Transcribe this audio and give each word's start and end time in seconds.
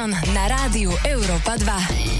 Session 0.00 0.16
na 0.32 0.48
rádiu 0.48 0.90
Europa 1.04 1.58
2. 1.58 2.19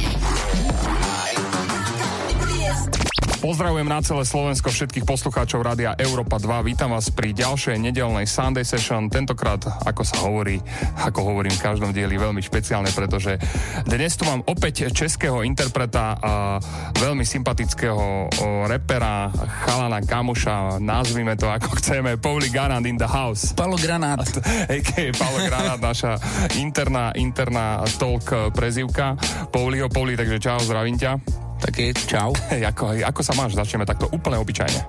Pozdravujem 3.41 3.89
na 3.89 4.05
celé 4.05 4.29
Slovensko 4.29 4.69
všetkých 4.69 5.09
poslucháčov 5.09 5.65
Rádia 5.65 5.97
Európa 5.97 6.37
2. 6.37 6.61
Vítam 6.61 6.93
vás 6.93 7.09
pri 7.09 7.33
ďalšej 7.33 7.80
nedelnej 7.80 8.29
Sunday 8.29 8.69
Session. 8.69 9.09
Tentokrát, 9.09 9.65
ako 9.65 10.05
sa 10.05 10.21
hovorí, 10.29 10.61
ako 11.01 11.25
hovorím 11.25 11.57
v 11.57 11.65
každom 11.65 11.89
dieli, 11.89 12.21
veľmi 12.21 12.45
špeciálne, 12.45 12.93
pretože 12.93 13.41
dnes 13.89 14.13
tu 14.21 14.29
mám 14.29 14.45
opäť 14.45 14.93
českého 14.93 15.41
interpreta 15.41 16.21
a 16.21 16.61
veľmi 17.01 17.25
sympatického 17.25 18.29
repera, 18.69 19.33
chalana, 19.65 20.05
kamuša, 20.05 20.77
nazvime 20.77 21.33
to 21.33 21.49
ako 21.49 21.80
chceme, 21.80 22.21
Pauli 22.21 22.52
Garant 22.52 22.85
in 22.85 23.01
the 23.01 23.09
house. 23.09 23.57
Paulo 23.57 23.80
Granát. 23.80 24.21
A.k.a. 24.69 25.16
Paulo 25.16 25.41
Granát, 25.49 25.80
naša 25.80 26.21
interná, 26.61 27.16
interná 27.16 27.88
talk 27.97 28.52
prezivka 28.52 29.16
Pauliho. 29.49 29.88
Pauli, 29.88 30.13
takže 30.13 30.37
čau, 30.37 30.60
zdravím 30.60 31.01
ťa. 31.01 31.49
Taky, 31.61 31.95
čau. 31.95 32.33
Jako, 32.51 32.97
ako 33.05 33.21
sa 33.23 33.33
máš? 33.37 33.55
Začneme 33.55 33.87
takto 33.87 34.09
úplně 34.09 34.39
obyčajně. 34.39 34.85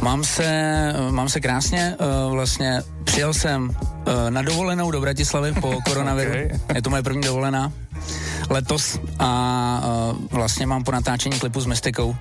Mám 0.00 0.24
se, 0.24 0.48
mám 1.10 1.28
se 1.28 1.40
krásně, 1.40 1.96
uh, 2.00 2.32
vlastně 2.32 2.82
přijel 3.04 3.34
jsem 3.34 3.68
uh, 3.68 4.30
na 4.30 4.42
dovolenou 4.42 4.90
do 4.90 5.00
Bratislavy 5.00 5.52
po 5.52 5.80
koronaviru. 5.84 6.30
okay. 6.30 6.50
Je 6.74 6.82
to 6.82 6.90
moje 6.90 7.02
první 7.02 7.22
dovolená 7.22 7.72
letos 8.50 9.00
a 9.18 9.30
uh, 10.12 10.16
vlastně 10.30 10.66
mám 10.66 10.84
po 10.84 10.92
natáčení 10.92 11.38
klipu 11.38 11.60
s 11.60 11.66
Mystikou 11.66 12.16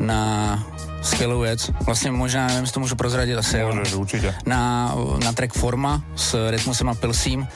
na 0.00 0.64
skvělou 1.02 1.40
věc. 1.40 1.70
Vlastně 1.86 2.10
možná, 2.10 2.46
nevím, 2.46 2.62
jestli 2.62 2.74
to 2.74 2.80
můžu 2.80 2.96
prozradit 2.96 3.38
asi. 3.38 3.64
Můžeš, 3.64 3.94
určitě. 3.94 4.34
Na, 4.46 4.94
na 5.24 5.32
track 5.32 5.54
Forma 5.54 6.02
s 6.16 6.50
Rytmusem 6.50 6.88
a 6.88 6.94
Pilsím 6.94 7.48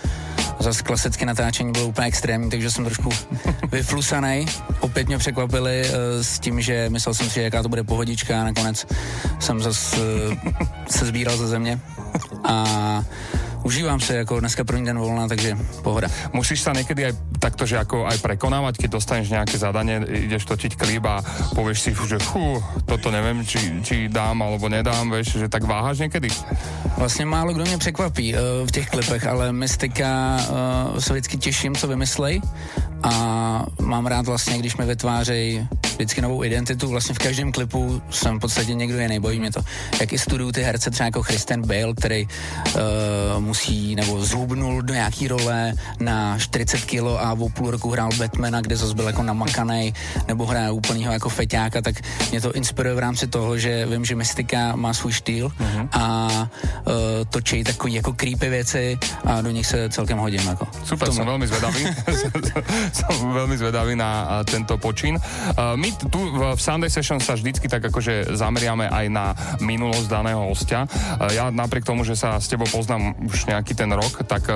Zase 0.60 0.82
klasické 0.82 1.26
natáčení 1.26 1.72
bylo 1.72 1.86
úplně 1.86 2.06
extrémní, 2.06 2.50
takže 2.50 2.70
jsem 2.70 2.84
trošku 2.84 3.10
vyflusaný. 3.72 4.46
Opět 4.80 5.06
mě 5.08 5.18
překvapili 5.18 5.82
uh, 5.84 5.94
s 6.22 6.38
tím, 6.38 6.60
že 6.60 6.90
myslel 6.90 7.14
jsem 7.14 7.28
si, 7.28 7.34
že 7.34 7.42
jaká 7.42 7.62
to 7.62 7.68
bude 7.68 7.84
pohodička 7.84 8.40
a 8.40 8.44
nakonec 8.44 8.86
jsem 9.40 9.60
zase 9.60 9.96
uh, 9.96 10.34
se 10.90 11.06
sbíral 11.06 11.36
ze 11.36 11.46
země. 11.46 11.80
A 12.44 13.04
užívám 13.62 14.00
se 14.00 14.16
jako 14.16 14.40
dneska 14.40 14.64
první 14.64 14.86
den 14.86 14.98
volna, 14.98 15.28
takže 15.28 15.56
pohoda. 15.82 16.08
Musíš 16.32 16.60
sa 16.62 16.72
někdy 16.72 17.04
aj 17.04 17.14
takto, 17.38 17.66
že 17.66 17.76
jako 17.76 18.06
aj 18.06 18.18
prekonávať, 18.18 18.74
keď 18.76 18.90
dostaneš 18.90 19.30
nějaké 19.30 19.58
zadanie, 19.58 20.02
ideš 20.08 20.44
točiť 20.44 20.76
klip 20.76 21.04
a 21.06 21.22
povieš 21.54 21.78
si, 21.80 21.90
že 21.94 22.18
fú, 22.18 22.62
toto 22.86 23.10
nevím, 23.10 23.46
či, 23.46 23.82
či 23.82 24.08
dám 24.08 24.42
alebo 24.42 24.68
nedám, 24.68 25.10
vieš, 25.10 25.38
že 25.38 25.48
tak 25.48 25.64
váháš 25.64 25.98
někdy? 25.98 26.28
Vlastně 26.96 27.26
málo 27.26 27.52
kdo 27.52 27.64
mě 27.64 27.78
překvapí 27.78 28.34
uh, 28.34 28.40
v 28.66 28.70
těch 28.70 28.90
klipech, 28.90 29.26
ale 29.26 29.52
Mystika 29.52 30.38
uh, 30.92 30.98
se 30.98 31.12
vždycky 31.12 31.36
těším, 31.38 31.74
co 31.74 31.86
vymyslej 31.88 32.40
a 33.02 33.64
mám 33.80 34.06
rád 34.06 34.26
vlastně, 34.26 34.58
když 34.58 34.76
mi 34.76 34.86
vytvářejí 34.86 35.68
vždycky 35.98 36.20
novou 36.20 36.44
identitu. 36.44 36.88
Vlastně 36.88 37.14
v 37.14 37.18
každém 37.18 37.52
klipu 37.52 38.02
jsem 38.10 38.36
v 38.36 38.40
podstatě 38.40 38.74
někdo 38.74 39.00
jiný, 39.00 39.20
bojí 39.20 39.40
mě 39.40 39.52
to. 39.52 39.60
Jak 40.00 40.12
i 40.12 40.18
studuju 40.18 40.52
ty 40.52 40.62
herce 40.62 40.90
třeba 40.90 41.04
jako 41.04 41.22
Christian 41.22 41.62
Bale, 41.66 41.94
který 41.96 42.26
uh, 42.26 42.80
musí 43.38 43.94
nebo 43.94 44.24
zhubnul 44.24 44.82
do 44.82 44.94
nějaký 44.94 45.28
role 45.28 45.72
na 46.00 46.38
40 46.38 46.84
kilo 46.84 47.24
a 47.24 47.32
o 47.32 47.48
půl 47.48 47.70
roku 47.70 47.90
hrál 47.90 48.10
Batmana, 48.18 48.60
kde 48.60 48.76
zase 48.76 48.94
byl 48.94 49.06
jako 49.06 49.22
namakaný, 49.22 49.94
nebo 50.28 50.46
hraje 50.46 50.70
úplného 50.70 51.12
jako 51.12 51.28
feťáka, 51.28 51.82
tak 51.82 51.94
mě 52.30 52.40
to 52.40 52.52
inspiruje 52.52 52.94
v 52.94 52.98
rámci 52.98 53.26
toho, 53.26 53.58
že 53.58 53.86
vím, 53.86 54.04
že 54.04 54.14
Mystika 54.14 54.76
má 54.76 54.94
svůj 54.94 55.12
štýl 55.12 55.48
uh-huh. 55.48 55.88
a 55.92 56.28
uh, 56.86 56.92
točí 57.30 57.64
takový 57.64 57.94
jako 57.94 58.12
creepy 58.12 58.48
věci 58.48 58.98
a 59.24 59.40
do 59.40 59.50
nich 59.50 59.66
se 59.66 59.88
celkem 59.88 60.18
hodím. 60.18 60.48
Jako. 60.48 60.66
Super, 60.84 61.12
jsem 61.12 61.26
velmi 61.26 61.46
zvedavý. 61.46 61.84
jsem 62.94 63.32
velmi 63.32 63.58
zvedavý 63.58 63.96
na 63.96 64.40
tento 64.44 64.78
počin. 64.78 65.18
My 65.74 65.92
tu 66.10 66.20
v 66.54 66.60
Sunday 66.60 66.90
Session 66.90 67.20
sa 67.20 67.34
vždycky 67.34 67.68
tak 67.68 67.84
akože 67.84 68.36
zameriame 68.36 68.88
aj 68.88 69.06
na 69.08 69.34
minulosť 69.60 70.08
daného 70.08 70.48
hostia. 70.48 70.86
Ja 71.32 71.50
napriek 71.50 71.84
tomu, 71.84 72.04
že 72.04 72.16
sa 72.16 72.40
s 72.40 72.48
tebou 72.48 72.66
poznám 72.70 73.14
už 73.24 73.46
nejaký 73.48 73.74
ten 73.74 73.90
rok, 73.92 74.24
tak 74.24 74.48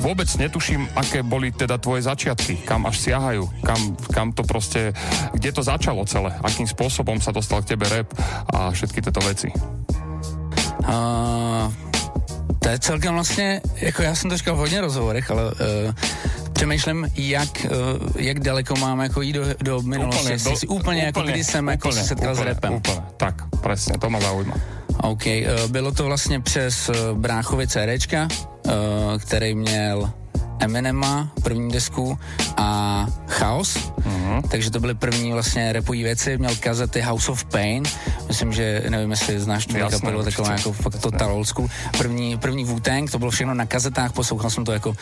vôbec 0.00 0.28
netuším, 0.36 0.88
aké 0.96 1.22
boli 1.22 1.52
teda 1.52 1.78
tvoje 1.78 2.06
začiatky, 2.06 2.66
kam 2.66 2.86
až 2.86 2.98
siahajú, 3.00 3.48
kam, 3.64 3.80
kam 4.12 4.32
to 4.32 4.42
prostě, 4.42 4.92
kde 5.32 5.52
to 5.52 5.62
začalo 5.62 6.04
celé, 6.04 6.34
akým 6.42 6.66
spôsobom 6.66 7.20
sa 7.20 7.32
dostal 7.32 7.62
k 7.62 7.76
tebe 7.76 7.88
rap 7.88 8.08
a 8.54 8.70
všetky 8.70 9.02
tyto 9.02 9.20
veci. 9.20 9.50
Uh, 10.86 11.72
to 12.58 12.68
je 12.68 12.78
celkem 12.78 13.14
vlastně, 13.14 13.60
jako 13.76 14.02
já 14.02 14.14
jsem 14.14 14.30
to 14.30 14.36
říkal 14.36 14.54
v 14.54 14.58
hodně 14.58 14.80
rozhovorech, 14.80 15.30
ale 15.30 15.44
uh, 15.44 15.52
přemýšlím, 16.52 17.10
jak, 17.14 17.66
uh, 17.70 18.22
jak 18.22 18.40
daleko 18.40 18.76
mám 18.76 19.00
jako 19.00 19.22
jít 19.22 19.32
do, 19.32 19.44
do 19.62 19.82
minulosti. 19.82 20.22
Úplně, 20.22 20.36
do, 20.36 20.50
úplně, 20.50 20.80
úplně 20.80 21.02
jako 21.02 21.22
kdy 21.22 21.44
jsem 21.44 21.68
jako 21.68 21.92
se 21.92 22.04
setkal 22.04 22.32
úplně, 22.32 22.44
s 22.44 22.46
repem. 22.46 22.74
Úplně, 22.74 23.00
tak, 23.16 23.34
přesně, 23.62 23.98
to 23.98 24.10
má 24.10 24.20
zaujíma. 24.20 24.54
OK, 25.02 25.26
uh, 25.26 25.70
bylo 25.70 25.92
to 25.92 26.04
vlastně 26.04 26.40
přes 26.40 26.88
uh, 26.88 27.18
bráchovi 27.18 27.66
CDčka, 27.66 28.28
uh, 28.66 28.72
který 29.18 29.54
měl 29.54 30.12
Eminema, 30.58 31.28
první 31.42 31.72
desku 31.72 32.18
a 32.56 33.06
Chaos, 33.26 33.76
uh-huh. 33.76 34.42
takže 34.48 34.70
to 34.70 34.80
byly 34.80 34.94
první 34.94 35.32
vlastně 35.32 35.72
repový 35.72 36.02
věci, 36.02 36.38
měl 36.38 36.56
kazety 36.60 37.00
House 37.00 37.32
of 37.32 37.44
Pain, 37.44 37.82
myslím, 38.28 38.52
že 38.52 38.82
nevím, 38.88 39.10
jestli 39.10 39.40
znáš 39.40 39.66
tu 39.66 39.74
kapelu, 39.90 40.22
taková 40.22 40.52
jako 40.52 40.72
fakt 40.72 41.00
total 41.00 41.32
old 41.32 41.48
school. 41.48 41.68
První, 41.98 42.38
první 42.38 42.64
wu 42.64 42.80
to 43.10 43.18
bylo 43.18 43.30
všechno 43.30 43.54
na 43.54 43.66
kazetách, 43.66 44.12
poslouchal 44.12 44.50
jsem 44.50 44.64
to 44.64 44.72
jako 44.72 44.88
uh, 44.88 44.96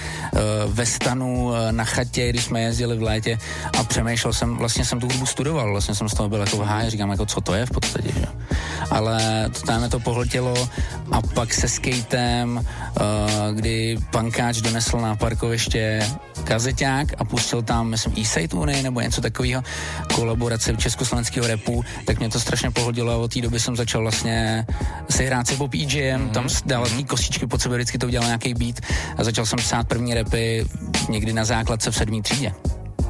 ve 0.67 0.87
stanu, 0.87 1.45
uh, 1.45 1.57
na 1.71 1.85
chatě, 1.85 2.29
když 2.31 2.45
jsme 2.45 2.61
jezdili 2.61 2.99
v 2.99 3.03
létě. 3.03 3.39
A 3.79 3.85
přemýšlel 3.85 4.33
jsem, 4.33 4.57
vlastně 4.57 4.85
jsem 4.85 5.01
tu 5.01 5.07
hudbu 5.07 5.27
studoval, 5.27 5.71
vlastně 5.71 5.95
jsem 5.95 6.09
z 6.09 6.15
toho 6.15 6.29
byl 6.29 6.41
jako 6.41 6.57
v 6.57 6.61
háji, 6.61 6.91
říkám 6.91 7.11
jako 7.11 7.27
co 7.27 7.41
to 7.41 7.55
je 7.55 7.67
v 7.67 7.71
podstatě, 7.71 8.09
že? 8.13 8.27
Ale 8.91 9.51
to 9.53 9.61
tam 9.67 9.91
to 9.91 10.01
pohltilo 10.01 10.69
a 11.13 11.23
pak 11.23 11.55
se 11.55 11.69
skatem, 11.69 12.57
uh, 12.57 13.55
kdy 13.55 13.97
pankáč 14.11 14.61
donesl 14.61 15.01
na 15.01 15.17
parkoviště 15.17 16.07
kazeťák 16.45 17.09
a 17.19 17.25
pustil 17.25 17.63
tam, 17.63 17.89
myslím, 17.89 18.15
e 18.19 18.49
Unii 18.55 18.83
nebo 18.83 19.01
něco 19.01 19.21
takového, 19.21 19.63
kolaborace 20.15 20.77
československého 20.77 21.47
repu, 21.47 21.85
tak 22.05 22.19
mě 22.19 22.29
to 22.29 22.41
strašně 22.41 22.71
pohodilo 22.71 23.13
a 23.13 23.17
od 23.17 23.33
té 23.33 23.41
doby 23.41 23.61
jsem 23.61 23.77
začal 23.77 24.03
vlastně 24.03 24.67
si 25.11 25.27
hrát 25.27 25.47
se 25.47 25.57
pop 25.57 25.75
EGM, 25.75 25.95
mm-hmm. 25.95 26.31
tam 26.31 26.49
dával 26.67 26.89
mm 26.89 27.05
kostičky 27.05 27.47
pod 27.47 27.61
sebe, 27.61 27.77
vždycky 27.77 27.99
to 27.99 28.07
udělal 28.07 28.27
nějaký 28.27 28.55
beat 28.55 28.81
a 29.17 29.25
začal 29.25 29.47
jsem 29.47 29.59
psát 29.59 29.89
první 29.89 30.15
repy 30.15 30.67
někdy 31.09 31.33
na 31.33 31.45
základce 31.45 31.91
v 31.91 31.97
sedmý 31.97 32.23
třídě. 32.23 32.53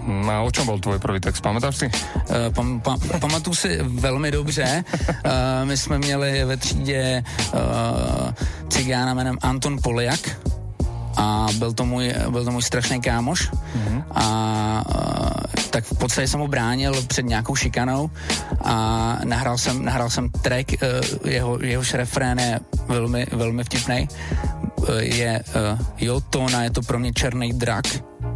Hm, 0.06 0.30
a 0.30 0.40
o 0.40 0.50
čem 0.50 0.66
byl 0.66 0.78
tvůj 0.78 0.98
první 0.98 1.20
text, 1.20 1.40
pamätáš 1.40 1.76
si? 1.76 1.86
Uh, 1.88 2.54
pam, 2.54 2.80
pam, 2.80 3.00
pamatuju 3.20 3.54
si 3.54 3.78
velmi 3.82 4.30
dobře. 4.30 4.84
Uh, 5.08 5.68
my 5.68 5.76
jsme 5.76 5.98
měli 5.98 6.44
ve 6.44 6.56
třídě 6.56 7.24
uh, 7.54 8.30
cigána 8.68 9.14
jménem 9.14 9.38
Anton 9.42 9.78
Poliak 9.82 10.20
a 11.16 11.46
byl 11.58 11.72
to 11.72 11.84
můj, 11.86 12.14
byl 12.30 12.44
to 12.44 12.50
můj 12.50 12.62
strašný 12.62 13.00
kámoš 13.00 13.50
mm-hmm. 13.50 14.04
a 14.14 14.84
uh, 14.88 15.62
tak 15.70 15.84
v 15.84 15.98
podstatě 15.98 16.28
jsem 16.28 16.40
ho 16.40 16.48
bránil 16.48 17.02
před 17.06 17.24
nějakou 17.24 17.56
šikanou 17.56 18.10
a 18.64 19.18
nahrál 19.24 19.58
jsem, 19.58 19.84
nahrál 19.84 20.10
jsem 20.10 20.30
track, 20.30 20.72
jeho, 21.24 21.58
jehož 21.62 21.94
refrén 21.94 22.38
je 22.38 22.60
velmi, 22.88 23.26
velmi 23.32 23.64
vtipný. 23.64 24.08
Je 24.98 25.44
uh, 25.48 25.86
jo, 25.98 26.20
Tona, 26.20 26.62
je 26.62 26.70
to 26.70 26.82
pro 26.82 26.98
mě 26.98 27.12
černý 27.12 27.52
drak 27.52 27.84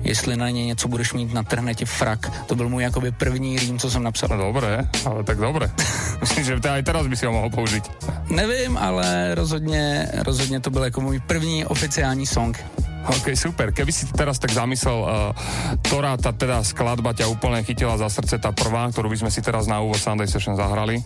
jestli 0.02 0.36
na 0.36 0.50
ně 0.50 0.66
něco 0.66 0.88
budeš 0.88 1.12
mít, 1.12 1.32
natrhne 1.32 1.74
ti 1.74 1.84
frak. 1.84 2.46
To 2.46 2.54
byl 2.54 2.68
můj 2.68 2.82
jakoby 2.82 3.12
první 3.12 3.58
rým, 3.58 3.78
co 3.78 3.90
jsem 3.90 4.02
napsal. 4.02 4.28
No 4.28 4.36
dobré, 4.36 4.88
ale 5.06 5.24
tak 5.24 5.38
dobré. 5.38 5.70
Myslím, 6.20 6.44
že 6.44 6.60
to 6.60 6.68
i 6.68 6.82
teraz 6.82 7.06
by 7.06 7.16
si 7.16 7.26
ho 7.26 7.32
mohl 7.32 7.50
použít. 7.50 7.84
Nevím, 8.30 8.78
ale 8.78 9.34
rozhodně, 9.34 10.08
rozhodně 10.14 10.60
to 10.60 10.70
byl 10.70 10.84
jako 10.84 11.00
můj 11.00 11.20
první 11.20 11.64
oficiální 11.64 12.26
song. 12.26 12.64
OK, 13.08 13.32
super. 13.34 13.72
Keby 13.72 13.92
si 13.92 14.04
teraz 14.12 14.36
tak 14.36 14.52
zamyslel, 14.52 15.00
uh, 15.00 15.32
ktorá 15.80 16.20
ta 16.20 16.36
teda 16.36 16.60
skladba 16.60 17.16
ťa 17.16 17.30
úplne 17.32 17.64
chytila 17.64 17.96
za 17.96 18.12
srdce, 18.12 18.36
tá 18.36 18.52
prvá, 18.52 18.84
ktorú 18.92 19.08
by 19.08 19.24
sme 19.24 19.30
si 19.32 19.40
teraz 19.40 19.64
na 19.64 19.80
úvod 19.80 19.96
Sunday 19.96 20.28
Session 20.28 20.60
zahrali 20.60 21.00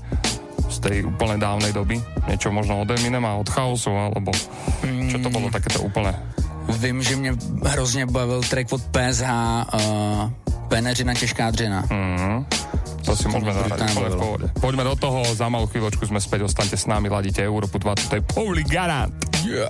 z 0.67 0.77
tej 0.83 0.97
úplne 1.07 1.39
dávnej 1.39 1.71
doby? 1.71 2.03
Niečo 2.27 2.51
možno 2.51 2.83
od 2.83 2.91
Eminema, 2.91 3.39
od 3.39 3.47
Chaosu, 3.47 3.95
alebo 3.95 4.35
čo 4.83 5.19
to 5.23 5.29
bolo 5.31 5.47
takéto 5.53 5.79
úplne 5.85 6.11
Vím, 6.69 7.03
že 7.03 7.17
mě 7.17 7.35
hrozně 7.65 8.07
bavil 8.07 8.43
track 8.43 8.73
od 8.73 8.83
PSH 8.83 9.31
uh, 9.75 10.31
Peneřina 10.69 11.15
těžká 11.15 11.51
dřina. 11.51 11.83
Mm-hmm. 11.83 12.45
To 13.05 13.17
si 13.17 13.29
můžeme 13.29 13.55
zahrať 13.55 13.91
v 13.91 14.17
pohodě. 14.17 14.51
Poďme 14.61 14.85
do 14.85 14.97
toho, 14.97 15.35
za 15.35 15.49
malou 15.49 15.67
chvíľočku 15.67 16.07
jsme 16.07 16.21
zpět, 16.21 16.43
ostaňte 16.43 16.77
s 16.77 16.87
námi, 16.87 17.09
ladíte 17.09 17.43
Európu 17.43 17.79
2, 17.79 17.95
to 18.09 18.15
je 18.15 18.21
Pauli 18.35 18.65
Garant. 18.65 19.15
Yeah. 19.45 19.69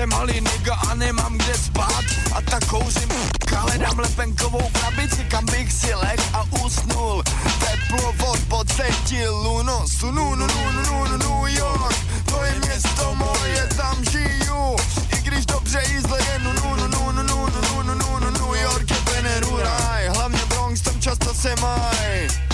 Jsem 0.00 0.08
malý 0.08 0.40
nigga 0.40 0.74
a 0.74 0.94
nemám 0.94 1.38
kde 1.38 1.54
spát 1.54 2.04
A 2.32 2.40
tak 2.40 2.64
kouřím 2.64 3.08
hledám 3.56 3.98
lepenkovou 3.98 4.70
krabici 4.72 5.24
Kam 5.24 5.44
bych 5.46 5.72
si 5.72 5.94
leh 5.94 6.34
a 6.34 6.44
usnul 6.64 7.22
Teplo 7.60 8.12
vod 8.12 8.40
pocítil 8.48 9.62
no 9.62 9.88
Sunu, 9.88 10.34
nu, 10.34 10.46
nu, 10.46 10.70
nu, 10.72 11.04
nu, 11.04 11.16
New 11.16 11.56
York 11.56 11.96
To 12.24 12.44
je 12.44 12.54
město 12.66 13.14
moje, 13.14 13.68
tam 13.76 14.04
žiju 14.10 14.76
I 15.18 15.22
když 15.22 15.46
dobře 15.46 15.80
i 15.80 16.00
zle 16.00 16.18
je 16.32 16.38
nu, 16.38 16.52
nu, 16.52 16.76
nu, 16.76 16.88
nu, 16.88 17.12
nu, 17.12 17.22
nu, 17.22 17.82
nu, 17.82 17.82
nu, 17.82 17.94
nu, 17.94 18.18
nu, 18.20 18.30
New 18.30 18.62
York 18.62 18.90
je 18.90 18.96
Beneru 19.12 19.56
raj 19.56 20.08
Hlavně 20.08 20.40
Bronx 20.48 20.80
tam 20.80 21.00
často 21.00 21.34
se 21.34 21.54
maj 21.60 22.49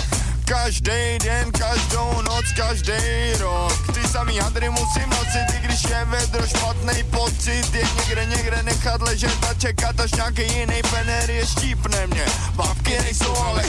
Každý 0.47 1.17
den, 1.23 1.51
každou 1.51 2.21
noc, 2.21 2.45
každý 2.55 2.93
rok. 3.39 3.73
Ty 3.93 4.07
samý 4.07 4.39
hadry 4.39 4.69
musím 4.69 5.09
nosit, 5.09 5.47
i 5.57 5.59
když 5.65 5.83
je 5.83 6.05
vedro 6.05 6.47
špatný 6.47 7.03
pocit. 7.03 7.75
Je 7.75 7.83
někde, 7.97 8.25
někde 8.25 8.63
nechat 8.63 9.01
ležet 9.01 9.43
a 9.49 9.53
čekat, 9.53 9.99
až 9.99 10.11
nějaký 10.11 10.41
jiný 10.41 10.81
pener 10.91 11.31
je 11.31 11.45
štípne 11.45 12.07
mě. 12.07 12.25
Bavky 12.55 12.97
nejsou, 13.01 13.35
ale 13.37 13.63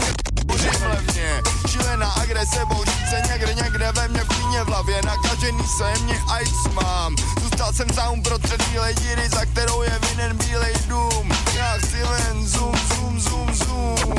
Uřimle 0.54 1.02
mě 1.12 1.42
Šílená 1.68 2.10
agrese 2.10 2.64
bouří 2.64 3.04
se 3.10 3.22
někde, 3.32 3.54
někde 3.54 3.92
ve 3.92 4.08
mně 4.08 4.20
v 4.20 4.28
klíně 4.28 4.62
v 4.62 4.66
hlavě. 4.66 5.00
Nakažený 5.04 5.64
se 5.78 6.02
mě 6.04 6.14
AIDS 6.28 6.74
mám. 6.74 7.16
Zůstal 7.42 7.72
jsem 7.72 7.88
sám 7.94 8.22
prostřed 8.22 8.68
bílej 8.70 8.94
díry, 8.94 9.28
za 9.28 9.44
kterou 9.44 9.82
je 9.82 9.98
vinen 10.08 10.36
bílej 10.36 10.74
dům. 10.86 11.30
Já 11.56 11.72
chci 11.78 11.96
ven 12.02 12.46
zoom, 12.46 12.74
zoom, 12.88 13.20
zoom, 13.20 13.54
zoom 13.54 14.18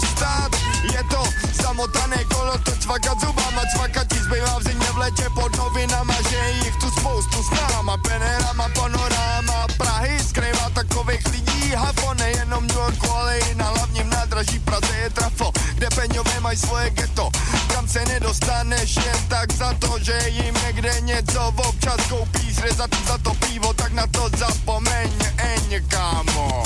dostat. 0.00 0.50
Je 0.92 1.02
to 1.10 1.22
zamotané 1.62 2.24
kolo, 2.24 2.58
to 2.64 2.72
cvakat 2.72 3.20
zubama, 3.20 3.62
cvakat 3.76 4.08
ti 4.08 4.18
zbývá 4.18 4.58
v 4.58 4.62
zimě 4.62 4.86
v 4.92 4.98
letě 4.98 5.26
pod 5.34 5.56
novinama, 5.56 6.14
že 6.30 6.40
jich 6.64 6.76
tu 6.76 6.90
spoustu 6.90 7.42
s 7.42 7.50
náma, 7.50 7.96
penerama, 7.96 8.68
panoráma, 8.74 9.66
Prahy 9.76 10.18
skrývá 10.28 10.70
takových 10.74 11.26
lidí, 11.32 11.72
hafo, 11.76 12.14
nejenom 12.14 12.66
New 12.66 12.76
Yorku, 12.76 13.10
ale 13.10 13.38
i 13.38 13.54
na 13.54 13.64
hlavním 13.68 14.10
nádraží 14.10 14.58
Praze 14.58 14.96
je 15.02 15.10
trafo, 15.10 15.52
kde 15.74 15.88
peňové 15.94 16.40
mají 16.40 16.58
svoje 16.58 16.90
ghetto, 16.90 17.30
kam 17.74 17.88
se 17.88 18.04
nedostaneš 18.04 18.96
jen 18.96 19.20
tak 19.28 19.52
za 19.52 19.74
to, 19.74 19.98
že 20.00 20.18
jim 20.28 20.54
někde 20.66 21.00
něco 21.00 21.54
občas 21.56 22.00
koupíš, 22.08 22.58
rezat 22.58 22.90
za 23.06 23.18
to 23.18 23.34
pivo, 23.34 23.72
tak 23.74 23.92
na 23.92 24.06
to 24.06 24.30
zapomeň, 24.36 25.10
eň, 25.36 25.82
kámo. 25.88 26.62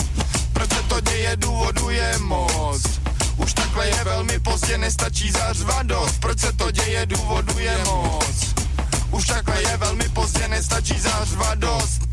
Proč 0.53 0.71
se 0.71 0.83
to 0.83 1.01
děje, 1.01 1.37
důvodu 1.37 1.91
je 1.91 2.19
moc 2.19 3.04
už 3.45 3.55
takhle 3.55 3.87
je 3.87 4.05
velmi 4.05 4.41
pozdě, 4.41 4.79
nestačí 4.79 5.31
zařvat 5.31 5.87
dost. 5.87 6.21
Proč 6.21 6.41
se 6.41 6.53
to 6.53 6.71
děje, 6.71 7.07
důvodu 7.07 7.59
je 7.59 7.79
moc. 7.85 8.55
Už 9.11 9.25
takhle 9.27 9.63
je 9.63 9.77
velmi 9.77 10.09
pozdě, 10.09 10.49
nestačí 10.49 11.01
zařvat 11.01 11.59
dost 11.59 12.05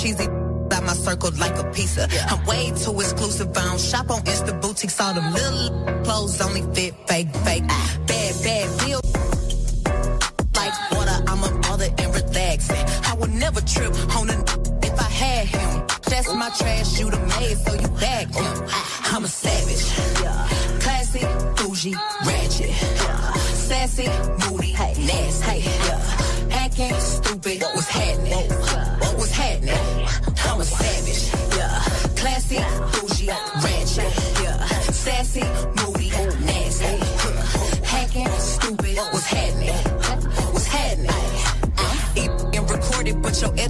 cheesy 0.00 0.26
by 0.70 0.80
my 0.80 0.94
circle 0.94 1.30
like 1.38 1.56
a 1.58 1.64
pizza. 1.72 2.08
I'm 2.28 2.44
way 2.46 2.72
too 2.82 2.98
exclusive. 3.00 3.48
I 3.56 3.64
don't 3.64 3.80
shop 3.80 4.10
on 4.10 4.22
Insta 4.22 4.58
boutiques. 4.60 4.98
All 5.00 5.12
them 5.12 5.32
little 5.32 6.02
clothes 6.04 6.40
only 6.40 6.62
fit 6.74 6.94
fake, 7.06 7.28
fake. 7.44 7.64
Ah. 7.68 7.98
Bad, 8.06 8.34
bad 8.42 8.68
bill. 8.80 9.00
like 10.56 10.74
water, 10.92 11.18
I'm 11.30 11.42
a 11.44 11.50
mother 11.68 11.88
and 11.98 12.14
relaxing. 12.14 12.84
I 13.10 13.14
would 13.18 13.32
never 13.32 13.60
trip 13.60 13.92
on 14.16 14.30
a 14.30 14.36
if 14.86 14.98
I 14.98 15.10
had 15.22 15.46
him. 15.48 15.86
That's 16.08 16.32
my 16.34 16.50
trash, 16.50 16.98
you 16.98 17.10
the 17.10 17.20
maid, 17.32 17.56
so 17.58 17.72
you 17.74 17.88
back 18.00 18.26
him. 18.28 18.54
Ah. 18.68 19.16
I'm 19.16 19.24
a 19.24 19.28
savage. 19.28 19.84
Classy, 20.82 21.24
bougie, 21.56 21.94
ratchet. 22.24 22.70
Sassy, 23.68 24.08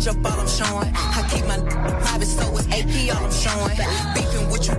edge 0.01 0.09
up 0.09 0.25
all 0.25 0.41
I'm 0.41 0.49
showing. 0.49 0.93
I 0.95 1.29
keep 1.31 1.45
my 1.47 1.59
private, 2.01 2.27
so 2.27 2.57
it's 2.57 2.67
AP 2.69 3.17
all 3.17 3.25
I'm 3.25 3.33
showing. 3.33 3.77
Beefing 4.15 4.51
with 4.51 4.67
you 4.69 4.75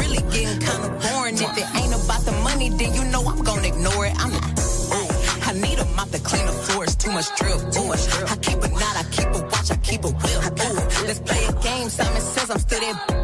really 0.00 0.22
getting 0.32 0.58
kinda 0.58 0.88
boring. 1.02 1.34
If 1.34 1.58
it 1.58 1.66
ain't 1.80 1.94
about 1.94 2.22
the 2.24 2.32
money, 2.42 2.70
then 2.70 2.94
you 2.94 3.04
know 3.04 3.22
I'm 3.26 3.42
gonna 3.42 3.66
ignore 3.66 4.06
it. 4.06 4.14
I'm 4.18 4.32
ooh, 4.32 5.08
I 5.48 5.52
need 5.54 5.78
a 5.78 5.84
mop 5.96 6.10
to 6.10 6.18
clean 6.18 6.46
the 6.46 6.52
floors, 6.52 6.96
too 6.96 7.12
much 7.12 7.28
drip. 7.36 7.58
Too 7.72 7.84
much. 7.84 8.02
I 8.30 8.36
keep 8.36 8.62
a 8.62 8.68
knot, 8.68 8.96
I 8.96 9.04
keep 9.10 9.28
a 9.28 9.40
watch, 9.52 9.70
I 9.70 9.76
keep 9.76 10.04
a 10.04 10.08
whip. 10.08 10.60
Ooh, 10.66 11.06
let's 11.06 11.20
play 11.20 11.44
a 11.44 11.52
game. 11.62 11.88
Simon 11.88 12.20
says 12.20 12.50
I'm 12.50 12.58
still 12.58 12.80
that. 12.80 13.23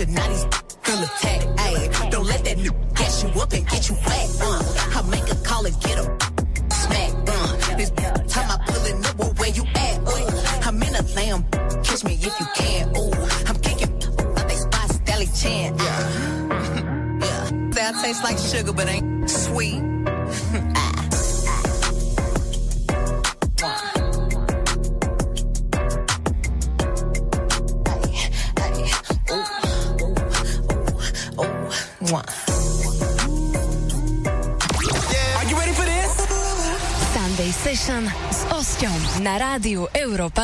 shit, 0.00 0.08
now 0.08 0.49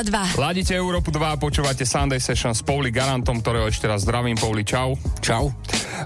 2. 0.06 0.38
Ladíte 0.38 0.72
Európu 0.72 1.10
2 1.10 1.18
a 1.18 1.36
počúvate 1.36 1.82
Sunday 1.82 2.22
Session 2.22 2.54
s 2.54 2.62
Pauli 2.62 2.94
Garantom, 2.94 3.42
ktorého 3.42 3.66
ešte 3.66 3.90
raz 3.90 4.06
zdravím. 4.06 4.38
Pauli, 4.38 4.62
čau. 4.62 4.94
Čau. 5.18 5.50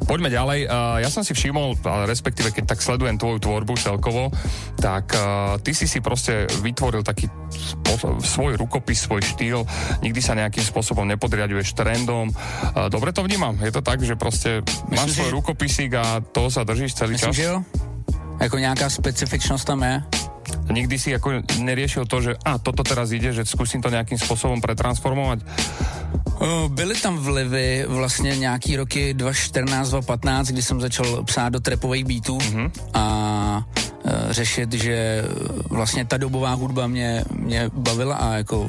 Poďme 0.08 0.32
ďalej. 0.32 0.64
Uh, 0.64 1.04
ja 1.04 1.12
som 1.12 1.20
si 1.20 1.36
všimol, 1.36 1.76
respektíve 2.08 2.48
keď 2.50 2.72
tak 2.72 2.80
sledujem 2.80 3.20
tvoju 3.20 3.38
tvorbu 3.38 3.76
celkovo, 3.76 4.32
tak 4.80 5.12
uh, 5.12 5.60
ty 5.60 5.76
si 5.76 5.84
si 5.84 6.00
proste 6.00 6.48
vytvoril 6.64 7.04
taký 7.04 7.28
svoj 8.24 8.56
rukopis, 8.56 9.04
svoj 9.04 9.20
štýl. 9.20 9.66
Nikdy 10.00 10.20
sa 10.24 10.32
nejakým 10.32 10.64
spôsobom 10.64 11.04
nepodriaduješ 11.04 11.76
trendom. 11.76 12.32
Uh, 12.32 12.88
dobre 12.88 13.12
to 13.12 13.20
vnímam. 13.20 13.58
Je 13.60 13.68
to 13.68 13.84
tak, 13.84 14.00
že 14.00 14.16
proste 14.16 14.64
máš 14.88 15.12
si, 15.12 15.20
svoj 15.20 15.28
že- 15.28 15.36
rukopisík 15.36 15.92
a 15.92 16.24
toho 16.24 16.48
sa 16.48 16.64
držíš 16.64 16.96
celý 16.96 17.20
Myslím, 17.20 17.28
čas? 17.28 17.36
že 17.36 17.44
jo? 17.44 17.58
Jako 18.40 18.56
nějaká 18.58 18.90
specifičnost 18.90 19.64
tam 19.68 19.82
je. 19.82 20.00
Nikdy 20.70 20.96
si 20.98 21.10
ako 21.10 21.42
neriešil 21.58 22.06
to, 22.06 22.22
že 22.22 22.32
a 22.46 22.58
toto 22.62 22.86
teraz 22.86 23.10
ide, 23.10 23.34
že 23.34 23.42
skúsim 23.42 23.82
to 23.82 23.90
nejakým 23.90 24.16
spôsobom 24.16 24.62
pretransformovať? 24.62 25.42
Uh, 26.40 26.68
Byly 26.72 26.94
tam 26.94 27.18
vlivy 27.18 27.84
vlastně 27.88 28.36
nějaký 28.36 28.76
roky 28.76 29.14
2014, 29.14 29.90
2015, 29.90 30.48
kdy 30.48 30.62
jsem 30.62 30.80
začal 30.80 31.22
psát 31.24 31.48
do 31.48 31.60
trapových 31.60 32.04
beatů 32.04 32.38
mm-hmm. 32.38 32.70
a 32.94 33.04
uh, 34.04 34.12
řešit, 34.30 34.72
že 34.72 35.24
vlastně 35.70 36.04
ta 36.04 36.16
dobová 36.16 36.52
hudba 36.54 36.86
mě, 36.86 37.24
mě 37.34 37.70
bavila 37.74 38.16
a 38.16 38.34
jako 38.34 38.68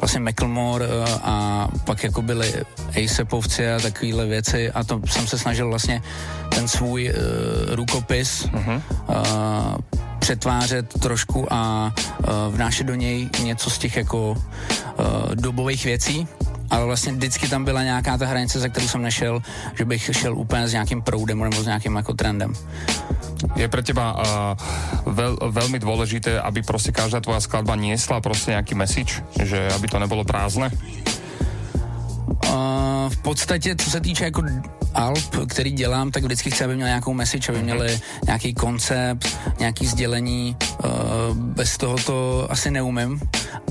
vlastně 0.00 0.20
Macklemore 0.20 0.86
uh, 0.86 0.92
a 1.22 1.68
pak 1.84 2.04
jako 2.04 2.22
byly 2.22 2.54
ASAPovci 3.04 3.70
a 3.70 3.80
takovéhle 3.80 4.26
věci 4.26 4.70
a 4.70 4.84
to 4.84 5.00
jsem 5.06 5.26
se 5.26 5.38
snažil 5.38 5.68
vlastně 5.68 6.02
ten 6.54 6.68
svůj 6.68 7.10
uh, 7.10 7.74
rukopis 7.74 8.46
uh-huh. 8.46 8.82
uh, 9.08 9.98
přetvářet 10.18 11.00
trošku 11.00 11.46
a 11.52 11.92
uh, 11.94 12.54
vnášet 12.54 12.84
do 12.84 12.94
něj 12.94 13.28
něco 13.42 13.70
z 13.70 13.78
těch 13.78 13.96
jako 13.96 14.30
uh, 14.30 14.36
dobových 15.34 15.84
věcí, 15.84 16.28
ale 16.70 16.84
vlastně 16.84 17.12
vždycky 17.12 17.48
tam 17.48 17.64
byla 17.64 17.82
nějaká 17.82 18.18
ta 18.18 18.26
hranice, 18.26 18.60
za 18.60 18.68
kterou 18.68 18.88
jsem 18.88 19.02
nešel, 19.02 19.42
že 19.74 19.84
bych 19.84 20.10
šel 20.12 20.38
úplně 20.38 20.68
s 20.68 20.72
nějakým 20.72 21.02
proudem 21.02 21.38
nebo 21.38 21.62
s 21.62 21.66
nějakým 21.66 21.96
jako 21.96 22.14
trendem. 22.14 22.52
Je 23.54 23.70
pre 23.70 23.86
teba 23.86 24.18
uh, 24.18 24.24
veľ, 25.06 25.38
veľmi 25.54 25.78
dôležité, 25.78 26.42
aby 26.42 26.66
proste 26.66 26.90
každá 26.90 27.22
tvoja 27.22 27.38
skladba 27.38 27.78
niesla 27.78 28.18
proste 28.18 28.50
nejaký 28.50 28.74
message, 28.74 29.22
že 29.38 29.70
aby 29.78 29.86
to 29.86 30.02
nebolo 30.02 30.26
prázdne? 30.26 30.74
V 33.08 33.16
podstatě, 33.22 33.76
co 33.76 33.90
se 33.90 34.00
týče 34.00 34.24
jako 34.24 34.42
alb, 34.94 35.36
který 35.48 35.70
dělám, 35.70 36.10
tak 36.10 36.24
vždycky 36.24 36.50
chci, 36.50 36.64
aby 36.64 36.74
měl 36.76 36.88
nějakou 36.88 37.14
message, 37.14 37.52
aby 37.52 37.62
měli 37.62 38.00
nějaký 38.26 38.54
koncept, 38.54 39.38
nějaký 39.58 39.86
sdělení. 39.86 40.56
Uh, 40.84 41.36
bez 41.36 41.76
toho 41.76 41.96
to 41.96 42.46
asi 42.50 42.70
neumím, 42.70 43.20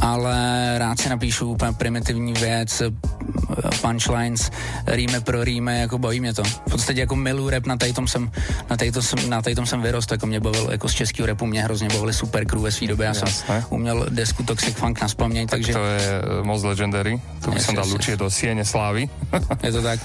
ale 0.01 0.35
rád 0.77 0.99
si 0.99 1.09
napíšu 1.09 1.51
úplně 1.51 1.73
primitivní 1.73 2.33
věc, 2.33 2.81
eh, 2.81 2.85
punchlines, 3.81 4.51
rýme 4.87 5.21
pro 5.21 5.43
rýme, 5.43 5.79
jako 5.79 5.97
baví 5.97 6.19
mě 6.19 6.33
to. 6.33 6.43
V 6.43 6.71
podstatě 6.71 6.99
jako 6.99 7.15
milu 7.15 7.49
rap, 7.49 7.65
na 7.65 7.77
tom 7.77 8.07
jsem, 8.07 8.31
na 8.69 8.77
tom 8.77 9.01
jsem, 9.01 9.29
na 9.29 9.41
tom 9.41 9.65
jsem 9.65 9.81
vyrost, 9.81 10.11
jako 10.11 10.25
mě 10.25 10.39
bavil, 10.39 10.67
jako 10.71 10.89
z 10.89 10.93
českého 10.93 11.27
rapu 11.27 11.45
mě 11.45 11.63
hrozně 11.63 11.87
bavili 11.87 12.13
super 12.13 12.45
crew 12.45 12.61
ve 12.61 12.71
své 12.71 12.87
době, 12.87 13.05
já 13.05 13.13
jsem 13.13 13.27
Jasné. 13.27 13.65
uměl 13.69 14.05
desku 14.09 14.43
Toxic 14.43 14.75
Funk 14.75 15.01
na 15.01 15.07
spaměň, 15.07 15.47
takže 15.47 15.73
To 15.73 15.85
je 15.85 16.01
eh, 16.01 16.43
moc 16.43 16.63
legendary. 16.63 17.21
Tu 17.43 17.51
by 17.51 17.57
Yes, 17.57 17.65
som 17.65 17.75
dal 17.75 17.85
yes, 17.85 17.93
určite 17.93 18.17
do 18.17 18.29
Siene 18.29 18.65
Slávy. 18.65 19.09
je 19.63 19.71
to 19.71 19.81
tak. 19.81 19.99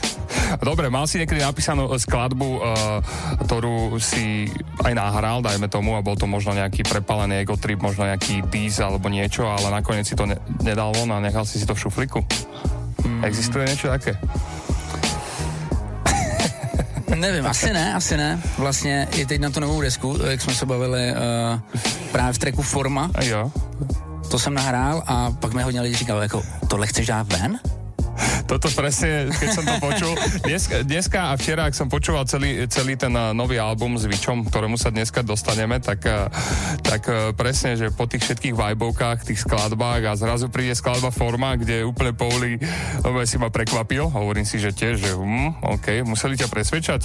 Dobre, 0.63 0.91
mal 0.91 1.07
si 1.09 1.19
niekedy 1.19 1.41
napísanú 1.43 1.89
eh, 1.91 1.99
skladbu, 1.99 2.49
uh, 2.61 3.99
si 3.99 4.49
aj 4.85 4.93
nahral, 4.95 5.41
dajme 5.43 5.69
tomu, 5.69 5.97
a 5.97 6.05
bol 6.05 6.17
to 6.19 6.27
možno 6.27 6.53
nejaký 6.53 6.83
prepalený 6.85 7.45
ego 7.45 7.57
trip, 7.57 7.81
možno 7.81 8.05
nejaký 8.09 8.45
diss 8.51 8.83
alebo 8.83 9.09
niečo, 9.09 9.47
ale 9.47 9.71
nakoniec 9.71 10.07
si 10.09 10.17
to 10.19 10.27
ne- 10.27 10.41
nedal 10.61 10.93
von 10.93 11.13
a 11.13 11.23
nechal 11.23 11.47
si 11.47 11.61
si 11.61 11.67
to 11.67 11.75
v 11.77 11.83
šuflíku? 11.89 12.21
Existuje 13.23 13.65
niečo 13.67 13.89
také? 13.89 14.19
Nevím, 17.17 17.47
asi 17.47 17.73
ne, 17.73 17.95
asi 17.95 18.17
ne. 18.17 18.43
Vlastně 18.59 19.09
i 19.15 19.27
teď 19.27 19.41
na 19.41 19.51
tu 19.51 19.61
novou 19.61 19.81
desku, 19.81 20.19
jak 20.31 20.41
jsme 20.41 20.55
se 20.55 20.67
bavili 20.67 21.13
uh, 21.13 21.61
právě 22.13 22.33
v 22.33 22.39
tracku 22.39 22.63
Forma, 22.63 23.11
A 23.15 23.25
jo. 23.25 23.53
to 24.31 24.39
jsem 24.39 24.55
nahrál 24.55 25.03
a 25.07 25.31
pak 25.31 25.53
mi 25.55 25.63
hodně 25.63 25.81
lidí 25.81 25.95
říkalo, 25.97 26.21
jako 26.23 26.43
tohle 26.69 26.87
chceš 26.87 27.07
dát 27.07 27.33
ven? 27.33 27.59
Toto 28.47 28.69
presne, 28.75 29.31
keď 29.33 29.49
som 29.55 29.65
to 29.65 29.75
počul. 29.81 30.13
Dneska, 30.45 30.85
dneska 30.85 31.21
a 31.31 31.39
včera, 31.39 31.71
ak 31.71 31.75
som 31.75 31.89
počúval 31.89 32.29
celý, 32.29 32.67
celý 32.69 32.99
ten 32.99 33.13
eh, 33.15 33.33
nový 33.33 33.57
album 33.57 33.97
s 33.97 34.05
Vičom, 34.05 34.47
ktorému 34.49 34.77
sa 34.77 34.93
dneska 34.93 35.25
dostaneme, 35.25 35.79
tak, 35.79 36.05
eh, 36.05 36.29
tak 36.83 37.03
eh, 37.09 37.33
presne, 37.33 37.79
že 37.79 37.95
po 37.95 38.05
tých 38.05 38.27
všetkých 38.29 38.55
vibovkách, 38.55 39.25
tých 39.25 39.43
skladbách 39.43 40.03
a 40.05 40.13
zrazu 40.19 40.53
príde 40.53 40.77
skladba 40.77 41.15
Forma, 41.15 41.57
kde 41.57 41.87
úplne 41.87 42.15
nové 43.01 43.25
si 43.25 43.41
ma 43.41 43.49
prekvapil. 43.49 44.11
Hovorím 44.11 44.45
si, 44.45 44.61
že 44.61 44.75
tiež, 44.75 44.95
že 45.01 45.11
hm, 45.15 45.65
OK, 45.79 46.05
museli 46.05 46.37
ťa 46.37 46.49
presvedčať. 46.51 47.03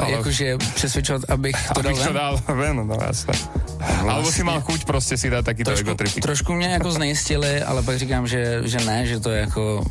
Ale- 0.00 0.10
jakože 0.10 0.56
přesvědčovat, 0.74 1.22
abych 1.30 1.56
to 1.74 1.82
dal 1.82 1.92
Abych 1.92 1.98
to 2.06 2.12
ven? 2.12 2.14
dal 2.14 2.40
ven, 2.56 2.76
no 2.86 2.96
jasné. 3.06 3.34
Alebo 4.08 4.32
si 4.32 4.44
mal 4.44 4.60
chuť 4.60 4.84
proste 4.84 5.16
si 5.16 5.30
takýto 5.30 5.70
ego 5.72 5.94
Trošku, 5.94 5.94
tripy. 5.96 6.20
trošku 6.20 6.52
mě 6.52 6.68
jako 6.68 6.90
znejistili, 6.92 7.62
ale 7.62 7.82
pak 7.82 7.98
říkám, 7.98 8.26
že, 8.26 8.60
že 8.64 8.78
ne, 8.84 9.06
že 9.06 9.20
to 9.20 9.30
je 9.30 9.40
jako 9.40 9.84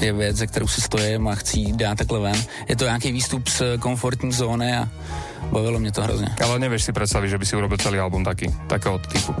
je 0.00 0.12
věc, 0.12 0.36
ze 0.36 0.46
kterou 0.46 0.68
si 0.68 0.80
stojím 0.80 1.28
a 1.28 1.34
chci 1.34 1.72
dát 1.72 1.98
takhle 1.98 2.20
ven. 2.20 2.36
Je 2.68 2.76
to 2.76 2.84
nějaký 2.84 3.12
výstup 3.12 3.48
z 3.48 3.62
komfortní 3.80 4.32
zóny 4.32 4.76
a 4.76 4.88
bavilo 5.52 5.78
mě 5.78 5.92
to 5.92 6.02
hrozně. 6.02 6.28
Ale 6.44 6.58
nevíš 6.58 6.84
si 6.84 6.92
představit, 6.92 7.28
že 7.28 7.38
by 7.38 7.46
si 7.46 7.56
urobil 7.56 7.78
celý 7.78 7.98
album 7.98 8.24
taky, 8.24 8.54
takého 8.68 8.98
typu. 8.98 9.34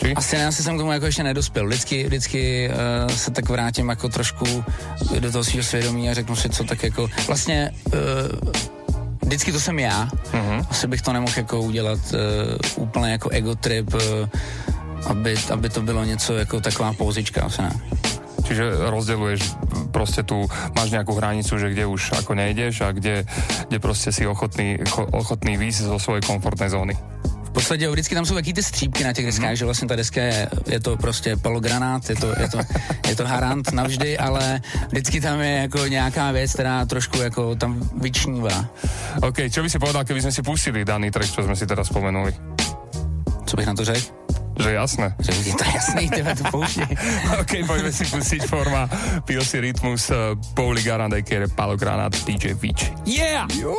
Či? 0.00 0.14
Asi 0.16 0.36
ne, 0.36 0.46
asi 0.46 0.62
jsem 0.62 0.74
k 0.74 0.80
tomu 0.80 0.92
jako 0.92 1.06
ještě 1.06 1.22
nedospěl. 1.22 1.66
Vždycky, 1.66 2.04
vždycky 2.04 2.70
uh, 2.70 3.12
se 3.12 3.30
tak 3.30 3.48
vrátím 3.48 3.88
jako 3.88 4.08
trošku 4.08 4.64
do 5.20 5.32
toho 5.32 5.44
svého 5.44 5.64
svědomí 5.64 6.10
a 6.10 6.14
řeknu 6.14 6.36
si, 6.36 6.48
co 6.48 6.64
tak 6.64 6.82
jako 6.82 7.08
vlastně 7.26 7.70
uh, 7.86 8.50
vždycky 9.22 9.52
to 9.52 9.60
jsem 9.60 9.78
já. 9.78 10.08
Uh-huh. 10.32 10.66
Asi 10.70 10.86
bych 10.86 11.02
to 11.02 11.12
nemohl 11.12 11.32
jako 11.36 11.60
udělat 11.60 12.00
uh, 12.12 12.84
úplně 12.84 13.12
jako 13.12 13.28
ego 13.28 13.54
trip, 13.54 13.94
uh, 13.94 14.00
aby, 15.06 15.36
aby 15.52 15.68
to 15.68 15.82
bylo 15.82 16.04
něco 16.04 16.34
jako 16.34 16.60
taková 16.60 16.92
pouzička, 16.92 17.42
asi 17.42 17.62
ne. 17.62 17.72
Čiže 18.44 18.72
rozděluješ 18.90 19.52
prostě 19.90 20.22
tu, 20.22 20.48
máš 20.76 20.90
nějakou 20.90 21.14
hranicu, 21.14 21.58
že 21.58 21.70
kde 21.70 21.86
už 21.86 22.10
jako 22.16 22.34
nejdeš 22.34 22.80
a 22.80 22.92
kde, 22.92 23.24
kde 23.68 23.78
prostě 23.78 24.12
si 24.12 24.26
ochotný, 24.26 24.78
ochotný 25.12 25.56
výjsť 25.56 25.80
zo 25.80 25.98
svojej 25.98 26.22
komfortnej 26.26 26.70
zóny. 26.70 26.98
V 27.50 27.52
podstatě 27.52 27.90
vždycky 27.90 28.14
tam 28.14 28.26
jsou 28.26 28.34
taky 28.34 28.52
ty 28.52 28.62
střípky 28.62 29.04
na 29.04 29.12
těch 29.12 29.26
deskách, 29.26 29.50
mm-hmm. 29.50 29.58
že 29.58 29.64
vlastně 29.64 29.88
ta 29.88 29.96
deska 29.96 30.22
je, 30.22 30.48
je 30.66 30.80
to 30.80 30.96
prostě 30.96 31.36
palogranát, 31.36 32.10
je 32.10 32.16
to, 32.16 32.34
je 32.40 32.48
to, 32.48 32.58
je 33.08 33.16
to 33.16 33.26
harant 33.26 33.72
navždy, 33.72 34.18
ale 34.18 34.60
vždycky 34.88 35.20
tam 35.20 35.40
je 35.40 35.52
jako 35.52 35.86
nějaká 35.86 36.30
věc, 36.32 36.52
která 36.52 36.86
trošku 36.86 37.18
jako 37.18 37.54
tam 37.54 37.90
vyčnívá. 38.00 38.66
OK, 39.22 39.36
čo 39.50 39.62
by 39.62 39.70
si 39.70 39.78
povedal, 39.78 40.04
keby 40.04 40.22
jsme 40.22 40.32
si 40.32 40.42
pustili 40.42 40.84
daný 40.84 41.10
track, 41.10 41.30
co 41.30 41.42
jsme 41.42 41.56
si 41.56 41.66
teda 41.66 41.84
spomenuli? 41.84 42.34
Co 43.46 43.56
bych 43.56 43.66
na 43.66 43.74
to 43.74 43.84
řekl? 43.84 44.06
Že 44.62 44.72
jasné. 44.72 45.14
Že 45.18 45.32
je 45.48 45.54
to 45.54 45.64
jasný, 45.74 46.10
tebe 46.10 46.34
to 46.36 46.44
pouští. 46.50 46.80
OK, 47.40 47.52
pojďme 47.66 47.92
si 47.92 48.04
pustit 48.04 48.44
forma 48.44 48.90
PLC 49.24 49.54
Rytmus, 49.54 50.10
uh, 50.10 50.16
Pauli 50.54 50.82
Garant, 50.82 51.14
a.k.a. 51.14 51.48
Palogranát, 51.54 52.12
DJ 52.24 52.54
Beach. 52.54 52.92
Yeah! 53.06 53.48
Jo. 53.56 53.74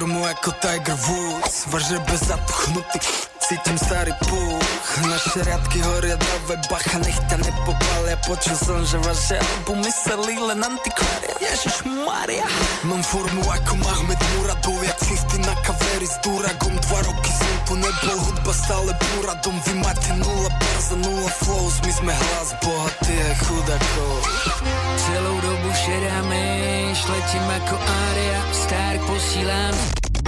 Formu 0.00 0.26
jako 0.26 0.52
Tiger 0.52 0.94
Woods. 0.94 1.66
Važe 1.66 1.98
bez 1.98 2.20
zatuchnutý 2.20 2.98
Cítím 3.38 3.78
starý 3.78 4.12
půch 4.28 4.98
Naše 5.10 5.44
riadky 5.44 5.80
horia, 5.80 6.16
dávaj 6.16 6.56
bacha 6.70 6.98
Nech 6.98 7.18
ťa 7.28 7.36
nepopália 7.36 7.89
Počul 8.28 8.56
som, 8.56 8.80
že 8.84 9.00
vaše 9.00 9.36
albumy 9.40 9.88
sa 9.88 10.12
len 10.20 10.60
antikvária 10.60 11.34
Ježiš 11.40 11.88
Maria. 11.88 12.44
Mám 12.84 13.00
formu 13.00 13.40
ako 13.40 13.72
Mahmed 13.80 14.20
Muradov 14.36 14.76
Jak 14.84 14.98
50 15.00 15.48
na 15.48 15.54
kaveri 15.64 16.08
s 16.08 16.16
Duragom. 16.20 16.74
Dva 16.76 17.00
roky 17.08 17.32
som 17.32 17.54
tu 17.64 17.74
nebol 17.80 18.18
Hudba 18.28 18.52
stále 18.52 18.92
Muradom. 19.16 19.56
Vy 19.64 19.72
máte 19.80 20.10
nula 20.20 20.50
barza, 20.52 20.96
nula 21.00 21.30
flows. 21.40 21.76
My 21.80 21.92
sme 21.96 22.12
hlas 22.12 22.50
bohatý 22.60 23.14
a 23.16 23.32
chudakov. 23.40 24.20
Celou 25.00 25.36
dobu 25.40 25.70
šedáme 25.72 26.42
Letím 26.92 27.46
ako 27.48 27.76
Aria. 27.80 28.40
Stark 28.52 29.00
posílám 29.08 29.74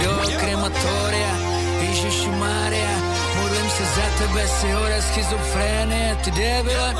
do 0.01 0.11
krematoria. 0.41 1.33
Ježiši 1.83 2.31
Mária 2.41 2.93
Modlím 3.41 3.69
se 3.69 3.85
za 3.85 4.07
tebe, 4.17 4.47
si 4.47 4.67
hora 4.71 5.01
schizofrénie, 5.01 6.17
ty 6.23 6.31
debile 6.31 6.93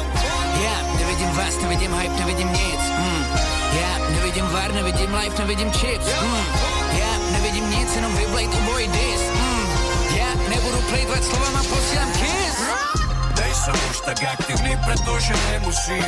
Já 0.61 0.75
nevidím 0.99 1.29
vás, 1.31 1.57
nevidím 1.61 1.93
hype, 1.93 2.19
nevidím 2.19 2.53
nic. 2.53 2.81
Hmm. 2.97 3.25
Já 3.81 4.09
nevidím 4.09 4.45
var, 4.45 4.73
nevidím 4.73 5.13
life, 5.13 5.39
nevidím 5.39 5.71
chips. 5.71 6.05
Hmm. 6.05 6.45
Já 6.99 7.31
nevidím 7.31 7.69
nic, 7.69 7.95
jenom 7.95 8.15
vyblejt 8.15 8.55
obojí 8.55 8.87
dis 8.87 9.21
hmm. 9.33 9.67
Já 10.17 10.49
nebudu 10.49 10.81
plejtvat 10.89 11.23
slovama, 11.23 11.63
posílám 11.63 12.11
kiss. 12.11 12.57
Nejsem 13.39 13.75
už 13.89 13.99
tak 14.05 14.23
aktivní, 14.23 14.77
protože 14.85 15.33
nemusím. 15.51 16.05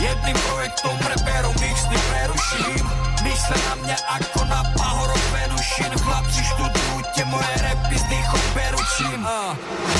Jedným 0.00 0.36
projektom 0.36 0.98
reperom 1.08 1.54
mixny 1.60 1.96
preruším 2.10 2.90
Mysle 3.22 3.56
na 3.68 3.74
mě 3.74 3.96
ako 4.08 4.44
na 4.44 4.62
pahorok 4.78 5.30
Venušin. 5.32 5.90
Chlapci 6.02 6.44
študujte 6.44 7.24
moje 7.24 7.54
repy 7.62 7.98
s 7.98 8.02
dýchom 8.02 8.40
beručím 8.54 9.28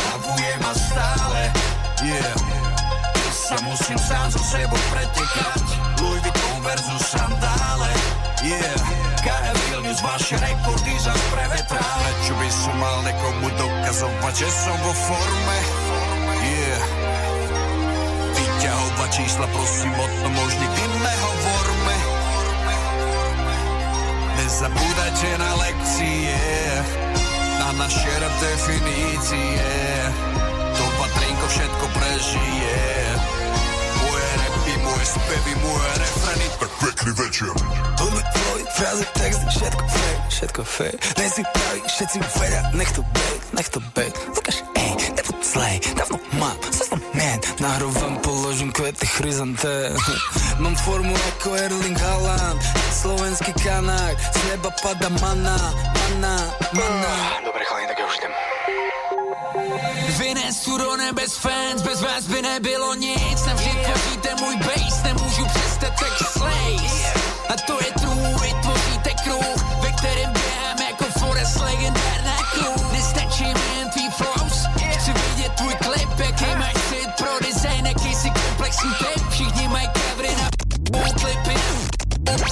Bavujem 0.05 0.61
a 0.71 0.75
stále 0.75 1.53
Yeah 2.03 2.64
sa 3.45 3.61
musím 3.61 4.01
sám 4.01 4.33
so 4.33 4.41
sebou 4.41 4.81
pretekať 4.89 5.61
Louis 6.01 6.17
Vuitton 6.25 6.59
versus 6.65 7.03
sandále 7.13 7.93
Yeah. 8.45 8.77
KF 9.25 9.57
Vilnius, 9.73 10.05
vaše 10.05 10.37
rekordy 10.37 10.93
zas 11.01 11.17
prevetrále. 11.33 12.09
Čo 12.29 12.37
by 12.37 12.49
som 12.53 12.77
mal 12.77 13.01
nekomu 13.09 13.49
dokazovať, 13.57 14.35
že 14.37 14.49
som 14.53 14.77
vo 14.85 14.93
forme? 14.93 15.59
Yeah. 16.45 16.85
Vyťahovať 18.37 19.11
čísla, 19.17 19.49
prosím, 19.49 19.97
o 19.97 20.07
tom 20.21 20.33
už 20.45 20.53
nikdy 20.61 20.85
nehovorme. 21.01 21.97
Nezabúdajte 24.45 25.31
na 25.41 25.51
lekcie, 25.65 26.37
na 27.65 27.69
naše 27.81 28.13
definície. 28.45 29.69
To 30.77 30.85
patrinko 31.01 31.47
všetko 31.49 31.85
prežije. 31.97 32.85
Moje 34.95 35.11
repy, 35.27 35.53
moje 35.59 35.91
refreny. 35.99 36.47
Tak 36.63 36.71
pekný 36.79 37.11
večer. 37.19 37.51
Hudby, 37.99 38.23
flowy, 38.23 38.63
frazy, 38.79 39.05
texty, 39.19 39.47
všetko 39.51 39.83
fake, 39.91 40.23
všetko 40.31 40.63
fake. 40.63 40.99
Nejsi 41.19 41.43
pravý, 41.43 41.81
všetci 41.83 42.19
vedia, 42.39 42.63
nech 42.79 42.91
to 42.95 43.03
bejt, 43.03 43.43
nech 43.59 43.69
to 43.75 43.81
bejt. 43.91 44.15
Lukáš, 44.39 44.59
ej, 44.79 44.93
nebuď 45.19 45.37
zlej, 45.43 45.77
dávno 45.99 46.17
mám, 46.39 46.59
som 46.71 47.01
man. 47.11 47.39
Nahrovám, 47.59 48.15
položím 48.23 48.71
kvety, 48.71 49.07
chryzanté. 49.07 49.99
Mám 50.63 50.79
formu 50.79 51.15
ako 51.35 51.59
Erling 51.59 51.99
Haaland, 51.99 52.63
slovenský 52.95 53.51
kanák, 53.59 54.15
z 54.15 54.41
neba 54.47 54.71
pada 54.79 55.11
mana, 55.19 55.59
mana, 55.91 56.35
mana. 56.71 57.15
Dobre, 57.43 57.67
chalani, 57.67 57.91
tak 57.91 57.99
ja 57.99 58.07
už 58.07 58.17
idem. 58.23 58.33
Vynes 60.19 60.63
tu 60.63 60.79
do 60.79 60.97
nebes 60.97 61.35
fans, 61.39 61.83
bez 61.83 62.03
vás 62.03 62.27
by 62.27 62.43
nebylo 62.43 62.95
nic 62.95 63.47
Navždy 63.47 63.71
tvoříte 63.85 64.35
můj 64.41 64.57
bass, 64.57 64.84
nemůžu 65.05 65.45
přestat 65.47 65.93
tak 66.01 66.29
slays 66.33 66.97
A 67.49 67.55
to 67.67 67.79
je 67.85 67.91
true, 68.01 68.35
vytvoříte 68.43 69.11
kruh 69.25 69.57
Ve 69.83 69.93
kterém 69.93 70.33
běhám 70.33 70.79
jako 70.89 71.05
Forest 71.19 71.61
legendárná 71.61 72.37
crew 72.53 72.93
Nestačí 72.93 73.45
mi 73.45 73.79
jen 73.79 73.91
tvý 73.91 74.11
flows 74.11 74.59
Chci 74.93 75.13
vidět 75.13 75.53
tvůj 75.53 75.75
klip, 75.75 76.19
jaký 76.19 76.59
máš 76.59 76.75
cit. 76.89 77.09
Pro 77.19 77.33
design 77.47 77.87
Jaký 77.87 78.15
si 78.15 78.31
komplexní 78.31 78.91
typ, 78.99 79.29
všichni 79.31 79.69
mají 79.69 79.89
covery 79.89 80.29
na 80.43 80.49
klipy. 81.21 81.61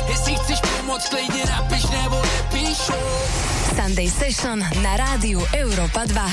Jestli 0.08 0.34
chceš 0.34 0.60
pomoct, 0.60 1.08
klidně 1.08 1.44
napiš 1.46 1.82
nebo 1.90 2.22
nepíšu. 2.22 2.92
Sunday 3.76 4.10
Session 4.10 4.58
na 4.82 4.96
rádiu 4.96 5.46
Europa 5.54 6.04
2. 6.04 6.30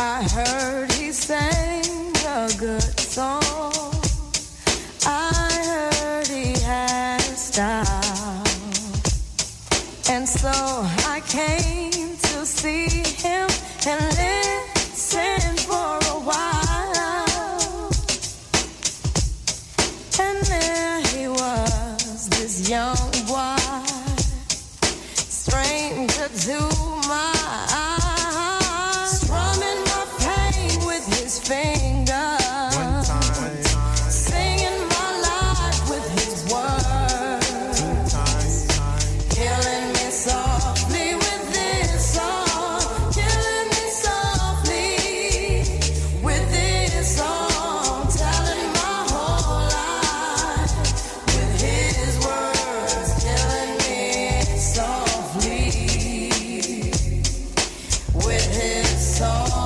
I 0.00 0.22
heard 0.22 0.92
he 0.92 1.10
sang 1.10 2.14
a 2.24 2.48
good 2.56 3.00
song. 3.00 3.42
I 5.04 5.50
heard 5.66 6.26
he 6.28 6.52
had 6.60 7.18
style. 7.18 8.44
And 10.08 10.28
so 10.28 10.52
I 10.54 11.20
came 11.26 12.16
to 12.16 12.46
see 12.46 12.86
him 12.86 13.48
and 13.88 14.00
listen 14.22 15.56
for 15.66 15.98
a 16.14 16.20
while. 16.30 17.90
And 20.20 20.46
there 20.46 21.00
he 21.08 21.26
was, 21.26 22.28
this 22.28 22.70
young 22.70 22.96
boy. 23.26 23.56
Stranger 25.16 26.28
to 26.28 26.87
all. 59.20 59.57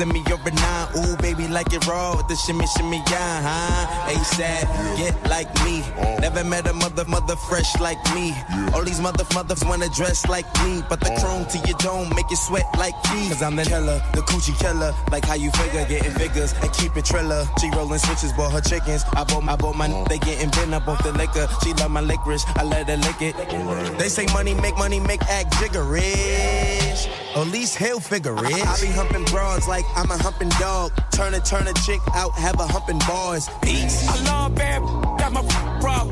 In 0.00 0.08
me 0.08 0.22
a 0.26 0.50
nine. 0.50 0.88
Ooh, 0.96 1.16
baby, 1.16 1.48
like 1.48 1.72
it 1.72 1.86
raw 1.86 2.16
with 2.16 2.28
the 2.28 2.36
shimmy, 2.36 2.66
shimmy, 2.76 3.02
yeah, 3.10 3.42
huh? 3.42 4.12
ASAP, 4.12 4.96
get 4.96 5.14
like 5.28 5.48
me. 5.64 5.82
Never 6.20 6.44
met 6.44 6.66
a 6.66 6.72
mother, 6.72 7.04
mother 7.06 7.36
fresh 7.36 7.78
like 7.80 7.98
me. 8.14 8.34
All 8.74 8.84
these 8.84 9.00
mother, 9.00 9.24
mothers 9.34 9.64
wanna 9.64 9.88
dress 9.88 10.26
like 10.28 10.46
me, 10.62 10.82
but 10.88 11.00
the 11.00 11.10
chrome 11.20 11.46
to 11.46 11.58
your 11.66 11.76
dome 11.78 12.08
make 12.14 12.30
you 12.30 12.36
sweat 12.36 12.66
like 12.76 12.94
me. 13.12 13.28
Cause 13.28 13.42
I'm 13.42 13.56
the 13.56 13.64
killer, 13.64 14.00
the 14.12 14.20
coochie 14.22 14.58
killer. 14.58 14.92
Like 15.10 15.24
how 15.24 15.34
you 15.34 15.50
figure, 15.52 15.84
getting 15.86 16.12
figures 16.12 16.52
and 16.62 16.72
keep 16.72 16.96
it 16.96 17.04
triller. 17.04 17.46
She 17.60 17.70
rolling 17.70 17.98
switches, 17.98 18.32
bought 18.32 18.52
her 18.52 18.60
chickens. 18.60 19.04
I 19.14 19.24
bought 19.24 19.42
my, 19.42 19.52
I 19.52 19.56
bought 19.56 19.76
my, 19.76 19.88
they 20.08 20.18
getting 20.18 20.50
bent 20.50 20.74
up 20.74 20.86
off 20.86 21.02
the 21.02 21.12
liquor. 21.12 21.48
She 21.62 21.72
love 21.74 21.90
my 21.90 22.00
licorice, 22.00 22.44
I 22.56 22.62
let 22.64 22.88
her 22.88 22.96
lick 22.96 23.22
it. 23.22 23.34
They 23.98 24.08
say 24.08 24.26
money 24.32 24.54
make 24.54 24.76
money 24.76 25.00
make 25.00 25.22
act 25.22 25.52
jiggerish. 25.54 26.87
Or 27.38 27.42
at 27.42 27.52
least 27.52 27.78
he'll 27.78 28.00
figure 28.00 28.34
it. 28.34 28.66
I, 28.66 28.74
I 28.74 28.80
be 28.80 28.88
humping 28.88 29.22
broads 29.26 29.68
like 29.68 29.84
I'm 29.94 30.10
a 30.10 30.18
humping 30.18 30.48
dog. 30.58 30.90
Turn 31.12 31.34
a 31.34 31.38
turn 31.38 31.68
a 31.68 31.72
chick 31.86 32.00
out, 32.12 32.32
have 32.32 32.58
a 32.58 32.66
humping 32.66 32.98
boys. 33.06 33.48
Peace. 33.62 34.08
I 34.08 34.20
love 34.24 34.56
bad, 34.56 34.82
got 34.82 35.32
my 35.32 35.42
raw, 35.78 36.02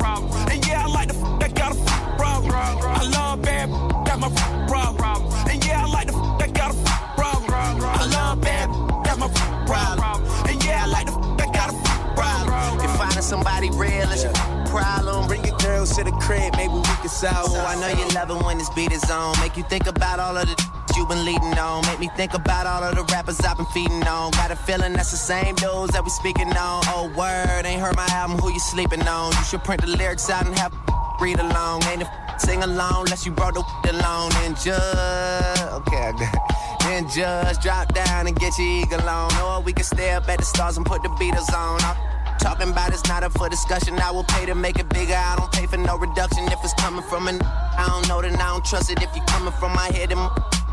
and 0.49 0.65
yeah, 0.69 0.85
I 0.85 0.87
like 0.87 1.09
the 1.09 1.15
that 1.41 1.53
got 1.57 1.75
a 1.75 1.79
raw. 2.17 2.39
I 2.47 3.11
love 3.11 3.43
bad, 3.43 3.71
got 4.07 4.21
my 4.21 4.29
raw, 4.71 5.19
and 5.51 5.67
yeah, 5.67 5.83
I 5.83 5.89
like 5.89 6.07
the 6.07 6.13
that 6.39 6.55
got 6.55 6.73
a 6.73 6.79
raw. 7.19 7.43
I 7.51 8.07
love 8.07 8.41
bad, 8.41 8.69
got 9.03 9.19
my 9.19 9.27
raw, 9.67 10.23
and 10.47 10.65
yeah, 10.65 10.85
I 10.85 10.87
like 10.87 11.07
the 11.07 11.19
that 11.39 11.53
got 11.53 11.71
a 11.71 11.77
raw. 12.15 12.85
If 12.85 12.97
finding 12.97 13.23
somebody 13.23 13.71
real 13.71 14.09
is 14.13 14.23
your 14.23 14.33
problem, 14.67 15.27
bring 15.27 15.45
your 15.45 15.59
girls 15.59 15.97
to 15.97 16.05
the 16.05 16.13
crib, 16.23 16.55
maybe 16.57 16.75
we 16.75 16.83
can 17.03 17.09
solve. 17.09 17.51
Oh, 17.51 17.67
I 17.67 17.75
know 17.81 17.89
you 17.89 18.07
love 18.15 18.31
it 18.31 18.47
when 18.47 18.59
this 18.59 18.71
beat 18.71 18.93
is 18.93 19.11
on. 19.11 19.35
Make 19.41 19.57
you 19.57 19.65
think 19.65 19.89
about 19.89 20.21
all 20.21 20.37
of 20.37 20.47
the 20.47 20.76
you 20.97 21.07
been 21.07 21.25
leading 21.25 21.59
on. 21.59 21.85
Make 21.87 22.01
me 22.01 22.11
think 22.17 22.35
about 22.35 22.67
all 22.67 22.83
of 22.83 22.95
the 22.97 23.05
rappers 23.13 23.41
I've 23.41 23.57
been 23.57 23.67
feeding 23.67 24.03
on. 24.07 24.31
Got 24.33 24.51
a 24.51 24.57
feeling 24.57 24.93
that's 24.95 25.11
the 25.11 25.17
same 25.17 25.55
dudes 25.57 25.93
that 25.93 26.03
we 26.03 26.11
speaking 26.11 26.49
on. 26.49 26.83
Oh, 26.89 27.13
word, 27.17 27.67
ain't 27.67 27.81
heard 27.81 27.97
my 27.97 28.07
album, 28.11 28.39
who 28.39 28.53
you 28.53 28.61
sleeping 28.61 29.07
on? 29.07 29.33
You 29.33 29.45
should 29.45 29.65
print 29.65 29.83
the 29.83 29.89
lyrics 29.89 30.29
out 30.31 30.47
and 30.47 30.57
have 30.59 30.73
read 31.21 31.39
along. 31.39 31.85
Ain't 31.85 32.03
a 32.03 32.39
sing 32.39 32.63
along 32.63 33.07
unless 33.07 33.27
you 33.27 33.33
brought 33.33 33.55
the 33.55 33.63
along. 33.91 34.33
And 34.45 34.57
just, 34.57 35.63
okay, 35.73 36.03
I 36.09 36.13
got 36.13 36.35
it. 36.35 37.11
Just 37.15 37.63
drop 37.63 37.93
down 37.93 38.27
and 38.27 38.37
get 38.37 38.57
your 38.59 38.67
eagle 38.67 39.09
on. 39.09 39.33
Or 39.43 39.63
we 39.63 39.73
can 39.73 39.85
stay 39.85 40.11
up 40.11 40.29
at 40.29 40.39
the 40.39 40.45
stars 40.45 40.77
and 40.77 40.87
put 40.87 41.03
the 41.03 41.09
Beatles 41.11 41.53
on. 41.55 41.81
I'm 41.83 41.97
Talking 42.39 42.71
about 42.71 42.93
it's 42.93 43.07
not 43.09 43.23
up 43.23 43.33
for 43.33 43.49
discussion. 43.49 43.99
I 43.99 44.11
will 44.11 44.25
pay 44.25 44.47
to 44.47 44.55
make 44.55 44.79
it 44.79 44.89
bigger. 44.89 45.15
I 45.15 45.37
don't 45.37 45.51
pay 45.53 45.67
for 45.67 45.79
no 45.79 45.97
reduction 45.99 46.45
if 46.45 46.59
it's 46.63 46.75
coming 46.75 47.03
from 47.03 47.29
an. 47.29 47.41
I 47.43 47.87
don't 47.89 48.09
know, 48.09 48.23
then 48.23 48.37
I 48.37 48.49
don't 48.49 48.65
trust 48.65 48.91
it. 48.91 49.03
If 49.03 49.15
you 49.17 49.23
coming 49.23 49.53
from 49.55 49.73
my 49.75 49.91
head, 49.93 50.13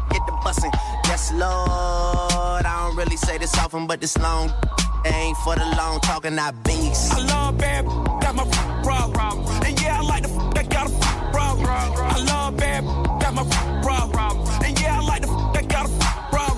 get 0.09 0.25
the 0.25 0.33
bussin'. 0.43 0.71
Yes, 1.05 1.31
Lord. 1.31 2.65
I 2.65 2.87
don't 2.87 2.95
really 2.95 3.17
say 3.17 3.37
this 3.37 3.57
often, 3.57 3.87
but 3.87 3.99
this 4.01 4.17
long 4.17 4.51
ain't 5.05 5.37
for 5.37 5.55
the 5.55 5.65
long 5.77 5.99
talking. 6.01 6.37
I 6.39 6.51
beast. 6.51 7.13
I 7.13 7.21
love 7.25 7.57
bad, 7.57 7.85
got 7.85 8.35
my 8.35 8.43
raw, 8.83 9.05
and 9.65 9.81
yeah, 9.81 9.99
I 9.99 10.01
like 10.01 10.23
the 10.23 10.29
that 10.55 10.69
got 10.69 10.89
a 10.89 10.93
raw. 11.33 11.53
I 12.15 12.23
love 12.23 12.57
bad, 12.57 12.83
got 13.21 13.33
my 13.33 13.43
raw, 13.83 14.31
and 14.63 14.79
yeah, 14.79 14.99
I 14.99 15.01
like 15.01 15.21
the 15.21 15.27
that 15.53 15.67
got 15.67 15.85
a 15.87 15.91
raw. 16.33 16.49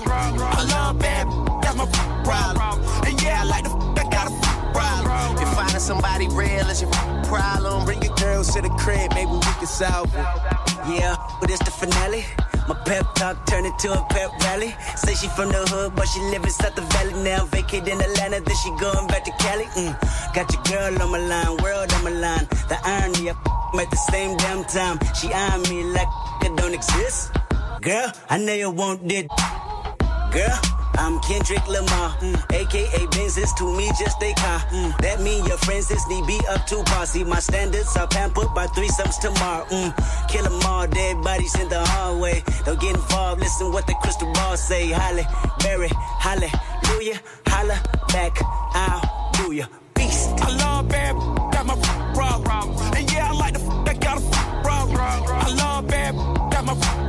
I 0.58 0.62
love 0.70 0.98
bad, 0.98 1.26
got 1.62 1.76
my 1.76 1.86
raw, 2.24 2.78
and 3.06 3.22
yeah, 3.22 3.42
I 3.42 3.44
like 3.44 3.64
the 3.64 3.70
that 3.96 4.10
got 4.10 4.28
a 4.28 4.34
raw. 4.76 5.42
If 5.42 5.48
finding 5.54 5.80
somebody 5.80 6.28
real 6.28 6.68
is 6.70 6.82
your 6.82 6.90
problem, 7.24 7.84
bring 7.84 8.02
your 8.02 8.14
girls 8.16 8.54
to 8.54 8.62
the 8.62 8.70
crib, 8.70 9.12
maybe 9.14 9.32
we 9.32 9.40
can 9.40 9.66
solve 9.66 10.14
it. 10.14 10.26
Yeah, 10.88 11.16
but 11.40 11.50
it's 11.50 11.64
the 11.64 11.70
finale. 11.70 12.24
My 12.68 12.74
pep 12.84 13.06
talk 13.14 13.46
turned 13.46 13.66
into 13.66 13.92
a 13.92 14.04
pep 14.10 14.30
rally. 14.42 14.74
Say 14.96 15.14
she 15.14 15.28
from 15.28 15.48
the 15.50 15.62
hood, 15.70 15.94
but 15.94 16.06
she 16.08 16.20
live 16.32 16.44
inside 16.44 16.74
the 16.74 16.82
valley 16.82 17.14
now. 17.22 17.44
Vacate 17.46 17.86
in 17.86 18.00
Atlanta, 18.00 18.40
then 18.40 18.56
she 18.56 18.70
going 18.80 19.06
back 19.06 19.24
to 19.24 19.32
Cali. 19.38 19.64
Mm. 19.78 19.94
Got 20.34 20.52
your 20.52 20.62
girl 20.64 21.02
on 21.02 21.10
my 21.12 21.18
line, 21.18 21.56
world 21.62 21.92
on 21.92 22.04
my 22.04 22.10
line. 22.10 22.46
The 22.68 22.78
irony, 22.84 23.30
I 23.30 23.34
f- 23.34 23.80
at 23.80 23.90
the 23.90 23.96
same 24.10 24.36
damn 24.38 24.64
time. 24.64 24.98
She 25.14 25.32
eyeing 25.32 25.62
me 25.70 25.84
like 25.92 26.08
it 26.42 26.56
don't 26.56 26.74
exist. 26.74 27.32
Girl, 27.80 28.10
I 28.28 28.38
know 28.38 28.54
you 28.54 28.70
want 28.70 29.00
it. 29.12 29.28
Girl, 30.32 30.58
I'm 30.98 31.20
Kendrick 31.20 31.66
Lamar, 31.68 32.16
mm. 32.20 32.52
aka 32.52 33.06
Benzes 33.12 33.54
to 33.58 33.76
me 33.76 33.86
just 33.98 34.22
a 34.22 34.32
car. 34.34 34.60
Mm. 34.70 34.96
That 34.98 35.20
mean 35.20 35.44
your 35.44 35.58
friends 35.58 35.90
is 35.90 36.06
need 36.08 36.26
be 36.26 36.40
up 36.48 36.66
to 36.66 36.82
par. 36.84 37.06
See 37.06 37.24
my 37.24 37.38
standards 37.38 37.96
are 37.96 38.06
pampered 38.06 38.54
by 38.54 38.66
threesomes 38.68 39.18
tomorrow. 39.20 39.64
Mm. 39.66 40.28
Kill 40.28 40.46
'em 40.46 40.60
all, 40.66 40.86
dead 40.86 41.22
bodies 41.22 41.54
in 41.60 41.68
the 41.68 41.84
hallway. 41.84 42.42
Don't 42.64 42.80
get 42.80 42.94
involved, 42.94 43.40
listen 43.40 43.72
what 43.72 43.86
the 43.86 43.94
crystal 44.02 44.32
ball 44.32 44.56
say. 44.56 44.90
Holly, 44.90 45.26
Berry, 45.60 45.90
hallelujah, 46.18 47.20
holla 47.46 47.78
back, 48.12 48.38
I'll 48.74 49.32
do 49.34 49.52
ya. 49.52 49.66
Beast. 49.94 50.30
I 50.40 50.48
love 50.56 50.88
bad, 50.88 51.14
got 51.52 51.66
my 51.66 51.76
raw, 52.14 52.40
and 52.96 53.12
yeah, 53.12 53.30
I 53.30 53.32
like 53.32 53.54
the 53.54 53.60
that 53.84 54.00
got 54.00 54.18
a 54.18 54.24
raw. 54.64 54.86
I 55.46 55.48
love 55.54 55.86
bad, 55.88 56.14
got 56.50 56.64
my 56.64 57.05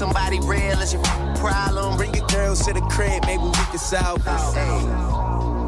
somebody 0.00 0.40
real 0.40 0.80
is 0.80 0.94
your 0.94 1.02
problem. 1.36 1.98
Bring 1.98 2.14
your 2.14 2.26
girls 2.28 2.64
to 2.64 2.72
the 2.72 2.80
crib, 2.80 3.22
maybe 3.26 3.42
we 3.42 3.52
can 3.52 3.78
solve 3.78 4.24
this. 4.24 4.54
Hey. 4.54 5.59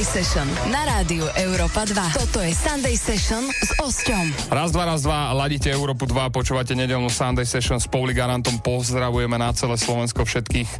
Sunday 0.00 0.24
Session 0.24 0.48
na 0.72 0.88
rádiu 0.88 1.28
Európa 1.36 1.84
2. 1.84 1.92
Toto 2.16 2.40
je 2.40 2.56
Sunday 2.56 2.96
Session 2.96 3.44
s 3.52 3.68
Osťom. 3.84 4.48
Raz, 4.48 4.72
dva, 4.72 4.88
raz, 4.88 5.04
dva, 5.04 5.28
ladíte 5.36 5.68
Európu 5.68 6.08
2, 6.08 6.32
počúvate 6.32 6.72
nedelnú 6.72 7.12
Sunday 7.12 7.44
Session 7.44 7.76
s 7.76 7.84
Pauli 7.84 8.16
Garantom, 8.16 8.64
pozdravujeme 8.64 9.36
na 9.36 9.52
celé 9.52 9.76
Slovensko 9.76 10.24
všetkých, 10.24 10.70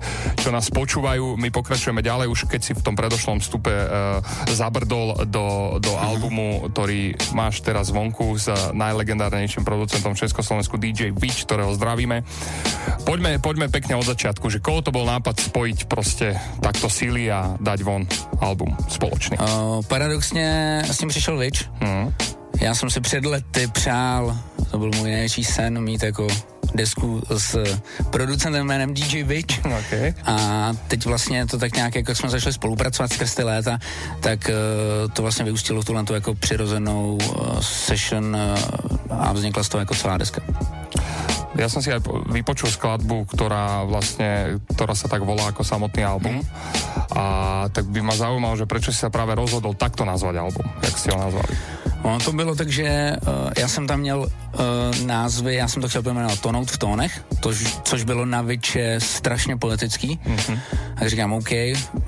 čo 0.41 0.49
nás 0.49 0.73
počúvajú. 0.73 1.37
My 1.37 1.53
pokračujeme 1.53 2.01
ďalej, 2.01 2.33
už 2.33 2.49
keď 2.49 2.61
si 2.65 2.73
v 2.73 2.81
tom 2.81 2.97
predošlom 2.97 3.45
vstupe 3.45 3.69
uh, 3.69 4.25
zabrdol 4.57 5.29
do, 5.29 5.77
do 5.85 5.93
albumu, 6.01 6.73
ktorý 6.73 7.13
máš 7.37 7.61
teraz 7.61 7.93
vonku 7.93 8.41
s 8.41 8.49
najlegendárnejším 8.73 9.69
producentom 9.69 10.17
v 10.17 10.23
Československu 10.25 10.81
DJ 10.81 11.13
Witch, 11.13 11.45
ktorého 11.45 11.77
zdravíme. 11.77 12.25
Poďme, 13.05 13.37
poďme 13.37 13.69
pekne 13.69 14.01
od 14.01 14.09
začiatku, 14.09 14.49
že 14.49 14.65
koho 14.65 14.81
to 14.81 14.89
bol 14.89 15.05
nápad 15.05 15.45
spojiť 15.45 15.79
proste 15.93 16.41
takto 16.65 16.89
síly 16.89 17.29
a 17.29 17.61
dať 17.61 17.85
von 17.85 18.09
album 18.41 18.73
společný? 19.11 19.39
Uh, 19.39 19.85
paradoxně 19.89 20.83
s 20.91 20.99
tím 20.99 21.09
přišel 21.09 21.39
Vič. 21.39 21.69
Hmm. 21.81 22.15
Já 22.61 22.75
jsem 22.75 22.91
si 22.91 23.01
před 23.01 23.25
lety 23.25 23.67
přál, 23.73 24.39
to 24.71 24.79
byl 24.79 24.91
můj 24.97 25.11
největší 25.11 25.45
sen, 25.45 25.81
mít 25.81 26.03
jako 26.03 26.29
desku 26.75 27.23
s 27.37 27.65
producentem 28.11 28.67
jménem 28.67 28.95
DJ 28.95 29.23
Witch. 29.23 29.59
Okay. 29.65 30.15
A 30.25 30.37
teď 30.89 31.07
vlastně 31.07 31.47
to 31.47 31.59
tak 31.59 31.77
nějak, 31.77 31.95
jako 31.95 32.15
jsme 32.15 32.31
začali 32.31 32.53
spolupracovat 32.53 33.13
skrz 33.13 33.35
ty 33.35 33.43
léta, 33.43 33.79
tak 34.21 34.41
uh, 34.49 35.13
to 35.13 35.23
vlastně 35.23 35.45
vyústilo 35.45 35.83
v 35.83 35.85
tuhle 35.85 36.05
tu 36.05 36.15
jako 36.15 36.35
přirozenou 36.35 37.15
uh, 37.15 37.61
session 37.61 38.37
uh, 38.37 39.23
a 39.23 39.33
vznikla 39.33 39.65
z 39.65 39.69
toho 39.69 39.81
jako 39.81 39.95
celá 39.95 40.19
deska. 40.19 40.43
Ja 41.59 41.67
som 41.67 41.83
si 41.83 41.91
aj 41.91 42.07
vypočul 42.31 42.71
skladbu, 42.71 43.27
ktorá 43.27 43.83
vlastne, 43.83 44.63
ktorá 44.71 44.95
sa 44.95 45.11
tak 45.11 45.27
volá 45.27 45.51
ako 45.51 45.67
samotný 45.67 46.07
album. 46.07 46.39
Mm. 46.39 46.47
A 47.11 47.25
tak 47.75 47.91
by 47.91 48.01
ma 48.07 48.15
zaujímalo, 48.15 48.55
že 48.55 48.71
prečo 48.71 48.95
si 48.95 49.03
sa 49.03 49.11
práve 49.11 49.35
rozhodol 49.35 49.75
takto 49.75 50.07
nazvať 50.07 50.39
album, 50.39 50.67
jak 50.79 50.95
si 50.95 51.11
ho 51.11 51.19
nazvali. 51.19 51.55
Ono 52.03 52.19
to 52.19 52.33
bylo 52.33 52.55
tak, 52.55 52.69
že 52.69 53.17
uh, 53.23 53.51
já 53.59 53.69
jsem 53.69 53.87
tam 53.87 54.01
měl 54.01 54.21
uh, 54.21 55.07
názvy, 55.07 55.55
já 55.55 55.69
jsem 55.69 55.83
to 55.83 55.89
chtěl 55.89 56.03
pojmenovat 56.03 56.41
Tonout 56.41 56.71
v 56.71 56.79
tónech, 56.79 57.25
tož, 57.41 57.77
což 57.83 58.05
bylo 58.05 58.27
na 58.27 58.43
Viče 58.43 59.01
strašně 59.01 59.57
politický. 59.57 60.21
Mm-hmm. 60.27 60.59
Tak 60.99 61.11
říkám, 61.11 61.33
OK, 61.33 61.49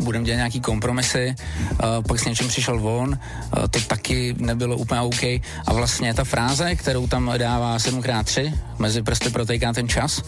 budeme 0.00 0.24
dělat 0.24 0.37
nějaký 0.37 0.61
kompromisy, 0.61 1.35
uh, 1.70 1.78
pak 2.09 2.18
s 2.18 2.24
něčím 2.24 2.48
přišel 2.48 2.78
von, 2.78 3.09
uh, 3.09 3.68
to 3.70 3.81
taky 3.81 4.35
nebylo 4.38 4.76
úplně 4.76 5.00
OK. 5.00 5.22
A 5.66 5.72
vlastně 5.72 6.14
ta 6.14 6.24
fráze, 6.24 6.74
kterou 6.74 7.07
tam 7.07 7.33
dává 7.37 7.76
7x3, 7.76 8.59
mezi 8.78 9.02
prsty 9.02 9.31
protejká 9.31 9.72
ten 9.72 9.88
čas, 9.88 10.22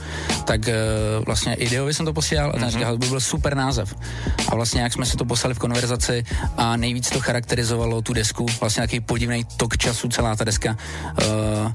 tak 0.44 0.60
uh, 0.60 1.24
vlastně 1.24 1.54
ideovi 1.54 1.94
jsem 1.94 2.06
to 2.06 2.12
posílal 2.12 2.50
a 2.50 2.52
ten 2.52 2.62
mm-hmm. 2.62 2.70
říkal, 2.70 2.92
to 2.92 2.98
by 2.98 3.06
byl 3.06 3.20
super 3.20 3.56
název. 3.56 3.94
A 4.48 4.54
vlastně 4.54 4.82
jak 4.82 4.92
jsme 4.92 5.06
si 5.06 5.16
to 5.16 5.24
poslali 5.24 5.54
v 5.54 5.58
konverzaci 5.58 6.24
a 6.56 6.76
nejvíc 6.76 7.10
to 7.10 7.20
charakterizovalo 7.20 8.02
tu 8.02 8.12
desku, 8.12 8.46
vlastně 8.60 8.80
nějaký 8.80 9.00
podivný 9.00 9.44
tok 9.56 9.76
času 9.76 10.08
celá 10.08 10.36
ta 10.36 10.44
deska. 10.44 10.76
Uh, 11.22 11.70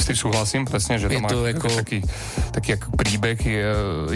S 0.00 0.08
tým 0.08 0.16
súhlasím, 0.16 0.62
presne, 0.64 0.96
že 0.96 1.12
to 1.12 1.20
má 1.20 1.28
to 1.28 1.44
jako, 1.44 1.68
taký, 1.68 2.00
taký 2.56 2.70
jako 2.72 2.88
príbeh, 2.96 3.36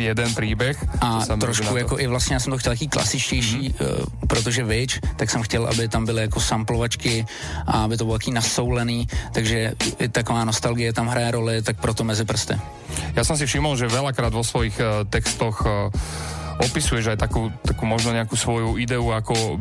jeden 0.00 0.30
príbeh. 0.32 0.76
A 1.00 1.20
trošku 1.36 1.76
jako 1.76 2.00
i 2.00 2.06
vlastně 2.06 2.34
já 2.34 2.40
jsem 2.40 2.52
to 2.52 2.58
chtěl 2.58 2.72
taký 2.72 2.88
klasičtější, 2.88 3.62
mm-hmm. 3.70 4.00
uh, 4.00 4.06
protože 4.24 4.64
Witch, 4.64 5.04
tak 5.16 5.30
jsem 5.30 5.42
chtěl, 5.42 5.66
aby 5.66 5.88
tam 5.88 6.08
byly 6.08 6.22
jako 6.22 6.40
samplovačky 6.40 7.26
a 7.66 7.84
aby 7.84 7.96
to 7.96 8.04
bylo 8.04 8.18
taký 8.18 8.32
nasoulený, 8.32 9.06
takže 9.32 9.72
i 9.98 10.08
taková 10.08 10.44
nostalgie 10.44 10.92
tam 10.92 11.06
hraje 11.12 11.30
roli, 11.30 11.62
tak 11.62 11.76
proto 11.76 12.04
mezi 12.04 12.24
prsty. 12.24 12.56
Ja 13.12 13.26
som 13.26 13.36
si 13.36 13.44
všimol, 13.44 13.76
že 13.76 13.90
veľakrát 13.90 14.32
vo 14.32 14.46
svojich 14.46 14.78
uh, 14.80 15.04
textoch 15.04 15.66
uh, 15.66 15.92
opisuješ 16.62 17.14
aj 17.14 17.18
takú, 17.18 17.50
takú 17.66 17.84
možno 17.88 18.14
nejakú 18.14 18.38
svoju 18.38 18.78
ideu, 18.78 19.02
ako 19.10 19.34
uh, 19.34 19.58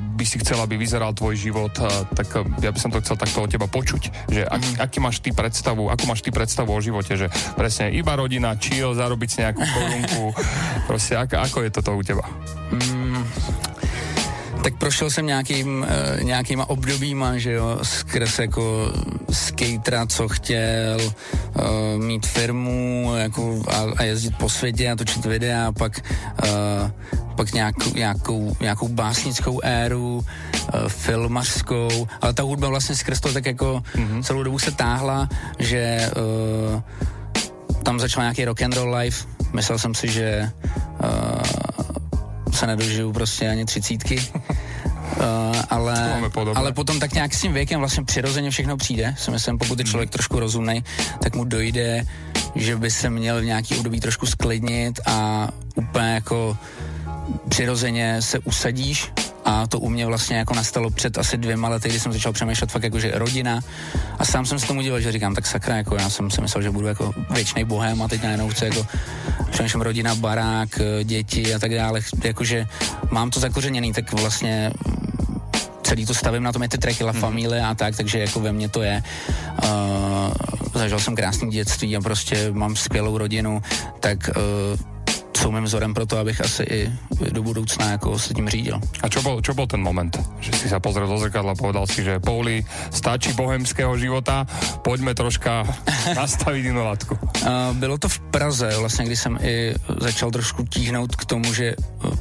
by 0.00 0.24
si 0.28 0.36
chcel, 0.42 0.60
aby 0.60 0.76
vyzeral 0.76 1.16
tvoj 1.16 1.36
život, 1.36 1.72
uh, 1.80 1.88
tak 2.12 2.28
uh, 2.36 2.44
ja 2.60 2.70
by 2.70 2.78
som 2.80 2.92
to 2.92 3.00
chcel 3.00 3.16
takto 3.16 3.44
od 3.44 3.50
teba 3.50 3.64
počuť, 3.70 4.28
že 4.28 4.42
ak, 4.44 4.62
mm. 4.62 4.76
aký 4.84 4.98
máš 5.00 5.24
ty 5.24 5.32
predstavu, 5.32 5.88
ako 5.88 6.04
máš 6.04 6.20
ty 6.20 6.30
predstavu 6.34 6.70
o 6.72 6.80
živote, 6.80 7.16
že 7.16 7.32
presne 7.56 7.92
iba 7.94 8.12
rodina, 8.12 8.52
chill, 8.60 8.92
zarobiť 8.92 9.28
si 9.28 9.38
nejakú 9.40 9.62
korunku, 9.64 10.22
proste 10.90 11.16
ako, 11.16 11.34
ako 11.40 11.58
je 11.64 11.70
toto 11.72 11.90
u 11.96 12.02
teba? 12.04 12.24
Mm, 12.66 13.15
tak 14.66 14.76
prošel 14.76 15.10
jsem 15.10 15.26
nějakým, 15.26 15.86
uh, 15.86 16.22
nějakýma 16.22 16.70
obdobíma, 16.70 17.38
že 17.38 17.52
jo, 17.52 17.78
skrz 17.82 18.38
jako 18.38 18.92
skatera, 19.32 20.06
co 20.06 20.28
chtěl 20.28 20.98
uh, 21.00 22.02
mít 22.02 22.26
firmu 22.26 23.12
jako 23.16 23.62
a, 23.68 23.86
a 23.96 24.02
jezdit 24.02 24.36
po 24.36 24.48
světě 24.48 24.90
a 24.90 24.96
točit 24.96 25.24
videa, 25.24 25.72
pak 25.72 26.00
uh, 26.42 26.90
pak 27.36 27.52
nějakou, 27.52 27.90
nějakou, 27.94 28.56
nějakou 28.60 28.88
básnickou 28.88 29.60
éru, 29.62 30.16
uh, 30.16 30.88
filmařskou, 30.88 32.08
ale 32.20 32.32
ta 32.34 32.42
hudba 32.42 32.68
vlastně 32.68 32.96
skrz 32.96 33.20
to 33.20 33.32
tak 33.32 33.46
jako 33.46 33.82
mm-hmm. 33.94 34.22
celou 34.22 34.42
dobu 34.42 34.58
se 34.58 34.70
táhla, 34.70 35.28
že 35.58 36.10
uh, 36.74 36.82
tam 37.82 38.00
začal 38.00 38.22
nějaký 38.22 38.44
rock 38.44 38.62
and 38.62 38.74
roll 38.74 38.94
life, 38.94 39.26
myslel 39.52 39.78
jsem 39.78 39.94
si, 39.94 40.08
že 40.08 40.50
uh, 41.04 41.65
se 42.56 42.66
nedožiju 42.66 43.12
prostě 43.12 43.48
ani 43.48 43.64
třicítky. 43.64 44.22
Uh, 45.16 45.56
ale, 45.70 46.22
ale 46.54 46.72
potom 46.72 47.00
tak 47.00 47.14
nějak 47.14 47.34
s 47.34 47.40
tím 47.40 47.52
věkem 47.52 47.80
vlastně 47.80 48.04
přirozeně 48.04 48.50
všechno 48.50 48.76
přijde. 48.76 49.14
Si 49.18 49.30
myslím, 49.30 49.58
pokud 49.58 49.78
je 49.78 49.82
hmm. 49.82 49.90
člověk 49.90 50.10
trošku 50.10 50.40
rozumný, 50.40 50.84
tak 51.22 51.36
mu 51.36 51.44
dojde, 51.44 52.06
že 52.54 52.76
by 52.76 52.90
se 52.90 53.10
měl 53.10 53.40
v 53.40 53.44
nějaký 53.44 53.76
období 53.76 54.00
trošku 54.00 54.26
sklidnit 54.26 55.00
a 55.06 55.48
úplně 55.74 56.14
jako 56.14 56.56
přirozeně 57.48 58.22
se 58.22 58.38
usadíš 58.38 59.12
a 59.46 59.66
to 59.66 59.78
u 59.78 59.88
mě 59.88 60.06
vlastně 60.06 60.36
jako 60.36 60.54
nastalo 60.54 60.90
před 60.90 61.18
asi 61.18 61.36
dvěma 61.36 61.68
lety, 61.68 61.88
kdy 61.88 62.00
jsem 62.00 62.12
začal 62.12 62.32
přemýšlet 62.32 62.70
fakt 62.72 62.82
jako, 62.82 62.98
že 63.00 63.12
rodina 63.14 63.60
a 64.18 64.24
sám 64.24 64.46
jsem 64.46 64.58
se 64.58 64.66
tomu 64.66 64.82
díval, 64.82 65.00
že 65.00 65.12
říkám, 65.12 65.34
tak 65.34 65.46
sakra, 65.46 65.76
jako 65.76 65.96
já 65.96 66.10
jsem 66.10 66.30
si 66.30 66.40
myslel, 66.40 66.62
že 66.62 66.70
budu 66.70 66.86
jako 66.86 67.14
věčný 67.30 67.64
bohem 67.64 68.02
a 68.02 68.08
teď 68.08 68.22
najednou 68.22 68.48
chci 68.48 68.64
jako 68.64 68.86
přemýšlím 69.50 69.82
rodina, 69.82 70.14
barák, 70.14 70.68
děti 71.04 71.54
a 71.54 71.58
tak 71.58 71.74
dále, 71.74 72.00
jakože 72.24 72.66
mám 73.10 73.30
to 73.30 73.40
zakořeněný, 73.40 73.92
tak 73.92 74.12
vlastně 74.12 74.72
celý 75.82 76.06
to 76.06 76.14
stavím 76.14 76.42
na 76.42 76.52
tom 76.52 76.62
je 76.62 76.68
ty 76.68 76.78
tracky 76.78 77.04
La 77.04 77.12
mhm. 77.12 77.20
Familie 77.20 77.62
a 77.62 77.74
tak, 77.74 77.96
takže 77.96 78.18
jako 78.18 78.40
ve 78.40 78.52
mně 78.52 78.68
to 78.68 78.82
je. 78.82 79.02
Uh, 79.62 80.32
zažil 80.74 81.00
jsem 81.00 81.16
krásný 81.16 81.50
dětství 81.50 81.96
a 81.96 82.00
prostě 82.00 82.52
mám 82.52 82.76
skvělou 82.76 83.18
rodinu, 83.18 83.62
tak 84.00 84.30
uh, 84.36 84.95
jsou 85.36 85.50
mým 85.52 85.64
vzorem 85.64 85.94
pro 85.94 86.06
to, 86.06 86.18
abych 86.18 86.40
asi 86.40 86.62
i 86.62 86.92
do 87.30 87.42
budoucna 87.42 87.90
jako 87.90 88.18
se 88.18 88.34
tím 88.34 88.48
řídil. 88.48 88.80
A 89.02 89.08
čo 89.08 89.22
bol, 89.22 89.40
čo 89.40 89.54
bol 89.54 89.66
ten 89.66 89.80
moment, 89.80 90.16
že 90.40 90.52
si 90.56 90.66
sa 90.68 90.80
pozrel 90.80 91.04
do 91.04 91.18
zrkadla 91.20 91.52
a 91.52 91.58
povedal 91.58 91.84
si, 91.86 92.04
že 92.04 92.18
Pouli, 92.18 92.64
stačí 92.90 93.32
bohemského 93.36 93.92
života, 93.98 94.48
pojďme 94.82 95.14
troška 95.14 95.64
nastavit 96.16 96.64
jinou 96.64 96.84
latku. 96.84 97.14
Uh, 97.14 97.76
bylo 97.76 97.98
to 97.98 98.08
v 98.08 98.18
Praze, 98.20 98.70
vlastně, 98.76 99.04
kdy 99.04 99.16
jsem 99.16 99.38
i 99.42 99.74
začal 100.00 100.30
trošku 100.30 100.64
tíhnout 100.64 101.16
k 101.16 101.24
tomu, 101.24 101.52
že 101.54 101.74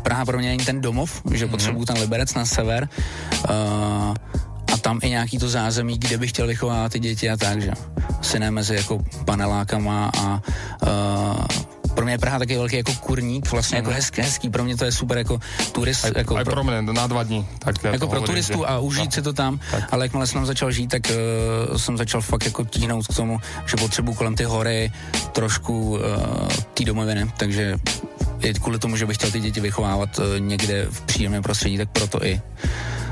Praha 0.03 0.25
pro 0.25 0.37
mě 0.37 0.49
není 0.49 0.65
ten 0.65 0.81
domov, 0.81 1.21
že 1.33 1.45
mm-hmm. 1.45 1.49
potřebuju 1.49 1.85
ten 1.85 1.97
Liberec 1.97 2.33
na 2.33 2.45
sever. 2.45 2.89
Uh, 3.49 4.15
a 4.73 4.77
tam 4.81 4.99
i 5.03 5.09
nějaký 5.09 5.37
to 5.37 5.49
zázemí, 5.49 5.97
kde 5.97 6.17
bych 6.17 6.29
chtěl 6.29 6.47
vychovávat 6.47 6.91
ty 6.91 6.99
děti 6.99 7.29
a 7.29 7.37
tak, 7.37 7.61
že 7.61 7.71
asi 8.19 8.39
ne 8.39 8.51
mezi 8.51 8.75
jako 8.75 9.03
panelákama 9.25 10.11
a 10.17 10.41
uh, 10.83 11.45
pro 11.95 12.05
mě 12.05 12.13
je 12.13 12.17
Praha 12.17 12.39
taky 12.39 12.57
velký 12.57 12.75
jako 12.75 12.93
kurník, 12.93 13.51
vlastně 13.51 13.77
jako 13.77 13.89
hezký, 13.89 14.21
hezký, 14.21 14.49
pro 14.49 14.63
mě 14.63 14.77
to 14.77 14.85
je 14.85 14.91
super 14.91 15.17
jako 15.17 15.39
turist. 15.71 16.05
Aj, 16.05 16.11
jako 16.15 16.35
pro, 16.35 16.45
pro 16.45 16.63
mě 16.63 16.81
na 16.81 17.07
dva 17.07 17.23
dní. 17.23 17.47
Tak 17.59 17.83
jako 17.83 18.07
pro 18.07 18.21
turistu 18.21 18.59
že... 18.59 18.65
a 18.65 18.79
užít 18.79 19.05
no. 19.05 19.11
si 19.11 19.21
to 19.21 19.33
tam, 19.33 19.59
tak. 19.71 19.93
ale 19.93 20.05
jakmile 20.05 20.27
jsem 20.27 20.45
začal 20.45 20.71
žít, 20.71 20.87
tak 20.87 21.01
uh, 21.69 21.77
jsem 21.77 21.97
začal 21.97 22.21
fakt 22.21 22.45
jako 22.45 22.65
tíhnout 22.65 23.07
k 23.07 23.15
tomu, 23.15 23.39
že 23.65 23.77
potřebuji 23.77 24.13
kolem 24.13 24.35
ty 24.35 24.43
hory 24.43 24.91
trošku 25.31 25.89
uh, 25.89 25.99
té 26.73 26.83
domoviny, 26.83 27.31
takže 27.37 27.77
i 28.39 28.53
kvůli 28.53 28.79
tomu, 28.79 28.97
že 28.97 29.05
bych 29.05 29.17
chtěl 29.17 29.31
ty 29.31 29.39
děti 29.39 29.59
vychovávat 29.59 30.19
uh, 30.19 30.25
někde 30.39 30.87
v 30.89 31.01
příjemném 31.01 31.43
prostředí, 31.43 31.77
tak 31.77 31.89
proto 31.89 32.25
i 32.25 32.41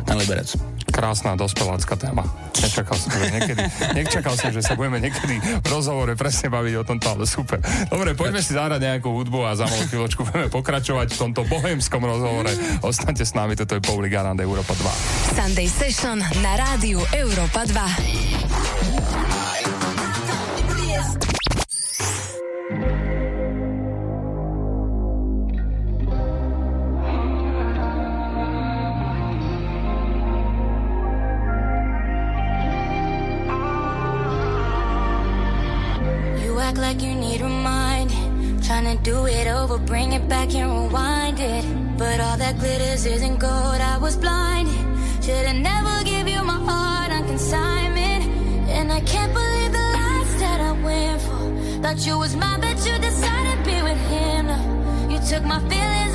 ten 0.06 0.18
Liberec 0.18 0.56
krásna 0.94 1.34
dospelácka 1.34 1.98
téma. 1.98 2.22
Nečakal 2.62 2.94
som, 2.94 3.10
že 3.10 3.34
niekedy, 3.34 3.66
nečakal 3.98 4.38
som, 4.38 4.54
že 4.54 4.62
sa 4.62 4.78
budeme 4.78 5.02
niekedy 5.02 5.42
v 5.42 5.68
rozhovore 5.68 6.14
presne 6.14 6.54
baviť 6.54 6.74
o 6.78 6.84
tomto, 6.86 7.08
ale 7.10 7.26
super. 7.26 7.58
Dobre, 7.90 8.14
poďme 8.14 8.46
si 8.46 8.54
zahrať 8.54 8.78
nejakú 8.78 9.10
hudbu 9.10 9.50
a 9.50 9.58
za 9.58 9.66
malú 9.66 9.90
chvíľočku 9.90 10.22
budeme 10.30 10.54
pokračovať 10.54 11.10
v 11.10 11.18
tomto 11.18 11.42
bohemskom 11.50 12.06
rozhovore. 12.06 12.54
Ostaňte 12.86 13.26
s 13.26 13.34
nami, 13.34 13.58
toto 13.58 13.74
je 13.74 13.82
Pauli 13.82 14.14
Garand 14.14 14.38
Európa 14.38 14.78
2. 14.78 15.34
Sunday 15.34 15.66
Session 15.66 16.22
na 16.46 16.54
rádiu 16.54 17.02
Európa 17.18 17.66
2. 17.66 19.53
Do 39.02 39.26
it 39.26 39.48
over, 39.48 39.78
bring 39.78 40.14
it 40.14 40.28
back 40.28 40.54
and 40.54 40.70
rewind 40.72 41.40
it. 41.40 41.64
But 41.98 42.20
all 42.20 42.38
that 42.38 42.60
glitters 42.60 43.06
isn't 43.06 43.38
gold, 43.40 43.82
I 43.94 43.98
was 43.98 44.16
blinded. 44.16 44.74
Should've 45.24 45.56
never 45.56 46.04
give 46.04 46.28
you 46.28 46.44
my 46.44 46.60
heart 46.70 47.12
on 47.12 47.26
consignment. 47.26 48.24
And 48.70 48.92
I 48.92 49.00
can't 49.02 49.34
believe 49.34 49.72
the 49.72 49.86
lies 49.98 50.40
that 50.40 50.60
I 50.62 50.72
went 50.84 51.22
for. 51.22 51.82
Thought 51.82 52.06
you 52.06 52.18
was 52.18 52.36
mine, 52.36 52.62
but 52.62 52.78
you 52.86 52.98
decided 53.00 53.58
to 53.58 53.72
be 53.72 53.82
with 53.82 54.02
him. 54.10 54.46
You 55.10 55.20
took 55.30 55.44
my 55.44 55.60
feelings 55.70 56.13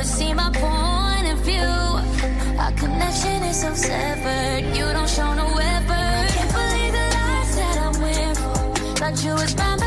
never 0.00 0.08
see 0.08 0.32
my 0.32 0.50
point 0.50 1.26
of 1.32 1.38
view. 1.40 1.60
Our 2.58 2.72
connection 2.72 3.42
is 3.42 3.60
so 3.60 3.74
severed, 3.74 4.64
you 4.74 4.84
don't 4.92 5.08
show 5.08 5.34
no 5.34 5.46
effort. 5.58 5.92
I 5.92 6.28
Can't 6.36 6.52
believe 6.52 6.92
the 6.92 7.06
lies 7.16 7.56
that 7.56 7.76
I 7.78 7.88
went 8.02 8.36
for. 8.38 8.96
Thought 8.96 9.24
you 9.24 9.32
was 9.34 9.56
mine, 9.56 9.79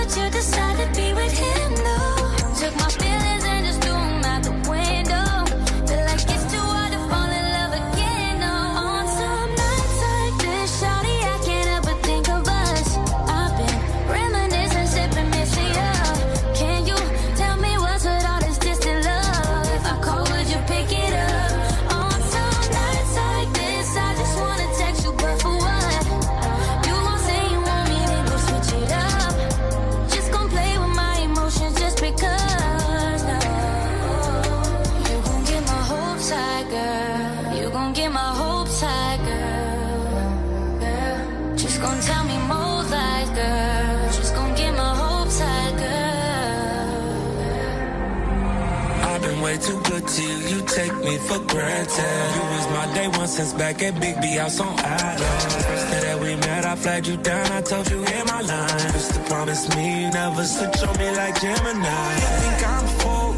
for 51.33 51.45
granted. 51.47 52.25
You 52.35 52.43
was 52.53 52.67
my 52.69 52.93
day 52.93 53.07
one 53.07 53.27
since 53.27 53.53
back 53.53 53.81
at 53.81 53.99
Big 53.99 54.21
B 54.21 54.35
House 54.35 54.59
on 54.59 54.77
Adams. 54.79 55.65
First 55.65 55.91
that 55.91 56.19
we 56.19 56.35
met, 56.35 56.65
I 56.65 56.75
flagged 56.75 57.07
you 57.07 57.17
down, 57.17 57.51
I 57.51 57.61
told 57.61 57.89
you 57.89 57.97
in 57.97 58.25
my 58.25 58.41
line. 58.41 58.93
Used 58.93 59.13
to 59.13 59.19
promise 59.31 59.75
me 59.75 60.03
you 60.03 60.11
never 60.11 60.43
switch 60.43 60.83
on 60.83 60.97
me 60.97 61.09
like 61.15 61.39
Gemini. 61.41 62.13
You 62.21 62.31
think 62.41 62.61
I'm 62.73 62.87
full, 62.99 63.29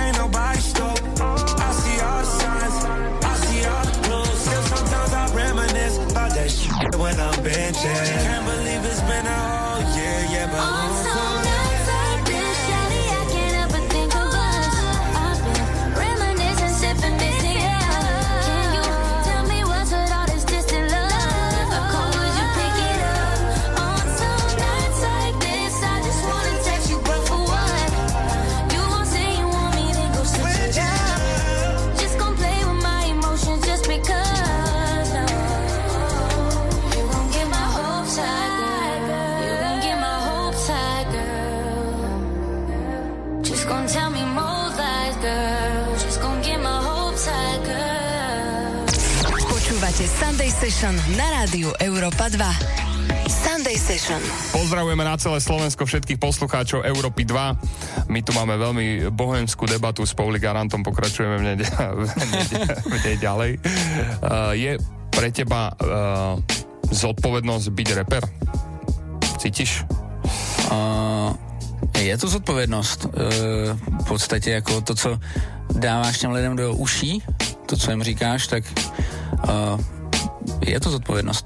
ain't 0.00 0.16
nobody 0.18 0.60
stoked. 0.60 1.20
I 1.20 1.70
see 1.82 1.98
all 2.08 2.18
the 2.20 2.30
signs, 2.40 2.76
I 3.30 3.34
see 3.44 3.64
all 3.72 3.84
the 3.88 3.94
clues. 4.04 4.38
Still 4.44 4.62
sometimes 4.72 5.12
I 5.12 5.24
reminisce 5.34 5.96
about 6.10 6.30
that 6.36 6.50
shit 6.50 6.96
when 6.96 7.20
I'm 7.20 7.38
benching. 7.44 8.13
Session 50.84 51.16
na 51.16 51.32
rádiu 51.32 51.72
Európa 51.80 52.28
2. 52.28 52.44
Sunday 53.24 53.72
Session. 53.72 54.20
Pozdravujeme 54.52 55.00
na 55.00 55.16
celé 55.16 55.40
Slovensko 55.40 55.88
všetkých 55.88 56.20
poslucháčov 56.20 56.84
Európy 56.84 57.24
2. 57.24 58.12
My 58.12 58.20
tu 58.20 58.36
máme 58.36 58.52
veľmi 58.60 59.08
bohemskú 59.08 59.64
debatu 59.64 60.04
s 60.04 60.12
Pauli 60.12 60.36
Garantom, 60.36 60.84
pokračujeme 60.84 61.40
v 61.40 61.42
nej, 61.48 61.56
v 62.04 62.08
nej, 62.28 62.44
v 62.84 62.96
nej 63.00 63.16
ďalej. 63.16 63.50
Uh, 63.64 64.52
je 64.52 64.76
pre 65.08 65.32
teba 65.32 65.72
uh, 65.72 66.36
zodpovednosť 66.92 67.66
byť 67.72 67.88
reper? 68.04 68.22
Cítiš? 69.40 69.88
Uh, 70.68 71.32
je 71.96 72.12
to 72.12 72.28
zodpovědnost. 72.28 73.08
Uh, 73.08 73.72
v 73.72 74.04
podstatě 74.04 74.60
jako 74.60 74.84
to, 74.84 74.92
co 74.94 75.16
dáváš 75.80 76.18
těm 76.18 76.30
lidem 76.36 76.56
do 76.56 76.76
uší, 76.76 77.24
to, 77.72 77.72
co 77.72 77.90
jim 77.90 78.02
říkáš, 78.04 78.46
tak 78.46 78.64
uh, 79.48 79.80
je 80.64 80.80
to 80.80 80.90
zodpovědnost. 80.90 81.44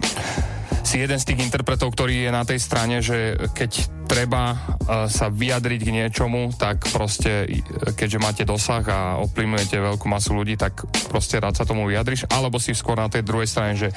si 0.88 0.96
jeden 1.04 1.20
z 1.20 1.28
tých 1.28 1.44
interpretov, 1.44 1.92
ktorý 1.92 2.24
je 2.24 2.30
na 2.32 2.48
tej 2.48 2.56
strane, 2.64 3.04
že 3.04 3.36
keď 3.52 3.92
treba 4.08 4.56
uh, 4.56 5.04
sa 5.04 5.28
vyjadriť 5.28 5.80
k 5.84 5.94
niečomu, 6.00 6.56
tak 6.56 6.88
proste, 6.88 7.44
i- 7.44 7.60
keďže 7.92 8.16
máte 8.16 8.42
dosah 8.48 8.80
a 8.88 9.20
ovplyvňujete 9.20 9.76
veľkú 9.76 10.08
masu 10.08 10.32
ľudí, 10.32 10.56
tak 10.56 10.88
proste 11.12 11.36
rád 11.44 11.60
sa 11.60 11.68
tomu 11.68 11.84
vyjadriš, 11.84 12.24
alebo 12.32 12.56
si 12.56 12.72
skôr 12.72 12.96
na 12.96 13.12
tej 13.12 13.20
druhej 13.20 13.44
strane, 13.44 13.76
že 13.76 13.92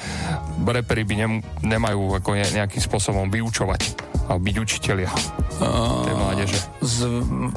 reperi 0.60 1.08
by 1.08 1.14
nem, 1.16 1.32
nemajú 1.64 2.20
ako 2.20 2.36
ne, 2.36 2.44
nejakým 2.60 2.84
spôsobom 2.84 3.32
vyučovať 3.32 4.11
a 4.32 4.40
byť 4.40 4.56
učitelia 4.64 5.12
tej 6.04 6.14
mládeže. 6.16 6.58
Z 6.80 6.98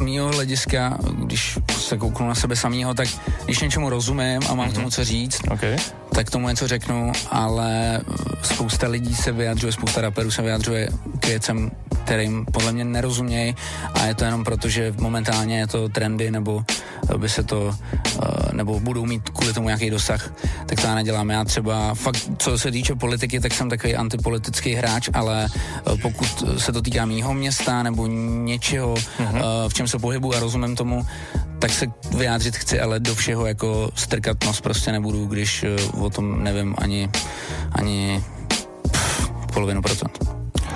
mýho 0.03 0.27
hlediska, 0.35 0.99
když 1.23 1.57
se 1.71 1.97
kouknu 1.97 2.27
na 2.27 2.35
sebe 2.35 2.55
samýho, 2.55 2.93
tak 2.93 3.07
když 3.45 3.59
něčemu 3.59 3.89
rozumím 3.89 4.41
a 4.49 4.53
mám 4.53 4.67
mm-hmm. 4.67 4.71
k 4.71 4.75
tomu 4.75 4.89
co 4.89 5.03
říct, 5.03 5.41
okay. 5.51 5.75
tak 6.11 6.29
tomu 6.29 6.49
něco 6.49 6.67
řeknu, 6.67 7.11
ale 7.31 8.01
spousta 8.43 8.87
lidí 8.87 9.15
se 9.15 9.31
vyjadřuje, 9.31 9.71
spousta 9.71 10.01
raperů 10.01 10.31
se 10.31 10.41
vyjadřuje 10.41 10.89
k 11.19 11.25
věcem, 11.27 11.71
kterým 12.03 12.45
podle 12.45 12.71
mě 12.71 12.85
nerozumějí 12.85 13.55
a 13.93 14.05
je 14.05 14.15
to 14.15 14.25
jenom 14.25 14.43
proto, 14.43 14.69
že 14.69 14.93
momentálně 14.99 15.59
je 15.59 15.67
to 15.67 15.89
trendy 15.89 16.31
nebo 16.31 16.65
by 17.17 17.29
se 17.29 17.43
to, 17.43 17.71
eh, 17.71 18.44
nebo 18.55 18.79
budou 18.79 19.05
mít 19.05 19.29
kvůli 19.29 19.53
tomu 19.53 19.67
nějaký 19.67 19.89
dosah, 19.89 20.33
tak 20.65 20.81
to 20.81 20.87
já 20.87 20.95
nedělám. 20.95 21.29
Já 21.29 21.43
třeba 21.43 21.93
fakt, 21.93 22.31
co 22.37 22.57
se 22.57 22.71
týče 22.71 22.95
politiky, 22.95 23.39
tak 23.39 23.53
jsem 23.53 23.69
takový 23.69 23.95
antipolitický 23.95 24.73
hráč, 24.73 25.09
ale 25.13 25.47
eh, 25.47 25.97
pokud 26.01 26.43
se 26.57 26.71
to 26.71 26.81
týká 26.81 27.05
mýho 27.05 27.33
města 27.33 27.83
nebo 27.83 28.07
něčeho, 28.07 28.93
mm-hmm. 28.93 29.69
v 29.69 29.73
čem 29.73 29.87
se 29.87 29.99
pohybu 29.99 30.35
a 30.35 30.39
rozumím 30.39 30.75
tomu, 30.75 31.05
tak 31.59 31.71
se 31.71 31.87
vyjádřit 32.17 32.55
chci, 32.55 32.79
ale 32.79 32.99
do 32.99 33.15
všeho 33.15 33.45
jako 33.45 33.89
strkat 33.95 34.43
nos 34.45 34.61
prostě 34.61 34.91
nebudu, 34.91 35.25
když 35.25 35.63
eh, 35.63 35.75
o 35.99 36.09
tom 36.09 36.43
nevím 36.43 36.75
ani, 36.77 37.09
ani 37.71 38.23
pff, 38.87 39.31
polovinu 39.53 39.81
procent. 39.81 40.35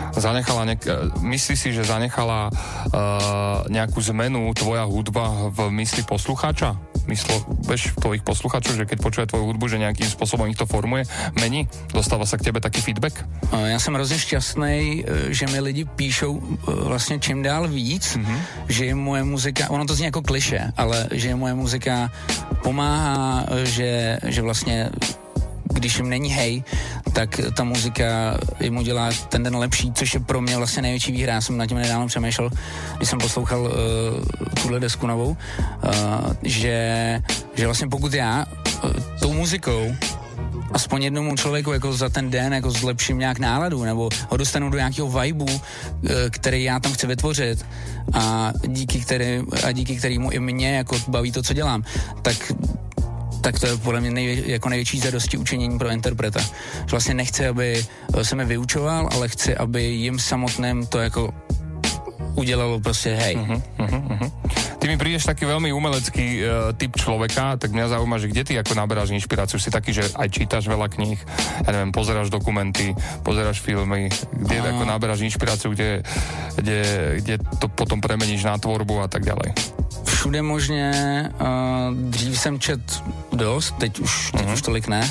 Zanechala 0.09 0.65
nek- 0.65 0.89
myslíš 1.21 1.59
si, 1.59 1.69
že 1.73 1.85
zanechala 1.85 2.49
uh, 2.49 3.63
nejakú 3.69 4.01
zmenu 4.01 4.51
tvoja 4.57 4.83
hudba 4.83 5.53
v 5.53 5.69
mysli 5.79 6.01
poslucháča? 6.03 6.75
Myslel, 7.09 7.41
vieš, 7.65 7.97
tvojich 7.97 8.21
posluchačov, 8.21 8.77
že 8.77 8.85
keď 8.85 8.97
počuje 9.01 9.25
tvoju 9.25 9.49
hudbu, 9.49 9.65
že 9.65 9.81
nejakým 9.81 10.05
spôsobom 10.05 10.45
ich 10.45 10.59
to 10.59 10.69
formuje, 10.69 11.09
mení? 11.33 11.65
Dostáva 11.89 12.29
sa 12.29 12.37
k 12.37 12.53
tebe 12.53 12.61
taký 12.61 12.85
feedback? 12.85 13.25
Já 13.51 13.79
jsem 13.79 13.93
hrozně 13.93 14.17
šťastný, 14.19 15.05
že 15.29 15.47
mi 15.47 15.59
lidi 15.59 15.85
píšou 15.85 16.41
vlastně 16.65 17.19
čím 17.19 17.43
dál 17.43 17.67
víc, 17.67 18.17
mm-hmm. 18.17 18.39
že 18.69 18.85
je 18.85 18.95
moje 18.95 19.23
muzika, 19.23 19.69
ono 19.69 19.85
to 19.85 19.95
zní 19.95 20.05
jako 20.05 20.21
kliše, 20.21 20.71
ale 20.77 21.07
že 21.11 21.27
je 21.27 21.35
moje 21.35 21.53
muzika 21.53 22.11
pomáhá, 22.63 23.45
že, 23.63 24.19
že 24.25 24.41
vlastně 24.41 24.89
když 25.73 25.97
jim 25.97 26.09
není 26.09 26.29
hej, 26.29 26.63
tak 27.13 27.41
ta 27.57 27.63
muzika 27.63 28.37
jim 28.59 28.77
udělá 28.77 29.09
ten 29.29 29.43
den 29.43 29.55
lepší, 29.55 29.93
což 29.93 30.13
je 30.13 30.19
pro 30.19 30.41
mě 30.41 30.57
vlastně 30.57 30.81
největší 30.81 31.11
výhra. 31.11 31.33
Já 31.33 31.41
jsem 31.41 31.57
na 31.57 31.67
tím 31.67 31.77
nedávno 31.77 32.07
přemýšlel, 32.07 32.49
když 32.97 33.09
jsem 33.09 33.19
poslouchal 33.19 33.61
uh, 33.61 33.71
tuhle 34.61 34.79
desku 34.79 35.07
novou, 35.07 35.29
uh, 35.29 36.33
že, 36.43 37.21
že 37.55 37.65
vlastně 37.65 37.87
pokud 37.87 38.13
já 38.13 38.45
uh, 38.83 38.91
tou 39.19 39.33
muzikou 39.33 39.95
aspoň 40.71 41.03
jednomu 41.03 41.35
člověku 41.35 41.71
jako 41.71 41.93
za 41.93 42.09
ten 42.09 42.29
den 42.29 42.53
jako 42.53 42.71
zlepším 42.71 43.19
nějak 43.19 43.39
náladu 43.39 43.83
nebo 43.83 44.09
ho 44.29 44.37
dostanu 44.37 44.69
do 44.69 44.77
nějakého 44.77 45.19
vibu, 45.19 45.61
který 46.29 46.63
já 46.63 46.79
tam 46.79 46.93
chci 46.93 47.07
vytvořit 47.07 47.65
a 48.13 48.53
díky, 48.67 48.99
který, 48.99 49.41
a 49.63 49.71
díky 49.71 49.95
kterému 49.95 50.31
i 50.31 50.39
mě 50.39 50.75
jako 50.77 50.97
baví 51.07 51.31
to, 51.31 51.43
co 51.43 51.53
dělám, 51.53 51.83
tak 52.21 52.51
tak 53.41 53.59
to 53.59 53.67
je 53.67 53.77
podle 53.77 54.01
mě 54.01 54.11
nejvě, 54.11 54.51
jako 54.51 54.69
největší 54.69 54.99
zadosti 54.99 55.37
učenění 55.37 55.77
pro 55.79 55.89
interpreta. 55.89 56.39
Že 56.39 56.91
vlastně 56.91 57.13
nechci, 57.13 57.47
aby 57.47 57.85
se 58.21 58.35
mi 58.35 58.45
vyučoval, 58.45 59.09
ale 59.11 59.27
chci, 59.27 59.55
aby 59.55 59.83
jim 59.83 60.19
samotným 60.19 60.87
to 60.87 60.99
jako 60.99 61.33
udělalo 62.35 62.79
prostě 62.79 63.15
hej. 63.15 63.35
Uh-huh, 63.35 63.61
uh-huh, 63.79 64.07
uh-huh. 64.07 64.31
Ty 64.89 64.97
mi 64.97 65.05
prídeš 65.05 65.29
taký 65.29 65.45
veľmi 65.45 65.69
umelecký 65.69 66.27
uh, 66.41 66.73
typ 66.73 66.97
človeka, 66.97 67.61
tak 67.61 67.77
mňa 67.77 67.93
zaujíma, 67.93 68.17
že 68.17 68.33
kde 68.33 68.41
ty 68.41 68.53
ako 68.57 68.73
naberáš 68.73 69.13
inšpiráciu? 69.13 69.61
Si 69.61 69.69
taký, 69.69 69.93
že 69.93 70.09
aj 70.17 70.33
čítaš 70.33 70.65
veľa 70.65 70.89
kníh, 70.89 71.21
ja 71.61 71.69
neviem, 71.69 71.93
pozeráš 71.93 72.33
dokumenty, 72.33 72.97
pozeráš 73.21 73.61
filmy, 73.61 74.09
kde 74.33 74.57
uh. 74.57 74.73
ako 74.73 74.89
naberáš 74.89 75.21
inšpiráciu, 75.21 75.77
kde, 75.77 76.01
kde, 76.57 76.79
kde 77.21 77.37
to 77.61 77.69
potom 77.69 78.01
premeníš 78.01 78.49
na 78.49 78.57
tvorbu 78.57 79.05
a 79.05 79.07
tak 79.13 79.29
ďalej? 79.29 79.53
Všude 80.09 80.41
možně, 80.41 80.89
uh, 81.37 81.93
dřív 81.93 82.39
jsem 82.39 82.59
čet 82.59 82.81
dost, 83.29 83.77
teď 83.77 83.99
už, 83.99 84.31
teď 84.31 84.41
uh-huh. 84.41 84.53
už 84.57 84.61
tolik 84.61 84.87
ne 84.89 85.05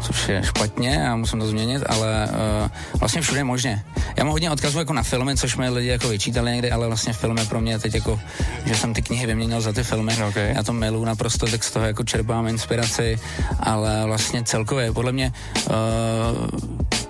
což 0.00 0.28
je 0.28 0.42
špatně 0.44 1.08
a 1.08 1.16
musím 1.16 1.38
to 1.40 1.46
změnit, 1.46 1.82
ale 1.86 2.28
uh, 2.30 2.98
vlastně 3.00 3.22
všude 3.22 3.44
možně. 3.44 3.84
Já 4.16 4.24
mám 4.24 4.32
hodně 4.32 4.50
odkazů 4.50 4.78
jako 4.78 4.92
na 4.92 5.02
filmy, 5.02 5.36
což 5.36 5.56
mi 5.56 5.68
lidi 5.68 5.88
jako 5.88 6.08
vyčítali 6.08 6.50
někdy, 6.52 6.70
ale 6.70 6.86
vlastně 6.86 7.12
filmy 7.12 7.46
pro 7.46 7.60
mě 7.60 7.78
teď 7.78 7.94
jako, 7.94 8.20
že 8.64 8.76
jsem 8.76 8.94
ty 8.94 9.02
knihy 9.02 9.26
vyměnil 9.26 9.60
za 9.60 9.72
ty 9.72 9.82
filmy. 9.82 10.16
Okay. 10.28 10.52
Já 10.54 10.62
to 10.62 10.72
miluji 10.72 11.04
naprosto, 11.04 11.46
tak 11.46 11.64
z 11.64 11.70
toho 11.70 11.86
jako 11.86 12.04
čerpám 12.04 12.46
inspiraci, 12.46 13.18
ale 13.60 14.04
vlastně 14.06 14.42
celkově 14.44 14.92
podle 14.92 15.12
mě 15.12 15.32
uh, 15.70 15.74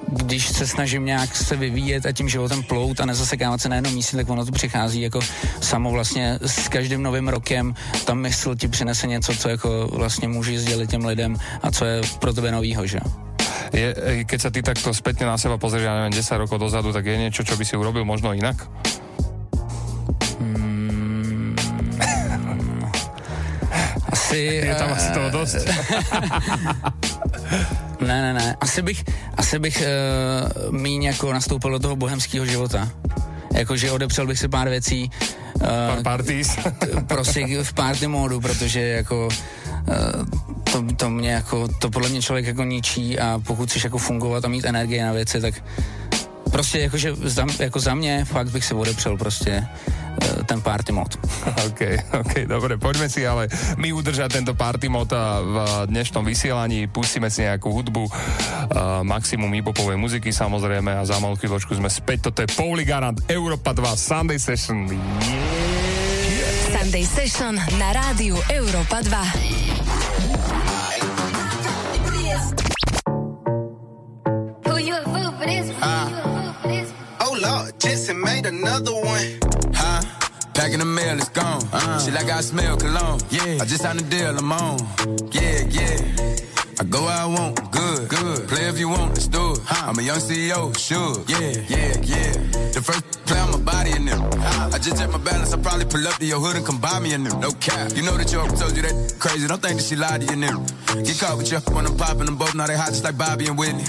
když 0.09 0.49
se 0.49 0.67
snažím 0.67 1.05
nějak 1.05 1.37
se 1.37 1.57
vyvíjet 1.57 2.07
a 2.07 2.13
tím 2.13 2.29
životem 2.29 2.63
plout 2.63 3.01
a 3.01 3.07
nezasekávat 3.07 3.61
se 3.61 3.69
na 3.69 3.77
jednom 3.77 3.95
místě, 3.95 4.17
tak 4.17 4.29
ono 4.29 4.45
to 4.45 4.53
přichází 4.53 5.01
jako 5.01 5.21
samo 5.61 5.91
vlastně 5.91 6.39
s 6.43 6.69
každým 6.69 7.03
novým 7.03 7.29
rokem 7.29 7.75
ta 8.05 8.15
mysl 8.15 8.55
ti 8.55 8.69
přinese 8.69 9.07
něco, 9.07 9.35
co 9.35 9.49
jako 9.49 9.89
vlastně 9.93 10.29
může 10.29 10.61
sdělit 10.61 10.91
těm 10.91 11.05
lidem 11.05 11.37
a 11.63 11.71
co 11.71 11.85
je 11.85 12.01
pro 12.19 12.33
tebe 12.33 12.53
novýho, 12.53 12.87
že 12.87 12.99
je, 13.73 14.25
keď 14.25 14.41
sa 14.41 14.51
ty 14.51 14.63
takto 14.63 14.95
spätne 14.95 15.27
na 15.27 15.37
seba 15.37 15.59
pozrieš, 15.59 15.85
ja 15.85 15.99
neviem, 15.99 16.15
10 16.15 16.39
rokov 16.39 16.63
dozadu, 16.63 16.95
tak 16.95 17.03
je 17.03 17.19
niečo, 17.19 17.43
čo 17.43 17.59
by 17.59 17.65
si 17.67 17.75
urobil 17.77 18.07
možno 18.07 18.33
inak? 18.33 18.57
Hmm, 20.39 21.53
asi... 24.15 24.65
Je 24.65 24.75
tam 24.79 24.95
asi 24.95 25.09
toho 25.13 25.29
dosť. 25.35 25.67
Ne, 28.01 28.23
ne, 28.23 28.33
ne. 28.35 28.57
Asi 28.61 28.83
bych, 28.83 29.05
asi 29.37 29.59
bych 29.59 29.83
uh, 29.83 30.75
míň 30.75 31.03
jako 31.03 31.33
nastoupil 31.33 31.71
do 31.71 31.79
toho 31.79 31.97
bohemského 31.97 32.47
života. 32.47 32.89
Jakože 33.55 33.91
odepřel 33.91 34.27
bych 34.27 34.39
si 34.39 34.49
pár 34.49 34.69
věcí. 34.69 35.11
Uh, 35.55 35.63
pár 35.63 36.03
parties. 36.03 36.57
prostě 37.07 37.63
v 37.63 37.73
party 37.73 38.07
módu, 38.07 38.41
protože 38.41 38.81
jako 38.81 39.29
uh, 39.29 40.27
to, 40.73 40.85
to 40.97 41.11
mě 41.11 41.31
jako, 41.31 41.69
to 41.69 41.91
podle 41.91 42.09
mě 42.09 42.23
člověk 42.23 42.47
jako 42.47 42.65
ničí 42.65 43.19
a 43.19 43.41
pokud 43.47 43.69
chceš 43.69 43.85
jako 43.85 43.99
fungovat 43.99 44.45
a 44.45 44.49
mít 44.49 44.65
energie 44.65 45.05
na 45.05 45.13
věci, 45.13 45.41
tak 45.41 45.55
prostě 46.57 46.79
jakože 46.89 47.15
za, 47.15 47.47
jako 47.59 47.81
za 47.81 47.95
mě 47.95 48.25
fakt 48.25 48.49
bych 48.51 48.65
se 48.65 48.75
odepřel 48.75 49.17
prostě 49.17 49.69
Eh, 50.17 50.45
ten 50.49 50.61
party 50.61 50.93
mod. 50.93 51.13
OK, 51.69 51.81
OK, 52.25 52.49
dobre, 52.49 52.81
poďme 52.81 53.09
si 53.13 53.21
ale 53.29 53.53
my 53.77 53.93
udržať 53.93 54.41
tento 54.41 54.57
party 54.57 54.89
mod 54.89 55.13
v 55.13 55.57
dnešnom 55.93 56.25
vysielaní, 56.25 56.89
pustíme 56.89 57.29
si 57.29 57.45
nejakú 57.45 57.69
hudbu, 57.69 58.09
uh, 58.09 58.13
maximum 59.05 59.53
hip-hopovej 59.53 60.01
muziky 60.01 60.33
samozrejme 60.33 60.89
a 60.89 61.05
za 61.05 61.21
malú 61.21 61.37
chvíľočku 61.37 61.77
sme 61.77 61.93
späť, 61.93 62.33
toto 62.33 62.41
je 62.41 62.49
Pauli 62.49 62.89
Garant, 62.89 63.21
Europa 63.29 63.77
2, 63.77 63.93
Sunday 63.93 64.41
Session. 64.41 64.89
Yeah. 64.89 64.97
Sunday 66.73 67.05
Session 67.05 67.61
na 67.77 67.89
rádiu 67.93 68.41
Europa 68.49 69.05
2. 69.05 69.77
Oh 75.77 76.36
Jesse 78.07 78.19
made 78.19 78.47
another 78.47 78.93
one. 78.95 79.41
Huh? 79.75 80.01
Back 80.55 80.73
in 80.73 80.79
the 80.79 80.85
mail, 80.85 81.17
it's 81.19 81.29
gone. 81.31 81.61
Uh, 81.73 81.99
Shit 81.99 82.15
like 82.15 82.31
I 82.31 82.41
smell 82.41 82.77
cologne. 82.77 83.19
Yeah. 83.31 83.59
I 83.61 83.65
just 83.65 83.83
signed 83.83 84.01
a 84.01 84.05
deal, 84.05 84.39
I'm 84.39 84.53
on. 84.53 84.79
Yeah, 85.33 85.65
yeah. 85.69 86.46
I 86.79 86.85
go 86.85 87.05
where 87.05 87.11
I 87.11 87.24
want, 87.24 87.72
good, 87.72 88.09
good. 88.11 88.49
Play 88.49 88.68
if 88.68 88.79
you 88.79 88.91
want, 88.91 89.14
let's 89.14 89.29
do 89.29 89.53
it. 89.53 89.61
Huh. 89.64 89.89
I'm 89.89 89.99
a 89.99 90.03
young 90.03 90.18
CEO, 90.18 90.77
sure. 90.77 91.24
Yeah, 91.27 91.57
yeah, 91.72 91.97
yeah. 92.05 92.33
The 92.77 92.83
first 92.85 93.24
play 93.24 93.39
on 93.39 93.51
my 93.53 93.61
body 93.64 93.93
in 93.93 94.05
them. 94.05 94.20
I 94.74 94.79
just 94.79 95.01
check 95.01 95.11
my 95.11 95.16
balance, 95.16 95.55
I 95.55 95.59
probably 95.59 95.87
pull 95.87 96.07
up 96.07 96.20
to 96.20 96.27
your 96.27 96.39
hood 96.39 96.57
and 96.57 96.66
come 96.66 96.79
buy 96.79 97.01
me 97.01 97.14
a 97.14 97.18
new. 97.18 97.33
No 97.41 97.51
cap. 97.64 97.93
You 97.97 98.03
know 98.03 98.18
that 98.18 98.31
your 98.31 98.47
told 98.49 98.77
you 98.77 98.83
that 98.83 99.16
crazy. 99.18 99.49
Don't 99.49 99.62
think 99.62 99.81
that 99.81 99.87
she 99.89 99.97
lied 99.97 100.20
to 100.20 100.27
you, 100.29 100.37
new. 100.37 100.66
Get 101.01 101.18
caught 101.18 101.39
with 101.39 101.51
your 101.51 101.61
when 101.72 101.87
I'm 101.87 101.97
popping 101.97 102.27
them 102.27 102.37
both. 102.37 102.55
Now 102.55 102.66
they 102.66 102.77
hot 102.77 102.89
just 102.89 103.05
like 103.05 103.16
Bobby 103.16 103.47
and 103.47 103.57
Whitney. 103.57 103.85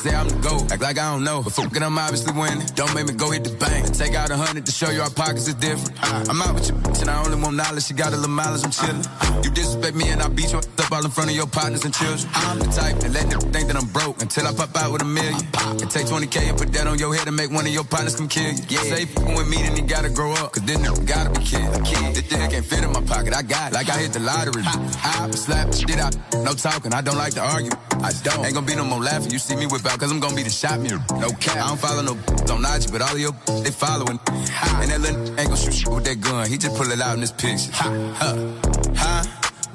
Say 0.00 0.14
I'm 0.14 0.28
the 0.28 0.40
GOAT, 0.40 0.72
act 0.72 0.80
like 0.80 0.96
I 0.96 1.12
don't 1.12 1.24
know. 1.24 1.42
But 1.42 1.52
fuck 1.52 1.76
it, 1.76 1.82
I'm 1.82 1.98
obviously 1.98 2.32
winning. 2.32 2.64
Don't 2.72 2.94
make 2.94 3.06
me 3.06 3.12
go 3.12 3.30
hit 3.32 3.44
the 3.44 3.52
bank. 3.52 3.84
And 3.84 3.94
take 3.94 4.14
out 4.14 4.30
a 4.30 4.36
hundred 4.36 4.64
to 4.64 4.72
show 4.72 4.88
you 4.88 5.02
our 5.02 5.10
pockets 5.10 5.46
is 5.46 5.54
different. 5.60 5.92
I'm 6.00 6.40
out 6.40 6.54
with 6.54 6.68
your 6.68 6.78
bitch 6.78 7.02
and 7.02 7.10
I 7.10 7.20
only 7.22 7.36
want 7.36 7.56
knowledge. 7.56 7.84
She 7.84 7.92
got 7.92 8.14
a 8.14 8.16
little 8.16 8.32
mileage, 8.32 8.64
I'm 8.64 8.72
chillin'. 8.72 9.04
You 9.44 9.50
disrespect 9.50 9.94
me 9.94 10.08
and 10.08 10.22
I 10.22 10.28
beat 10.28 10.52
you 10.52 10.58
up 10.58 10.64
all 10.92 11.04
in 11.04 11.10
front 11.10 11.30
of 11.30 11.36
your 11.36 11.46
partners 11.46 11.84
and 11.84 11.94
children. 11.94 12.29
I'm 12.34 12.58
the 12.58 12.66
type 12.66 12.96
that 13.00 13.10
let 13.12 13.30
them 13.30 13.40
think 13.52 13.68
that 13.68 13.76
I'm 13.76 13.86
broke 13.88 14.22
until 14.22 14.46
I 14.46 14.52
pop 14.52 14.76
out 14.76 14.92
with 14.92 15.02
a 15.02 15.04
million. 15.04 15.40
And 15.80 15.90
take 15.90 16.06
20K 16.06 16.50
and 16.50 16.58
put 16.58 16.72
that 16.72 16.86
on 16.86 16.98
your 16.98 17.14
head 17.14 17.26
and 17.26 17.36
make 17.36 17.50
one 17.50 17.66
of 17.66 17.72
your 17.72 17.84
partners 17.84 18.16
come 18.16 18.28
kill 18.28 18.52
you. 18.52 18.62
Yeah. 18.68 18.82
Say 18.82 19.04
with 19.34 19.48
me, 19.48 19.56
then 19.62 19.76
you 19.76 19.82
gotta 19.82 20.10
grow 20.10 20.32
up, 20.32 20.52
cause 20.52 20.64
then 20.64 20.78
nigga 20.78 21.06
gotta 21.06 21.30
be 21.30 21.44
kid. 21.44 21.66
kid. 21.84 22.14
This 22.14 22.28
dick 22.28 22.50
can't 22.50 22.64
fit 22.64 22.84
in 22.84 22.92
my 22.92 23.02
pocket, 23.02 23.34
I 23.34 23.42
got 23.42 23.72
it. 23.72 23.74
Like 23.74 23.88
I 23.88 23.98
hit 23.98 24.12
the 24.12 24.20
lottery. 24.20 24.62
I 24.64 25.30
slap 25.32 25.70
the 25.70 25.76
shit 25.76 25.98
out, 25.98 26.16
no 26.44 26.54
talking, 26.54 26.92
I 26.92 27.00
don't 27.00 27.18
like 27.18 27.34
to 27.34 27.42
argue. 27.42 27.72
I 28.02 28.12
don't. 28.24 28.44
Ain't 28.44 28.54
gonna 28.54 28.66
be 28.66 28.74
no 28.74 28.84
more 28.84 29.00
laughing. 29.00 29.30
You 29.30 29.38
see 29.38 29.56
me 29.56 29.66
whip 29.66 29.84
out, 29.84 29.98
cause 29.98 30.10
I'm 30.10 30.20
gonna 30.20 30.34
be 30.34 30.42
the 30.42 30.50
shot 30.50 30.80
mirror. 30.80 31.04
No 31.18 31.30
cap. 31.32 31.56
I 31.56 31.68
don't 31.68 31.78
follow 31.78 32.02
no 32.02 32.14
don't 32.46 32.62
nod 32.62 32.80
but 32.90 33.02
all 33.02 33.12
of 33.12 33.20
your 33.20 33.32
they 33.62 33.70
following. 33.70 34.18
And 34.26 34.90
that 34.90 35.00
little 35.00 35.20
ain't 35.38 35.48
gonna 35.48 35.56
shoot 35.56 35.88
with 35.88 36.04
that 36.04 36.20
gun. 36.20 36.48
He 36.48 36.56
just 36.56 36.76
pull 36.76 36.90
it 36.90 37.00
out 37.00 37.14
in 37.14 37.20
this 37.20 37.32
picture. 37.32 37.70
Ha, 37.72 37.88
huh, 38.16 39.49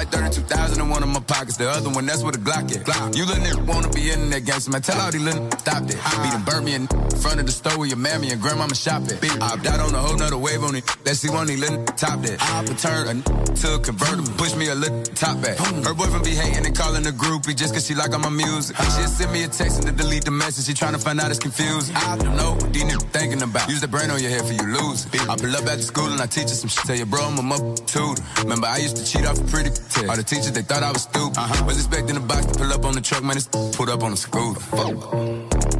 Like 0.00 0.12
32,000 0.12 0.80
in 0.80 0.88
one 0.88 1.02
of 1.02 1.10
my 1.10 1.20
pockets. 1.20 1.58
The 1.58 1.68
other 1.68 1.90
one, 1.90 2.06
that's 2.06 2.22
where 2.22 2.32
the 2.32 2.38
Glock 2.38 2.72
at. 2.72 2.86
Glock. 2.86 3.14
You 3.14 3.26
little 3.26 3.44
nigga 3.44 3.66
wanna 3.66 3.90
be 3.90 4.10
in 4.10 4.30
that 4.30 4.46
gangster, 4.46 4.70
man. 4.70 4.80
Tell 4.80 4.98
all 4.98 5.12
these 5.12 5.20
little 5.20 5.44
stop 5.60 5.84
that. 5.84 6.00
Beat 6.24 6.32
and 6.32 6.44
burn 6.46 6.68
in 6.68 6.88
front 7.20 7.38
of 7.38 7.44
the 7.44 7.52
store 7.52 7.76
where 7.76 7.86
your 7.86 7.98
mammy 7.98 8.30
and 8.30 8.40
grandmama 8.40 8.74
shop 8.74 9.02
at. 9.12 9.20
Big 9.20 9.36
opt 9.42 9.66
out 9.66 9.78
on 9.78 9.94
a 9.94 10.00
whole 10.00 10.16
nother 10.16 10.38
wave 10.38 10.64
on 10.64 10.74
it. 10.74 10.88
Let's 11.04 11.20
see 11.20 11.28
one 11.28 11.48
these 11.48 11.60
little 11.60 11.84
top 12.00 12.22
that. 12.22 12.40
I 12.40 12.64
turn 12.80 13.12
a 13.12 13.14
to 13.60 13.74
a 13.74 13.78
convertible, 13.78 14.32
push 14.40 14.56
me 14.56 14.68
a 14.68 14.74
little 14.74 15.02
top 15.12 15.36
back. 15.42 15.58
Her 15.58 15.92
boyfriend 15.92 16.24
be 16.24 16.32
hating 16.32 16.64
and 16.64 16.74
calling 16.74 17.02
the 17.02 17.12
groupie 17.12 17.54
just 17.54 17.74
cause 17.74 17.84
she 17.84 17.94
like 17.94 18.14
all 18.14 18.20
my 18.20 18.30
music. 18.30 18.76
She'll 18.76 19.04
send 19.04 19.32
me 19.36 19.44
a 19.44 19.48
text 19.48 19.84
and 19.84 19.86
to 19.86 19.92
delete 19.92 20.24
the 20.24 20.30
message. 20.30 20.64
She 20.64 20.72
trying 20.72 20.94
to 20.94 20.98
find 20.98 21.20
out 21.20 21.28
it's 21.28 21.38
confused. 21.38 21.92
I 21.94 22.16
don't 22.16 22.38
know 22.38 22.52
what 22.52 22.72
these 22.72 22.84
niggas 22.84 23.04
thinking 23.12 23.42
about. 23.42 23.68
Use 23.68 23.82
the 23.82 23.88
brain 23.88 24.08
on 24.08 24.18
your 24.18 24.30
head 24.30 24.48
for 24.48 24.56
you 24.56 24.64
lose. 24.64 25.04
I 25.28 25.36
pull 25.36 25.52
up 25.52 25.68
at 25.68 25.76
the 25.76 25.84
school 25.84 26.08
and 26.08 26.22
I 26.22 26.26
teach 26.26 26.48
her 26.48 26.56
some 26.56 26.70
shit. 26.70 26.86
Tell 26.88 26.96
your 26.96 27.04
bro 27.04 27.20
I'm 27.20 27.52
a 27.52 27.76
tutor. 27.84 28.22
Remember 28.40 28.66
I 28.66 28.78
used 28.78 28.96
to 28.96 29.04
cheat 29.04 29.26
off 29.26 29.36
a 29.36 29.44
pretty 29.44 29.68
test. 29.90 30.08
All 30.08 30.16
the 30.16 30.22
teachers, 30.22 30.52
they 30.52 30.62
thought 30.62 30.82
I 30.82 30.92
was 30.92 31.02
stupid. 31.02 31.36
Uh-huh. 31.36 31.64
Was 31.66 31.76
expecting 31.76 32.14
the 32.14 32.20
box 32.20 32.46
to 32.46 32.54
pull 32.58 32.72
up 32.72 32.84
on 32.84 32.94
the 32.94 33.00
truck, 33.00 33.22
man, 33.22 33.36
it's 33.36 33.46
pulled 33.48 33.90
up 33.90 34.02
on 34.02 34.12
the 34.12 34.16
scooter. 34.16 34.60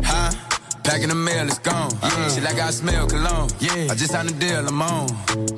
Huh? 0.05 0.31
Packing 0.83 1.09
the 1.09 1.15
mail, 1.15 1.47
it's 1.47 1.59
gone. 1.59 1.91
Yeah, 2.03 2.29
shit 2.29 2.43
like 2.43 2.59
I 2.59 2.71
smell 2.71 3.07
cologne. 3.07 3.49
Yeah, 3.61 3.93
I 3.93 3.95
just 3.95 4.11
signed 4.13 4.31
a 4.31 4.33
deal, 4.33 4.67
I'm 4.67 4.83
on. 4.83 5.09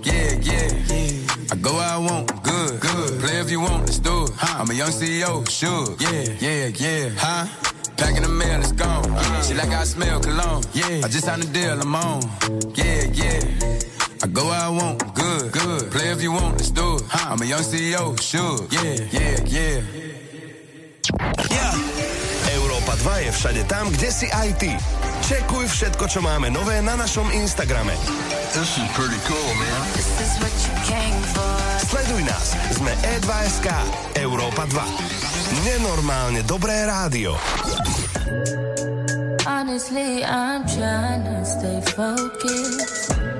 Yeah, 0.02 0.36
yeah, 0.40 0.68
yeah. 0.92 1.52
I 1.52 1.56
go 1.56 1.72
where 1.74 1.88
I 1.88 1.98
want, 1.98 2.42
good, 2.42 2.80
good. 2.80 3.20
Play 3.20 3.40
if 3.40 3.50
you 3.50 3.60
want, 3.60 3.86
let's 3.86 3.98
do 3.98 4.24
it. 4.24 4.30
Huh. 4.36 4.60
I'm 4.60 4.70
a 4.70 4.74
young 4.74 4.90
CEO, 4.90 5.48
sure. 5.48 5.96
Yeah, 5.98 6.24
yeah, 6.40 6.66
yeah. 6.84 7.10
Huh? 7.16 7.46
Packing 7.96 8.22
the 8.22 8.28
mail, 8.28 8.60
it's 8.60 8.72
gone. 8.72 9.10
Uh, 9.10 9.42
shit 9.42 9.56
like 9.56 9.68
I 9.68 9.84
smell 9.84 10.20
cologne. 10.20 10.64
Yeah, 10.74 11.02
I 11.04 11.08
just 11.08 11.24
signed 11.24 11.44
a 11.44 11.46
deal, 11.46 11.80
I'm 11.80 11.94
on. 11.94 12.22
Yeah, 12.74 13.04
yeah. 13.12 13.40
I 14.22 14.28
go 14.28 14.46
where 14.46 14.54
I 14.54 14.68
want, 14.70 15.02
good, 15.14 15.50
good. 15.50 15.90
Play 15.90 16.14
if 16.14 16.22
you 16.22 16.30
want, 16.30 16.54
let's 16.54 16.70
do 16.70 16.94
it. 16.94 17.02
Huh. 17.10 17.34
I'm 17.34 17.42
a 17.42 17.44
young 17.44 17.66
CEO, 17.66 18.14
sure. 18.22 18.54
Yeah, 18.70 19.02
yeah, 19.10 19.36
yeah. 19.50 19.82
Yeah. 21.50 21.74
Európa 22.54 22.94
2 23.02 23.26
je 23.26 23.30
všade 23.34 23.62
tam, 23.66 23.90
kde 23.90 24.14
si 24.14 24.30
aj 24.30 24.48
ty. 24.62 24.70
Čekuj 25.26 25.66
všetko, 25.66 26.06
čo 26.06 26.22
máme 26.22 26.54
nové 26.54 26.78
na 26.86 26.94
našom 26.94 27.34
Instagrame. 27.34 27.98
This 28.54 28.78
is 28.78 28.86
pretty 28.94 29.18
cool, 29.26 29.50
man. 29.58 29.80
This 29.98 30.06
is 30.22 30.32
what 30.38 30.54
you 30.54 30.74
came 30.86 31.18
for. 31.34 31.58
Sleduj 31.82 32.22
nás, 32.22 32.54
sme 32.78 32.94
E2SK, 33.02 33.68
Európa 34.22 34.70
2. 34.70 35.66
Nenormálne 35.66 36.46
dobré 36.46 36.86
rádio. 36.86 37.34
Honestly, 39.42 40.22
I'm 40.22 40.62
trying 40.70 41.26
to 41.26 41.42
stay 41.42 41.82
focused. 41.90 43.31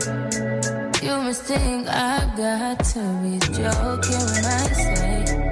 Must 1.13 1.45
think 1.45 1.89
I 1.89 2.33
got 2.37 2.85
to 2.93 3.01
be 3.23 3.39
joking 3.39 4.25
when 4.33 4.45
I 4.45 4.65
say 4.73 5.43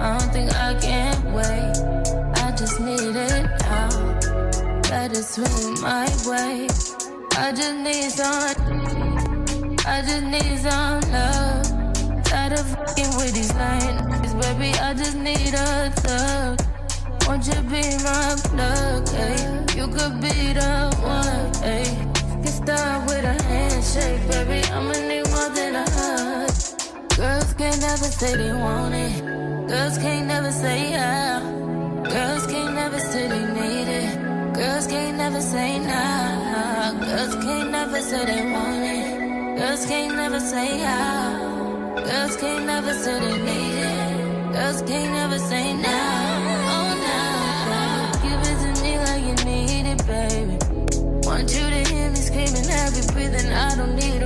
I 0.00 0.18
don't 0.18 0.32
think 0.32 0.50
I 0.54 0.74
can 0.74 1.32
wait. 1.32 1.76
I 2.42 2.50
just 2.56 2.80
need 2.80 3.14
it 3.14 3.44
now. 3.60 3.88
Let 4.90 5.12
it 5.12 5.22
swing 5.22 5.80
my 5.80 6.08
way. 6.26 6.66
I 7.36 7.52
just 7.52 7.76
need 7.76 8.10
some. 8.10 8.56
I 9.86 10.02
just 10.02 10.24
need 10.24 10.58
some 10.58 11.00
love. 11.12 12.24
Tired 12.24 12.54
of 12.54 12.66
fucking 12.66 13.14
with 13.16 13.34
these 13.34 13.54
lines, 13.54 14.34
baby. 14.34 14.76
I 14.78 14.94
just 14.94 15.16
need 15.16 15.54
a 15.54 15.90
thug. 15.90 16.60
Won't 17.28 17.46
you 17.46 17.60
be 17.70 17.82
my 18.02 18.34
plug? 18.44 19.08
Ay? 19.14 19.76
You 19.76 19.88
could 19.88 20.20
be 20.20 20.52
the 20.52 20.94
one. 21.00 21.52
Ay? 21.62 22.11
Get 22.64 22.78
started 22.78 23.06
with 23.06 23.24
a 23.24 23.42
handshake, 23.44 24.28
baby. 24.28 24.62
I'ma 24.70 24.92
need 24.92 25.26
more 25.30 25.48
than 25.50 25.74
a 25.76 25.90
hug. 25.90 26.50
Girls 27.16 27.54
can't 27.54 27.80
never 27.80 28.08
say 28.18 28.36
they 28.36 28.52
want 28.52 28.94
it. 28.94 29.68
Girls 29.68 29.98
can't 29.98 30.26
never 30.26 30.52
say 30.52 30.90
yeah. 30.90 31.40
Girls 32.04 32.46
can't 32.46 32.74
never 32.74 33.00
say 33.00 33.26
they 33.28 33.44
need 33.58 33.88
it. 33.88 34.54
Girls 34.54 34.86
can't 34.86 35.16
never 35.16 35.40
say 35.40 35.78
nah. 35.78 36.92
Girls 37.00 37.34
can't 37.44 37.70
never 37.70 38.00
say 38.00 38.24
they 38.26 38.44
want 38.52 38.84
it. 38.96 39.58
Girls 39.58 39.86
can't 39.86 40.14
never 40.14 40.40
say 40.40 40.78
yeah. 40.78 41.94
Girls 41.96 42.36
can't 42.36 42.66
never 42.66 42.94
say 42.94 43.18
they 43.18 43.38
need 43.38 43.78
it. 43.90 44.52
Girls 44.52 44.82
can't 44.82 45.12
never 45.12 45.38
say 45.38 45.74
nah. 45.74 46.21
Breathing. 53.12 53.52
I 53.52 53.76
don't 53.76 53.94
need 53.94 54.21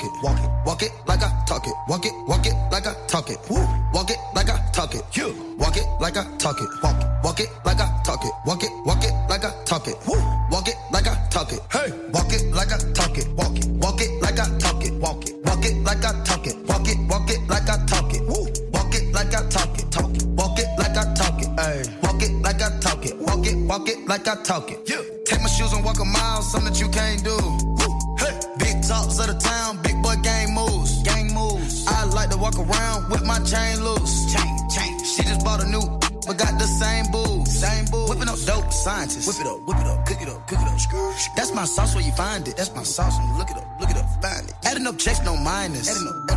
talk 0.00 0.14
it. 0.14 0.22
Walk 0.22 0.38
it. 0.38 0.50
Walk 0.66 0.82
it 0.82 0.92
like 1.06 1.22
I 1.22 1.44
talk 1.46 1.66
it. 1.66 1.74
Walk 1.88 2.06
it. 2.06 2.12
Walk 2.26 2.46
it 2.46 2.54
like 2.70 2.86
I 2.86 2.94
talk 3.06 3.30
it. 3.30 3.38
Walk 3.92 4.10
it 4.10 4.18
like 4.34 4.48
I 4.48 4.70
talk 4.72 4.94
it. 4.94 5.04
You. 5.16 5.56
Walk 5.58 5.76
it 5.76 5.84
like 6.00 6.16
I 6.16 6.24
talk 6.38 6.60
it. 6.60 6.68
Walk 6.82 7.00
it. 7.00 7.06
Walk 7.24 7.40
it 7.40 7.48
like 7.64 7.80
I 7.80 7.89
sauce 42.90 43.16
you 43.18 43.38
look 43.38 43.50
it 43.50 43.56
up, 43.56 43.80
look 43.80 43.90
it 43.90 43.96
up, 43.96 44.06
find 44.20 44.48
it. 44.48 44.54
Adding 44.64 44.86
up 44.86 44.98
checks, 44.98 45.22
no 45.24 45.36
minus. 45.36 45.88
Adding 45.88 46.08
up, 46.08 46.29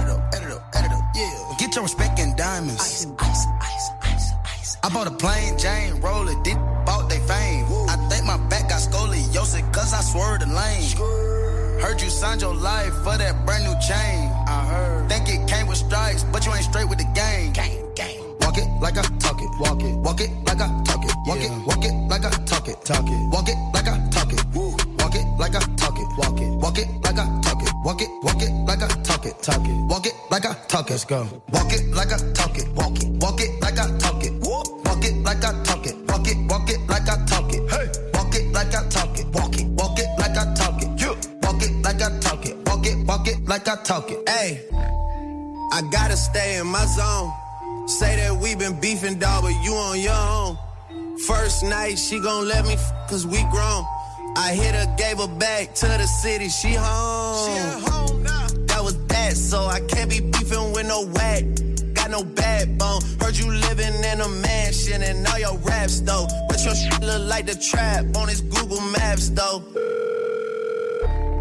on. 62.84 63.02
Heard 63.20 63.38
you 63.38 63.50
living 63.50 63.96
in 64.04 64.22
a 64.22 64.30
mansion 64.30 65.02
and 65.02 65.26
all 65.28 65.40
your 65.40 65.58
raps 65.60 66.02
though. 66.02 66.28
But 66.50 66.64
your 66.66 66.76
shit 66.76 67.02
look 67.02 67.24
like 67.28 67.46
the 67.46 67.56
trap 67.56 68.06
on 68.18 68.28
his 68.28 68.42
Google 68.42 68.82
Maps 68.82 69.30
though. 69.30 69.64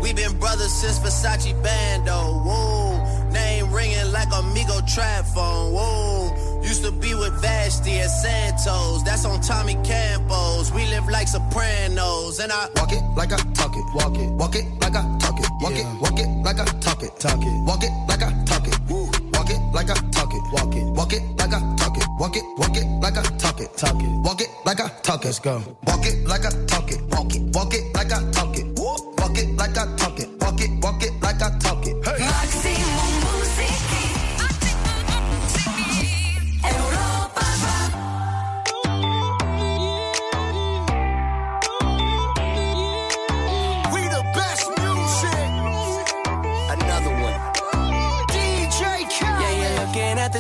We 0.01 0.13
been 0.13 0.37
brothers 0.39 0.73
since 0.73 0.99
Versace 0.99 1.53
Bando. 1.63 2.43
Whoa, 2.47 3.31
name 3.31 3.73
ringing 3.73 4.11
like 4.13 4.29
Amigo 4.35 4.81
trap 4.95 5.25
phone. 5.27 5.73
Whoa, 5.75 6.61
used 6.63 6.85
to 6.85 6.91
be 6.91 7.15
with 7.15 7.35
Vashti 7.41 8.01
at 8.01 8.09
Santos. 8.09 9.05
That's 9.05 9.25
on 9.25 9.41
Tommy 9.41 9.77
Campos. 9.85 10.73
We 10.73 10.87
live 10.87 11.09
like 11.09 11.29
Sopranos, 11.29 12.41
and 12.41 12.51
I 12.51 12.69
walk 12.77 12.93
it 12.93 13.03
like 13.17 13.33
I 13.33 13.39
talk 13.55 13.75
it. 13.77 13.85
Walk 13.95 14.17
it, 14.19 14.31
walk 14.33 14.57
it 14.57 14.65
like 14.81 14.97
I 14.97 15.03
talk 15.19 15.39
it. 15.39 15.47
Walk 15.61 15.77
it, 15.77 15.87
walk 16.01 16.19
it 16.19 16.29
like 16.43 16.59
I 16.59 16.65
talk 16.81 17.03
it. 17.03 17.13
Talk 17.21 17.43
it, 17.43 17.67
walk 17.67 17.85
it 17.85 17.93
like 18.09 18.23
I 18.23 18.31
talk 18.45 18.67
it. 18.67 18.75
Walk 18.91 19.51
it 19.51 19.61
like 19.73 19.91
I 19.91 19.95
talk 19.95 20.07
it. 20.09 20.12
Walk 20.53 20.77
it, 20.77 20.85
walk 20.85 21.13
it 21.13 21.23
like 21.39 21.53
I 21.55 21.61
talk 21.77 21.97
it. 21.97 22.05
Walk 22.19 22.37
it, 22.37 22.45
walk 22.59 22.77
it 22.77 22.85
like 23.01 23.17
I 23.17 23.23
talk 23.39 23.61
it. 23.61 23.77
Talk 23.77 24.03
it, 24.03 24.09
walk 24.23 24.41
it 24.41 24.49
like 24.67 24.81
I 24.81 24.89
talk 25.03 25.23
it. 25.23 25.27
Let's 25.27 25.39
go. 25.39 25.63
Walk 25.87 26.05
it 26.07 26.27
like 26.27 26.45
I 26.45 26.51
talk 26.67 26.91
it. 26.93 27.01
Walk 27.11 27.35
it, 27.35 27.43
walk 27.55 27.75
it 27.75 27.95
like 27.95 28.13
I 28.13 28.31
talk 28.33 28.57
it. 28.59 28.62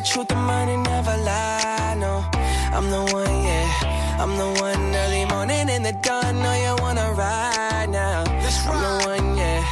Truth, 0.02 0.28
the 0.28 0.34
money 0.34 0.76
never 0.76 1.16
lie. 1.18 1.94
No, 1.98 2.24
I'm 2.76 2.90
the 2.90 3.02
one, 3.12 3.42
yeah. 3.44 4.18
I'm 4.18 4.36
the 4.36 4.60
one 4.60 4.94
early 4.94 5.24
morning 5.26 5.68
in 5.68 5.82
the 5.82 5.92
dawn. 5.92 6.38
Know 6.42 6.54
you 6.54 6.74
wanna 6.82 7.12
ride 7.12 7.88
now. 7.90 8.24
I'm 8.24 8.80
the 8.86 8.94
one, 9.06 9.36
yeah. 9.36 9.62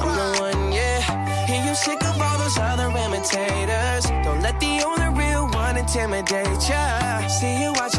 I'm 0.00 0.14
the 0.14 0.40
one, 0.40 0.72
yeah. 0.72 1.46
Hear 1.46 1.64
you 1.64 1.74
sick 1.74 2.02
of 2.04 2.20
all 2.20 2.38
those 2.38 2.58
other 2.58 2.88
imitators. 2.96 4.04
Don't 4.24 4.42
let 4.42 4.60
the 4.60 4.82
only 4.84 5.08
real 5.18 5.48
one 5.48 5.76
intimidate 5.76 6.68
ya. 6.68 7.26
See 7.28 7.62
you 7.62 7.72
watching, 7.72 7.97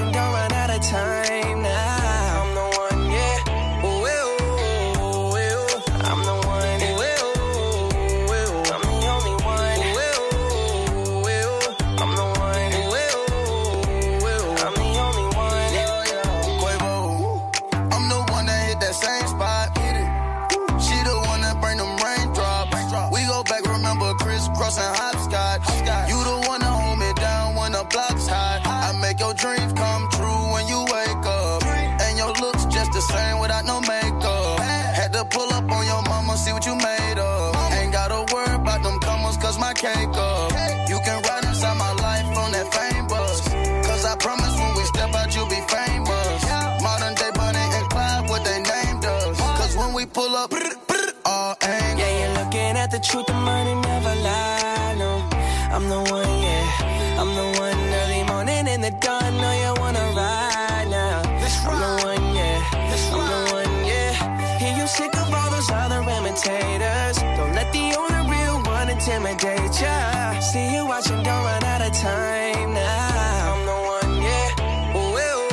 intimidate 69.10 69.82
ya. 69.82 70.39
See 70.39 70.74
you 70.74 70.86
watching, 70.86 71.24
don't 71.24 71.43
run 71.43 71.64
out 71.64 71.82
of 71.82 71.93
time 71.93 72.74
now. 72.74 73.53
I'm 73.53 73.66
the 73.66 73.74
one, 73.74 74.22
yeah. 74.22 74.93
Ooh, 74.93 75.18
ooh, 75.18 75.49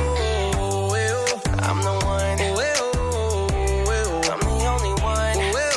ooh, 0.61 0.93
ooh. 0.93 1.41
I'm 1.65 1.81
the 1.81 1.97
one. 2.05 2.37
Ooh, 2.37 2.61
ooh, 2.61 3.49
ooh. 3.89 4.21
I'm 4.29 4.41
the 4.45 4.57
only 4.69 4.93
one. 5.01 5.39
Ooh, 5.41 5.73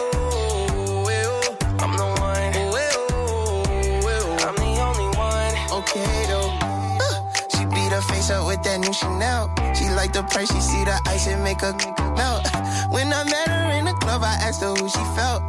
ooh, 0.75 1.07
ooh. 1.07 1.55
I'm 1.79 1.93
the 1.95 2.09
one. 2.19 2.51
Ooh, 2.59 2.75
ooh, 2.75 4.11
ooh. 4.11 4.27
I'm 4.43 4.55
the 4.59 4.71
only 4.83 5.09
one. 5.17 5.55
okay 5.79 6.25
though. 6.27 6.51
Uh, 6.99 7.23
she 7.47 7.63
beat 7.65 7.91
her 7.95 8.01
face 8.01 8.29
up 8.29 8.45
with 8.45 8.61
that 8.63 8.79
new 8.81 8.91
Chanel. 8.91 9.49
She 9.73 9.87
like 9.89 10.11
the 10.11 10.23
price, 10.23 10.51
she 10.51 10.59
see 10.59 10.83
the 10.83 10.99
ice 11.07 11.27
and 11.27 11.41
make 11.43 11.61
her 11.61 11.73
melt. 12.19 12.45
When 12.91 13.07
I 13.13 13.23
met 13.23 13.47
her 13.47 13.71
in 13.79 13.85
the 13.85 13.93
club, 13.93 14.21
I 14.23 14.35
asked 14.43 14.61
her 14.61 14.73
who 14.75 14.89
she 14.89 15.03
felt. 15.15 15.43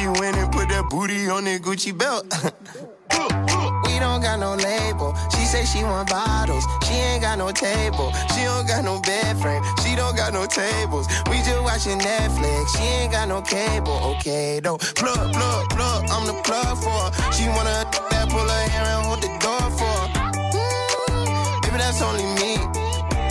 She 0.00 0.08
went 0.08 0.34
and 0.34 0.50
put 0.50 0.70
that 0.70 0.88
booty 0.88 1.28
on 1.28 1.44
that 1.44 1.60
Gucci 1.60 1.92
belt. 1.92 2.24
we 3.84 3.98
don't 4.00 4.22
got 4.22 4.40
no 4.40 4.54
label. 4.56 5.12
She 5.28 5.44
say 5.44 5.66
she 5.66 5.84
want 5.84 6.08
bottles. 6.08 6.64
She 6.88 6.94
ain't 6.94 7.20
got 7.20 7.36
no 7.36 7.52
table. 7.52 8.10
She 8.32 8.44
don't 8.48 8.66
got 8.66 8.82
no 8.82 8.98
bed 9.02 9.36
frame. 9.36 9.62
She 9.84 9.94
don't 9.94 10.16
got 10.16 10.32
no 10.32 10.46
tables. 10.46 11.06
We 11.28 11.36
just 11.44 11.60
watching 11.60 11.98
Netflix. 11.98 12.78
She 12.78 12.82
ain't 12.82 13.12
got 13.12 13.28
no 13.28 13.42
cable. 13.42 13.92
Okay 14.16 14.60
though. 14.60 14.78
Plug, 14.78 15.34
plug, 15.34 15.68
plug. 15.68 16.08
I'm 16.08 16.24
the 16.26 16.32
plug 16.48 16.78
for 16.80 16.88
her. 16.88 17.32
She 17.36 17.44
wanna 17.52 17.84
that 18.08 18.24
pull 18.32 18.48
her 18.48 18.68
hair 18.72 18.86
and 18.96 19.04
hold 19.04 19.20
the 19.20 19.28
door 19.36 19.68
for 19.76 19.94
her. 20.00 20.08
Mm, 20.56 21.60
baby, 21.60 21.76
that's 21.76 22.00
only 22.00 22.24
me. 22.40 22.56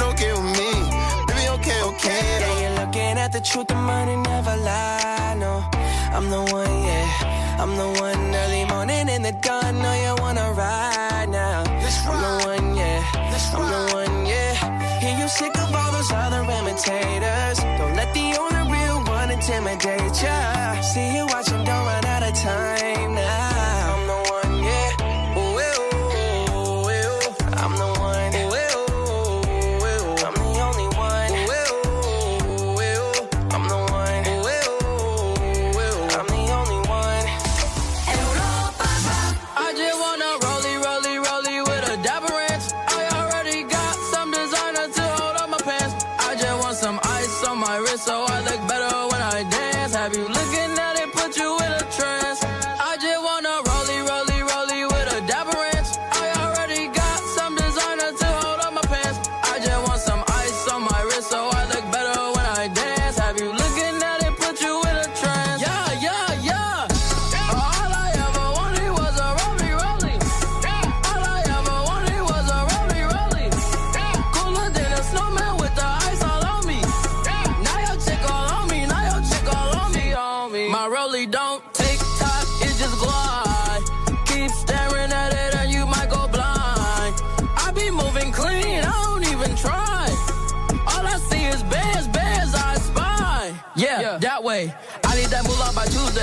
Okay 0.05 0.32
with 0.38 0.53
me. 0.53 0.70
Baby, 1.26 1.49
okay, 1.57 1.82
okay 1.82 2.22
Yeah, 2.22 2.39
though. 2.45 2.61
you're 2.61 2.86
looking 2.86 3.17
at 3.17 3.32
the 3.34 3.41
truth, 3.41 3.65
the 3.65 3.74
money 3.74 4.15
never 4.17 4.55
lie. 4.57 5.34
No, 5.39 5.65
I'm 6.20 6.30
the 6.30 6.41
one, 6.51 6.84
yeah. 6.84 7.55
I'm 7.61 7.78
the 7.78 8.01
one 8.01 8.36
early 8.36 8.65
morning 8.65 9.07
in 9.07 9.22
the 9.22 9.32
dawn. 9.32 9.82
Know 9.82 9.93
you 9.93 10.22
wanna 10.22 10.51
ride 10.51 10.99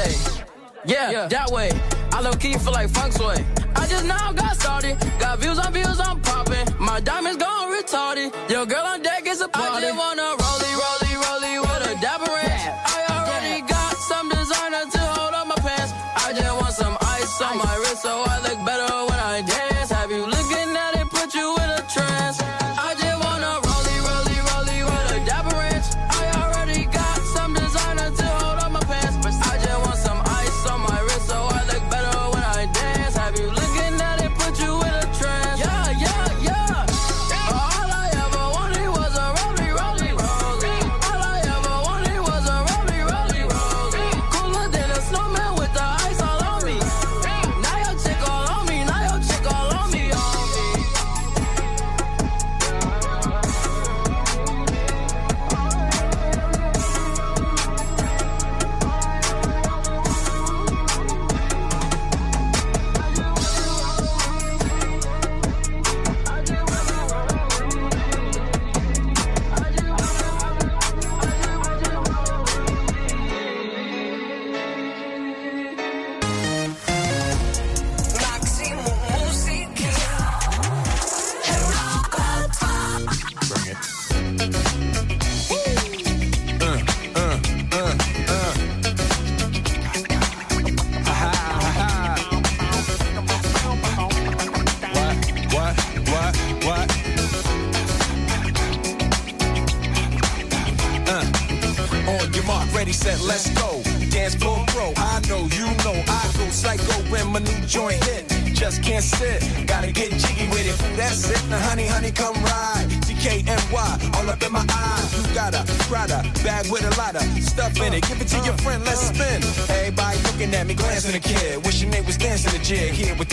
Tuesday. 0.04 0.44
Yeah, 0.84 1.28
that 1.28 1.50
way. 1.50 1.70
I 2.12 2.20
low 2.20 2.32
key 2.32 2.54
feel 2.58 2.72
like 2.72 2.90
funk 2.90 3.12
sway. 3.12 3.44
I 3.74 3.86
I 3.86 3.88
just 3.88 4.04
now 4.04 4.32
got 4.32 4.56
started. 4.56 4.98
Got 5.20 5.38
views 5.38 5.58
on 5.58 5.72
views, 5.72 6.00
I'm 6.00 6.20
popping. 6.20 6.66
My 6.78 6.98
diamonds 7.00 7.36
gone 7.36 7.72
retarded. 7.72 8.32
Your 8.50 8.66
girl 8.66 8.84
on 8.84 9.02
deck 9.02 9.26
is 9.26 9.40
a 9.40 9.48
party. 9.48 9.76
I 9.76 9.80
just 9.80 9.98
wanna 9.98 10.45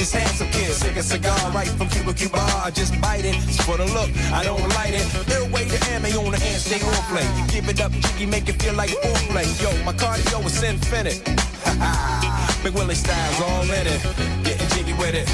this 0.04 0.14
handsome 0.14 0.50
kid. 0.50 0.72
Sick 0.74 0.98
a 0.98 1.04
cigar 1.04 1.52
right 1.52 1.68
from 1.68 1.88
Cuba 1.88 2.14
Cuba. 2.14 2.40
I 2.68 2.72
just 2.72 3.00
bite 3.00 3.24
it. 3.24 3.36
For 3.64 3.78
the 3.78 3.86
look, 3.96 4.10
I 4.34 4.44
don't 4.44 4.60
light 4.76 4.94
it. 4.94 5.08
Way 5.54 5.66
to 5.70 5.80
ammo 5.92 6.10
on 6.26 6.32
the 6.32 6.40
hand, 6.40 6.60
stay 6.60 6.82
on 6.84 6.94
play. 7.12 7.28
Give 7.48 7.70
it 7.70 7.80
up, 7.80 7.92
jiggy, 7.92 8.26
make 8.26 8.50
it 8.50 8.62
feel 8.62 8.74
like 8.74 8.90
foreplay. 8.90 9.48
Yo, 9.64 9.72
my 9.86 9.94
cardio 9.94 10.46
is 10.46 10.62
infinite. 10.62 11.24
Big 12.64 12.74
Willie 12.74 12.96
style's 12.96 13.42
all 13.48 13.64
in 13.64 13.88
it. 13.88 14.02
Getting 14.44 14.68
jiggy 14.74 14.94
with 14.94 15.16
it. 15.16 15.28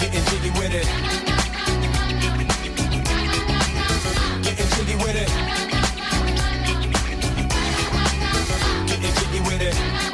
Getting 0.00 0.24
jiggy 0.30 0.50
with 0.58 0.74
it. 0.80 0.86
Getting 4.42 4.68
jiggy 4.74 4.96
with 5.04 5.16
it. 5.22 5.30
Getting 8.88 9.14
jiggy 9.14 9.40
with 9.46 9.62
it. 9.62 10.13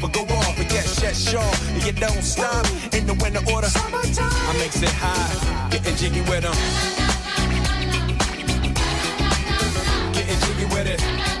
but 0.01 0.11
go 0.11 0.21
off. 0.21 0.57
But 0.57 0.73
yes, 0.73 0.99
yes, 1.01 1.29
sure. 1.29 1.53
And 1.75 1.85
you 1.85 1.91
don't 1.93 2.23
stop 2.23 2.65
in 2.93 3.05
the 3.05 3.13
winter 3.21 3.41
order. 3.53 3.67
I 3.73 4.53
makes 4.57 4.81
it 4.81 4.89
high, 4.89 5.69
getting 5.69 5.95
jiggy 5.95 6.21
with 6.21 6.41
them. 6.41 6.55
Getting 10.13 10.39
jiggy 10.47 10.65
with 10.65 10.87
it. 10.87 11.40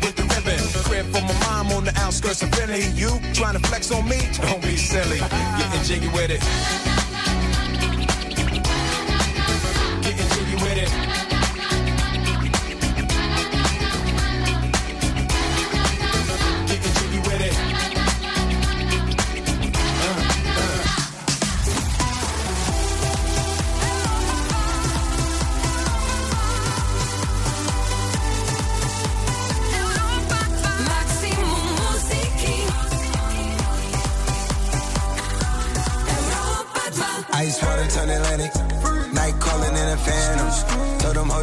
ribbon. 0.45 0.59
Crib 0.83 1.05
for 1.07 1.21
my 1.21 1.39
mom 1.45 1.71
on 1.71 1.83
the 1.85 1.97
outskirts 1.99 2.41
of 2.41 2.53
Philly. 2.53 2.85
You 2.93 3.19
trying 3.33 3.59
to 3.59 3.67
flex 3.67 3.91
on 3.91 4.07
me? 4.07 4.19
Don't 4.41 4.61
be 4.61 4.77
silly. 4.77 5.19
Getting 5.19 5.83
jiggy 5.83 6.07
with 6.09 6.31
it. 6.31 7.00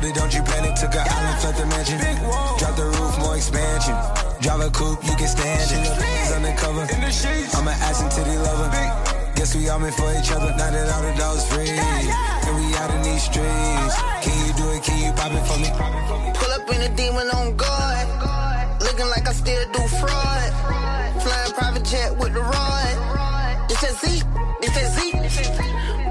It, 0.08 0.14
don't 0.14 0.32
you 0.32 0.42
panic. 0.42 0.74
Took 0.74 0.94
an 0.94 1.04
island, 1.04 1.38
fled 1.40 1.56
the 1.56 1.66
mansion. 1.66 1.98
Drop 2.58 2.74
the 2.76 2.88
roof, 2.96 3.18
more 3.18 3.36
expansion. 3.36 3.94
Drive 4.40 4.60
a 4.60 4.70
coupe, 4.70 5.04
you 5.04 5.16
can 5.16 5.28
stand 5.28 5.60
it. 5.68 5.84
He's 5.84 6.32
undercover. 6.32 6.88
I'm 7.56 7.68
an 7.68 7.76
ass 7.84 8.00
and 8.00 8.10
titty 8.10 8.36
lover. 8.38 8.68
Guess 9.36 9.54
we 9.54 9.68
all 9.68 9.78
meant 9.78 9.94
for 9.94 10.10
each 10.18 10.32
other. 10.32 10.50
Now 10.56 10.70
that 10.70 10.88
all 10.90 11.02
the 11.02 11.14
dogs 11.18 11.44
free. 11.52 11.68
And 11.70 12.52
we 12.56 12.74
out 12.76 12.90
in 12.94 13.02
these 13.02 13.22
streets. 13.22 13.94
Can 14.24 14.34
you 14.46 14.52
do 14.56 14.66
it? 14.72 14.82
Can 14.82 14.98
you 15.04 15.12
pop 15.12 15.32
it 15.32 15.44
for 15.46 15.58
me? 15.60 15.68
Pull 16.34 16.52
up 16.52 16.66
in 16.72 16.80
a 16.82 16.90
demon 16.96 17.28
on 17.30 17.56
guard. 17.56 18.08
Looking 18.80 19.08
like 19.08 19.28
I 19.28 19.32
still 19.32 19.64
do 19.72 19.82
fraud. 20.00 20.50
Flying 21.22 21.52
private 21.52 21.84
jet 21.84 22.16
with 22.16 22.32
the 22.34 22.40
rod. 22.40 22.94
It's 23.70 23.80
that 23.82 23.94
Z, 24.00 24.22
it's 24.62 24.74
that 24.74 24.88
Z. 24.96 25.12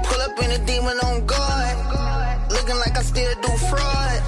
Pull 0.04 0.20
up 0.20 0.38
in 0.42 0.50
a 0.52 0.58
demon 0.64 0.98
on 1.00 1.26
guard. 1.26 1.87
Looking 2.50 2.76
like 2.76 2.96
I 2.96 3.02
still 3.02 3.34
do 3.40 3.48
fraud. 3.68 4.20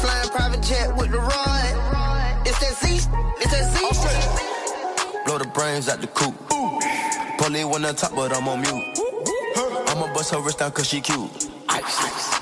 Flying 0.00 0.28
private 0.30 0.62
jet 0.62 0.94
with 0.96 1.10
the 1.10 1.18
rod. 1.18 2.46
It's 2.46 2.58
that 2.60 2.74
Z, 2.80 3.08
it's 3.40 3.52
that 3.52 3.66
Z. 3.72 3.76
Blow 5.26 5.38
the 5.38 5.46
brains 5.46 5.88
out 5.88 6.00
the 6.00 6.06
coop. 6.08 6.34
Pulling 7.38 7.68
one 7.68 7.84
on 7.84 7.94
top, 7.94 8.14
but 8.14 8.34
I'm 8.36 8.48
on 8.48 8.60
mute. 8.60 8.98
I'ma 9.88 10.12
bust 10.14 10.32
her 10.32 10.40
wrist 10.40 10.58
down 10.58 10.72
cause 10.72 10.88
she 10.88 11.00
cute. 11.00 11.30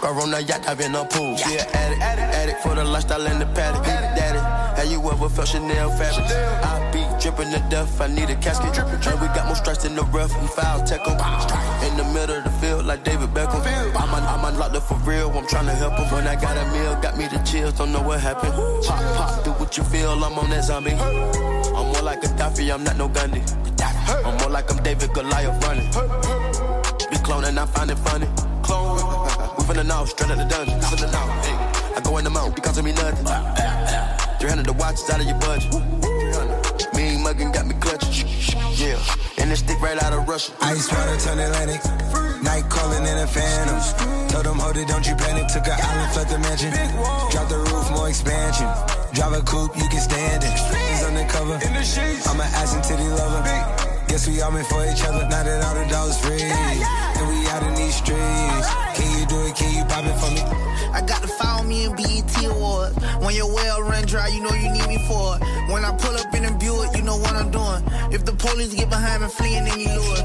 Girl 0.00 0.20
on 0.20 0.30
the 0.30 0.42
yacht, 0.42 0.68
I've 0.68 0.80
in 0.80 0.94
a 0.94 1.04
pool. 1.04 1.36
She 1.36 1.56
an 1.56 1.66
addict, 1.72 2.02
addict, 2.02 2.34
addict 2.34 2.62
for 2.62 2.74
the 2.74 2.84
lifestyle 2.84 3.26
and 3.26 3.40
the 3.40 3.46
paddock. 3.46 3.84
Daddy, 3.84 4.38
have 4.80 4.90
you 4.90 5.00
ever 5.10 5.28
felt 5.28 5.48
Chanel 5.48 5.90
fabric? 5.90 6.26
I 6.26 6.90
be 6.92 7.03
dripping 7.24 7.50
to 7.52 7.58
death, 7.70 8.02
I 8.02 8.06
need 8.06 8.28
a 8.28 8.36
casket. 8.36 8.74
drippin' 8.74 9.00
And 9.08 9.18
we 9.18 9.28
got 9.28 9.46
more 9.46 9.56
strikes 9.56 9.86
in 9.86 9.96
the 9.96 10.04
rough, 10.12 10.30
we 10.42 10.46
foul 10.48 10.84
tech 10.84 11.00
'em. 11.08 11.16
In 11.88 11.96
the 11.96 12.04
middle 12.12 12.36
of 12.36 12.44
the 12.44 12.50
field, 12.60 12.84
like 12.84 13.02
David 13.02 13.30
Beckham. 13.32 13.64
I'm, 13.96 14.14
I'm 14.14 14.44
unlocked 14.44 14.76
up 14.76 14.82
for 14.82 14.98
real, 15.08 15.30
I'm 15.30 15.46
trying 15.46 15.64
to 15.64 15.72
help 15.72 15.94
'em. 15.98 16.12
When 16.12 16.26
I 16.26 16.36
got 16.36 16.58
a 16.58 16.64
meal, 16.72 16.94
got 17.00 17.16
me 17.16 17.26
the 17.26 17.38
chills, 17.38 17.72
don't 17.78 17.92
know 17.92 18.02
what 18.02 18.20
happened. 18.20 18.52
Pop, 18.84 19.00
pop, 19.16 19.42
do 19.42 19.52
what 19.52 19.74
you 19.78 19.84
feel, 19.84 20.12
I'm 20.22 20.38
on 20.38 20.50
that 20.50 20.64
zombie. 20.64 20.92
I'm 20.92 21.86
more 21.92 22.02
like 22.02 22.22
a 22.24 22.28
Gaddafi, 22.28 22.70
I'm 22.74 22.84
not 22.84 22.98
no 22.98 23.08
Gundy. 23.08 23.42
I'm 24.26 24.36
more 24.36 24.50
like 24.50 24.70
I'm 24.70 24.82
David 24.82 25.14
Goliath 25.14 25.64
running. 25.64 25.88
Be 27.10 27.16
cloning, 27.24 27.56
I 27.56 27.64
find 27.64 27.90
it 27.90 27.98
funny. 28.00 28.28
Clone, 28.62 28.96
we 29.56 29.64
finna 29.64 29.86
know, 29.86 30.04
straight 30.04 30.30
out 30.30 30.36
the 30.36 30.44
dungeon. 30.44 30.78
Know. 31.10 31.96
I 31.96 32.00
go 32.04 32.18
in 32.18 32.24
the 32.24 32.30
mouth, 32.30 32.54
because 32.54 32.76
of 32.76 32.84
me 32.84 32.92
nothing. 32.92 33.24
300 34.40 34.66
the 34.66 34.74
watch 34.74 34.98
out 35.08 35.20
of 35.20 35.26
your 35.26 35.38
budget. 35.38 36.13
Mean 37.36 37.50
got 37.50 37.66
me 37.66 37.74
clutching. 37.80 38.28
Yeah, 38.74 38.98
and 39.38 39.50
this 39.50 39.60
stick 39.60 39.80
right 39.80 40.00
out 40.02 40.12
of 40.12 40.28
Russia. 40.28 40.52
Ice 40.62 40.90
water 40.90 41.16
turn 41.18 41.38
Atlantic. 41.38 41.82
Night 42.42 42.68
calling 42.68 43.02
in 43.02 43.18
a 43.18 43.26
phantom. 43.26 43.78
Told 44.28 44.46
them, 44.46 44.58
hold 44.58 44.76
it, 44.76 44.86
don't 44.86 45.06
you 45.06 45.14
panic. 45.16 45.48
Took 45.48 45.66
an 45.66 45.78
island, 45.78 46.14
left 46.14 46.30
the 46.30 46.38
mansion. 46.38 46.70
Drop 47.30 47.48
the 47.48 47.58
roof, 47.58 47.90
more 47.90 48.08
expansion. 48.08 48.68
Drive 49.14 49.32
a 49.32 49.42
coupe, 49.42 49.76
you 49.76 49.88
can 49.88 50.00
stand 50.00 50.44
it. 50.44 50.50
He's 50.50 51.02
undercover. 51.02 51.54
I'm 51.54 52.40
an 52.40 52.50
ass 52.54 52.74
and 52.74 52.84
titty 52.84 53.08
lover. 53.08 53.42
Guess 54.06 54.28
we 54.28 54.40
all 54.40 54.50
meant 54.52 54.66
for 54.66 54.84
each 54.86 55.02
other. 55.02 55.26
Now 55.28 55.42
that 55.42 55.64
all 55.64 55.74
the 55.74 55.86
dogs 55.90 56.18
free. 56.18 56.42
And 56.42 57.28
we 57.28 57.48
out 57.48 57.62
in 57.62 57.74
these 57.74 57.96
streets. 57.96 58.93
You 59.34 59.40
do 59.40 59.46
it? 59.46 59.56
Can 59.56 59.74
you 59.74 59.84
pop 59.84 60.04
it 60.06 60.14
for 60.22 60.30
me? 60.30 60.42
I 60.94 61.02
got 61.02 61.22
to 61.22 61.28
follow 61.28 61.64
me 61.64 61.84
in 61.84 61.96
BET 61.96 62.44
Awards. 62.44 62.94
When 63.18 63.34
your 63.34 63.52
well 63.52 63.82
run 63.82 64.06
dry, 64.06 64.28
you 64.28 64.40
know 64.40 64.54
you 64.54 64.70
need 64.70 64.86
me 64.86 64.98
for 65.08 65.36
it. 65.36 65.42
When 65.72 65.84
I 65.84 65.90
pull 65.96 66.14
up 66.14 66.32
in 66.34 66.44
a 66.44 66.52
Buick, 66.56 66.94
you 66.96 67.02
know 67.02 67.16
what 67.16 67.34
I'm 67.34 67.50
doing. 67.50 67.82
If 68.12 68.24
the 68.24 68.32
police 68.32 68.74
get 68.74 68.90
behind 68.90 69.22
me, 69.22 69.28
fleeing 69.28 69.66
any 69.66 69.88
lure. 69.88 70.22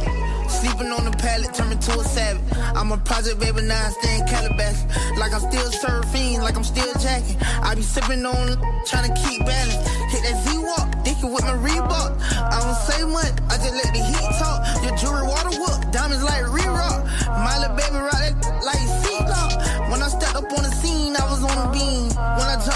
Sleeping 0.50 0.92
on 0.92 1.06
the 1.06 1.16
pallet, 1.18 1.54
turn 1.54 1.70
me 1.70 1.78
to 1.78 2.00
a 2.00 2.04
savage. 2.04 2.44
I'm 2.76 2.92
a 2.92 2.98
project 2.98 3.40
baby, 3.40 3.62
now 3.62 3.88
I 3.88 3.90
stay 3.90 4.20
in 4.20 4.28
Calabasas. 4.28 4.86
Like 5.18 5.34
I'm 5.34 5.42
still 5.42 5.70
surfing, 5.72 6.42
like 6.42 6.56
I'm 6.56 6.64
still 6.64 6.94
jacking. 7.02 7.38
I 7.42 7.74
be 7.74 7.82
sipping 7.82 8.26
on, 8.26 8.62
trying 8.86 9.10
to 9.10 9.14
keep 9.22 9.46
balance. 9.46 9.88
Hit 10.14 10.22
that 10.22 10.38
Z-Walk, 10.46 10.90
dicking 11.06 11.34
with 11.34 11.46
my 11.46 11.58
Reebok. 11.58 12.22
I 12.36 12.58
don't 12.62 12.78
say 12.86 13.02
much, 13.06 13.34
I 13.50 13.58
just 13.58 13.74
let 13.74 13.90
the 13.90 14.04
heat 14.06 14.30
talk. 14.38 14.60
Your 14.84 14.96
jewelry 14.98 15.26
water 15.26 15.54
whoop, 15.58 15.92
diamonds 15.92 16.24
like 16.24 16.46
re-rock. 16.52 17.06
My 17.42 17.58
little 17.58 17.76
baby 17.76 17.98
rock 17.98 18.19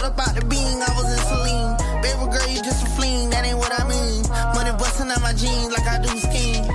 When 0.03 0.11
I 0.11 0.15
jumped 0.15 0.19
up 0.19 0.35
out 0.35 0.35
the 0.35 0.45
beam, 0.51 0.83
I 0.83 0.91
was 0.99 1.07
in 1.15 1.21
Celine. 1.31 1.79
Baby 2.03 2.27
girl, 2.27 2.47
you 2.51 2.59
just 2.61 2.83
a 2.83 2.89
fleen, 2.91 3.29
that 3.31 3.45
ain't 3.45 3.57
what 3.57 3.71
I 3.71 3.87
mean. 3.87 4.27
Money 4.51 4.75
busting 4.75 5.07
out 5.07 5.21
my 5.21 5.31
jeans 5.31 5.71
like 5.71 5.87
I 5.87 5.97
do 6.03 6.11
skiing. 6.19 6.67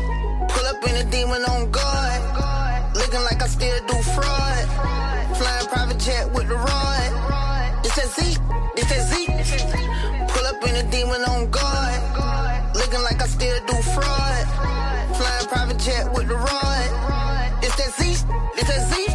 Pull 0.49 0.65
up 0.65 0.81
in 0.89 0.97
a 0.97 1.05
demon 1.11 1.45
on 1.45 1.71
guard. 1.71 2.25
Looking 2.97 3.21
like 3.29 3.43
I 3.43 3.49
still 3.49 3.77
do 3.85 3.97
fraud. 4.17 4.65
Flying 5.37 5.67
private 5.69 5.99
jet 6.01 6.33
with 6.33 6.49
the 6.49 6.57
rod. 6.57 7.85
It's 7.85 7.97
that 8.01 8.09
Z, 8.17 8.41
it's 8.81 8.89
that 8.89 9.05
Z. 9.13 9.13
Pull 10.33 10.47
up 10.49 10.65
in 10.65 10.75
a 10.81 10.91
demon 10.91 11.21
on 11.29 11.51
guard. 11.51 12.01
Looking 12.77 13.03
like 13.03 13.21
I 13.21 13.27
still 13.27 13.61
do 13.67 13.77
fraud. 13.93 14.45
Flying 15.21 15.49
private 15.53 15.79
jet 15.79 16.11
with 16.15 16.29
the 16.29 16.37
rod. 16.37 16.89
It's 17.61 17.77
that 17.77 17.93
Z, 17.93 18.25
it's 18.57 18.69
that 18.73 18.89
Z. 18.89 19.08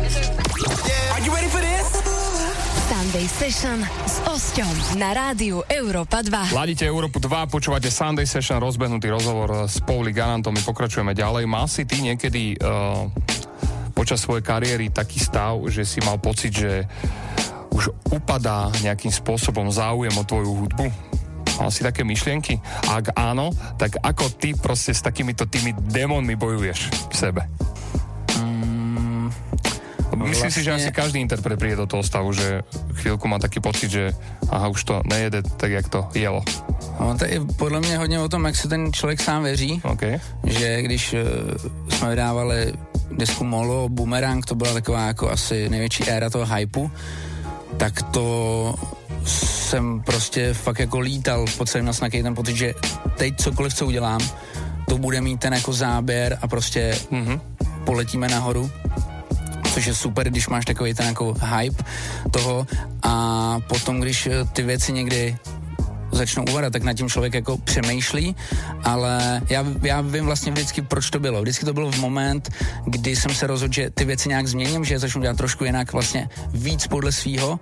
Sunday 3.14 3.30
Session 3.30 3.78
s 4.10 4.26
Osťom 4.26 4.98
na 4.98 5.14
rádiu 5.14 5.62
Európa 5.70 6.26
2. 6.26 6.50
Ladíte 6.50 6.90
Európu 6.90 7.22
2, 7.22 7.46
počúvate 7.46 7.94
Sunday 7.94 8.26
Session, 8.26 8.58
rozbehnutý 8.58 9.06
rozhovor 9.14 9.70
s 9.70 9.78
Pauli 9.86 10.10
Garantom, 10.10 10.50
my 10.50 10.58
pokračujeme 10.66 11.14
ďalej. 11.14 11.46
Mal 11.46 11.70
si 11.70 11.86
ty 11.86 12.02
niekedy 12.02 12.58
uh, 12.58 13.06
počas 13.94 14.18
svojej 14.18 14.42
kariéry 14.42 14.90
taký 14.90 15.22
stav, 15.22 15.62
že 15.70 15.86
si 15.86 16.02
mal 16.02 16.18
pocit, 16.18 16.58
že 16.58 16.90
už 17.70 17.94
upadá 18.10 18.74
nejakým 18.82 19.14
spôsobom 19.14 19.70
záujem 19.70 20.18
o 20.18 20.26
tvoju 20.26 20.50
hudbu? 20.66 20.86
Mal 21.62 21.70
si 21.70 21.86
také 21.86 22.02
myšlienky? 22.02 22.58
Ak 22.90 23.14
áno, 23.14 23.54
tak 23.78 23.94
ako 24.02 24.42
ty 24.42 24.58
proste 24.58 24.90
s 24.90 25.06
takýmito 25.06 25.46
tými 25.46 25.78
démonmi 25.86 26.34
bojuješ 26.34 26.90
v 26.90 27.14
sebe? 27.14 27.46
Myslím 30.16 30.52
si, 30.52 30.64
že 30.64 30.72
vlastne- 30.72 30.90
asi 30.90 30.96
každý 30.96 31.18
interpret 31.20 31.60
príde 31.60 31.76
do 31.76 31.88
toho 31.90 32.04
stavu, 32.04 32.34
že 32.34 32.62
chvíľku 33.02 33.28
má 33.28 33.40
taký 33.40 33.60
pocit, 33.60 33.90
že 33.90 34.04
aha, 34.50 34.68
už 34.70 34.84
to 34.84 35.02
nejede 35.06 35.42
tak, 35.58 35.72
jak 35.72 35.88
to 35.90 36.08
jelo. 36.14 36.46
No, 37.00 37.18
to 37.18 37.26
je 37.26 37.42
podle 37.58 37.80
mě 37.80 37.98
hodně 37.98 38.20
o 38.20 38.30
tom, 38.30 38.46
jak 38.46 38.56
se 38.56 38.68
ten 38.68 38.94
člověk 38.94 39.22
sám 39.22 39.44
věří. 39.44 39.82
Okay. 39.84 40.20
Že 40.46 40.82
když 40.82 41.14
uh, 41.14 41.20
jsme 41.90 42.10
vydávali 42.10 42.74
disku 43.12 43.44
Molo, 43.44 43.90
Boomerang, 43.90 44.46
to 44.46 44.56
byla 44.56 44.74
taková 44.74 45.08
jako 45.08 45.30
asi 45.30 45.70
největší 45.70 46.10
éra 46.10 46.30
toho 46.30 46.46
hypu, 46.56 46.92
tak 47.78 48.02
to 48.04 48.76
jsem 49.26 50.02
prostě 50.02 50.54
fakt 50.54 50.80
jako 50.80 51.00
lítal 51.00 51.46
po 51.58 51.66
celém 51.66 51.86
nás 51.86 52.00
ten 52.00 52.36
pocit, 52.36 52.56
že 52.56 52.74
teď 53.18 53.34
cokoliv, 53.38 53.74
co 53.74 53.86
udělám, 53.86 54.20
to 54.90 54.98
bude 54.98 55.22
mít 55.22 55.40
ten 55.40 55.54
jako 55.54 55.74
záběr 55.74 56.38
a 56.42 56.48
prostě 56.48 56.98
mm-hmm. 57.12 57.40
poletíme 57.86 58.28
nahoru 58.28 58.72
což 59.74 59.86
je 59.86 59.96
super, 59.96 60.30
když 60.30 60.48
máš 60.48 60.66
takový 60.66 60.94
ten 60.94 61.06
jako 61.06 61.36
hype 61.58 61.84
toho 62.32 62.68
a 63.04 63.60
potom, 63.68 64.00
když 64.00 64.30
ty 64.54 64.64
věci 64.64 64.94
někdy 64.94 65.38
začnou 66.16 66.44
uvadat, 66.52 66.74
tak 66.74 66.84
nad 66.84 66.94
tím 66.94 67.10
člověk 67.10 67.34
jako 67.34 67.58
přemýšlí, 67.58 68.36
ale 68.84 69.42
já, 69.50 69.66
já 69.82 70.02
vím 70.02 70.26
vlastně 70.26 70.52
vždycky, 70.52 70.82
proč 70.82 71.10
to 71.10 71.20
bylo. 71.20 71.42
Vždycky 71.42 71.66
to 71.66 71.74
bylo 71.74 71.92
v 71.92 72.00
moment, 72.00 72.50
kdy 72.86 73.16
jsem 73.16 73.36
se 73.36 73.48
rozhodl, 73.48 73.74
že 73.74 73.90
ty 73.90 74.06
věci 74.06 74.30
nějak 74.30 74.48
změním, 74.48 74.86
že 74.86 74.94
je 74.94 75.00
začnu 75.00 75.22
dělat 75.22 75.38
trošku 75.38 75.66
jinak, 75.66 75.94
vlastně 75.94 76.30
víc 76.54 76.88
podle 76.88 77.12
svýho, 77.12 77.60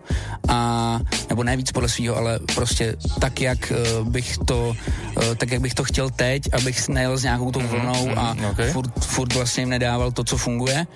a, 0.47 0.99
nebo 1.29 1.43
ne 1.43 1.57
víc 1.57 1.71
podle 1.71 1.89
svýho, 1.89 2.17
ale 2.17 2.39
prostě 2.55 2.95
tak, 3.19 3.41
jak 3.41 3.73
uh, 3.99 4.07
bych 4.07 4.37
to, 4.37 4.75
uh, 5.17 5.35
tak, 5.35 5.51
jak 5.51 5.61
bych 5.61 5.73
to 5.73 5.83
chtěl 5.83 6.09
teď, 6.09 6.53
abych 6.53 6.89
nejel 6.89 7.17
s 7.17 7.23
nějakou 7.23 7.51
tou 7.51 7.61
vlnou 7.61 8.09
a 8.17 8.35
okay. 8.51 8.71
furt, 8.71 8.91
furt 9.03 9.33
vlastně 9.33 9.61
jim 9.61 9.69
nedával 9.69 10.11
to, 10.11 10.23
co 10.23 10.37
funguje, 10.37 10.87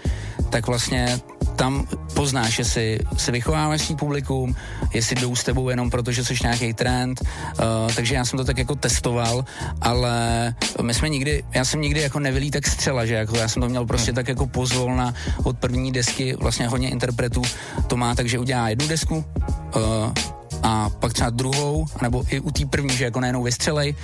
tak 0.49 0.67
vlastně 0.67 1.19
tam 1.55 1.87
poznáš, 2.13 2.59
jestli 2.59 2.99
se 3.17 3.31
vychováváš 3.31 3.81
svý 3.81 3.95
publikum, 3.95 4.55
jestli 4.93 5.15
jdou 5.15 5.35
s 5.35 5.43
tebou 5.43 5.69
jenom 5.69 5.89
proto, 5.89 6.11
že 6.11 6.23
jsi 6.25 6.35
nějaký 6.43 6.73
trend, 6.73 7.21
uh, 7.53 7.93
takže 7.95 8.15
já 8.15 8.25
jsem 8.25 8.37
to 8.37 8.45
tak 8.45 8.57
jako 8.57 8.75
testoval, 8.75 9.45
ale 9.81 10.15
my 10.81 10.93
jsme 10.93 11.09
nikdy, 11.09 11.43
já 11.53 11.65
jsem 11.65 11.81
nikdy 11.81 12.01
jako 12.01 12.19
nevylí 12.19 12.51
tak 12.51 12.67
střela, 12.67 13.05
že 13.05 13.13
jako 13.13 13.37
já 13.37 13.47
jsem 13.47 13.61
to 13.61 13.69
měl 13.69 13.85
prostě 13.85 14.13
tak 14.13 14.27
jako 14.27 14.47
pozvolna 14.47 15.13
od 15.43 15.57
první 15.57 15.91
desky, 15.91 16.35
vlastně 16.35 16.67
hodně 16.67 16.89
interpretů. 16.89 17.41
To 17.87 17.97
má, 17.97 18.15
takže 18.15 18.39
udělá 18.39 18.69
jednu 18.69 18.87
desku, 18.87 19.25
uh, 19.75 19.81
a 20.63 20.89
pak 20.89 21.13
třeba 21.13 21.29
druhou, 21.29 21.85
nebo 22.01 22.23
i 22.29 22.39
u 22.39 22.51
té 22.51 22.65
první, 22.65 22.95
že 22.95 23.03
jako 23.03 23.19
najednou 23.19 23.43
vystřelej 23.43 23.95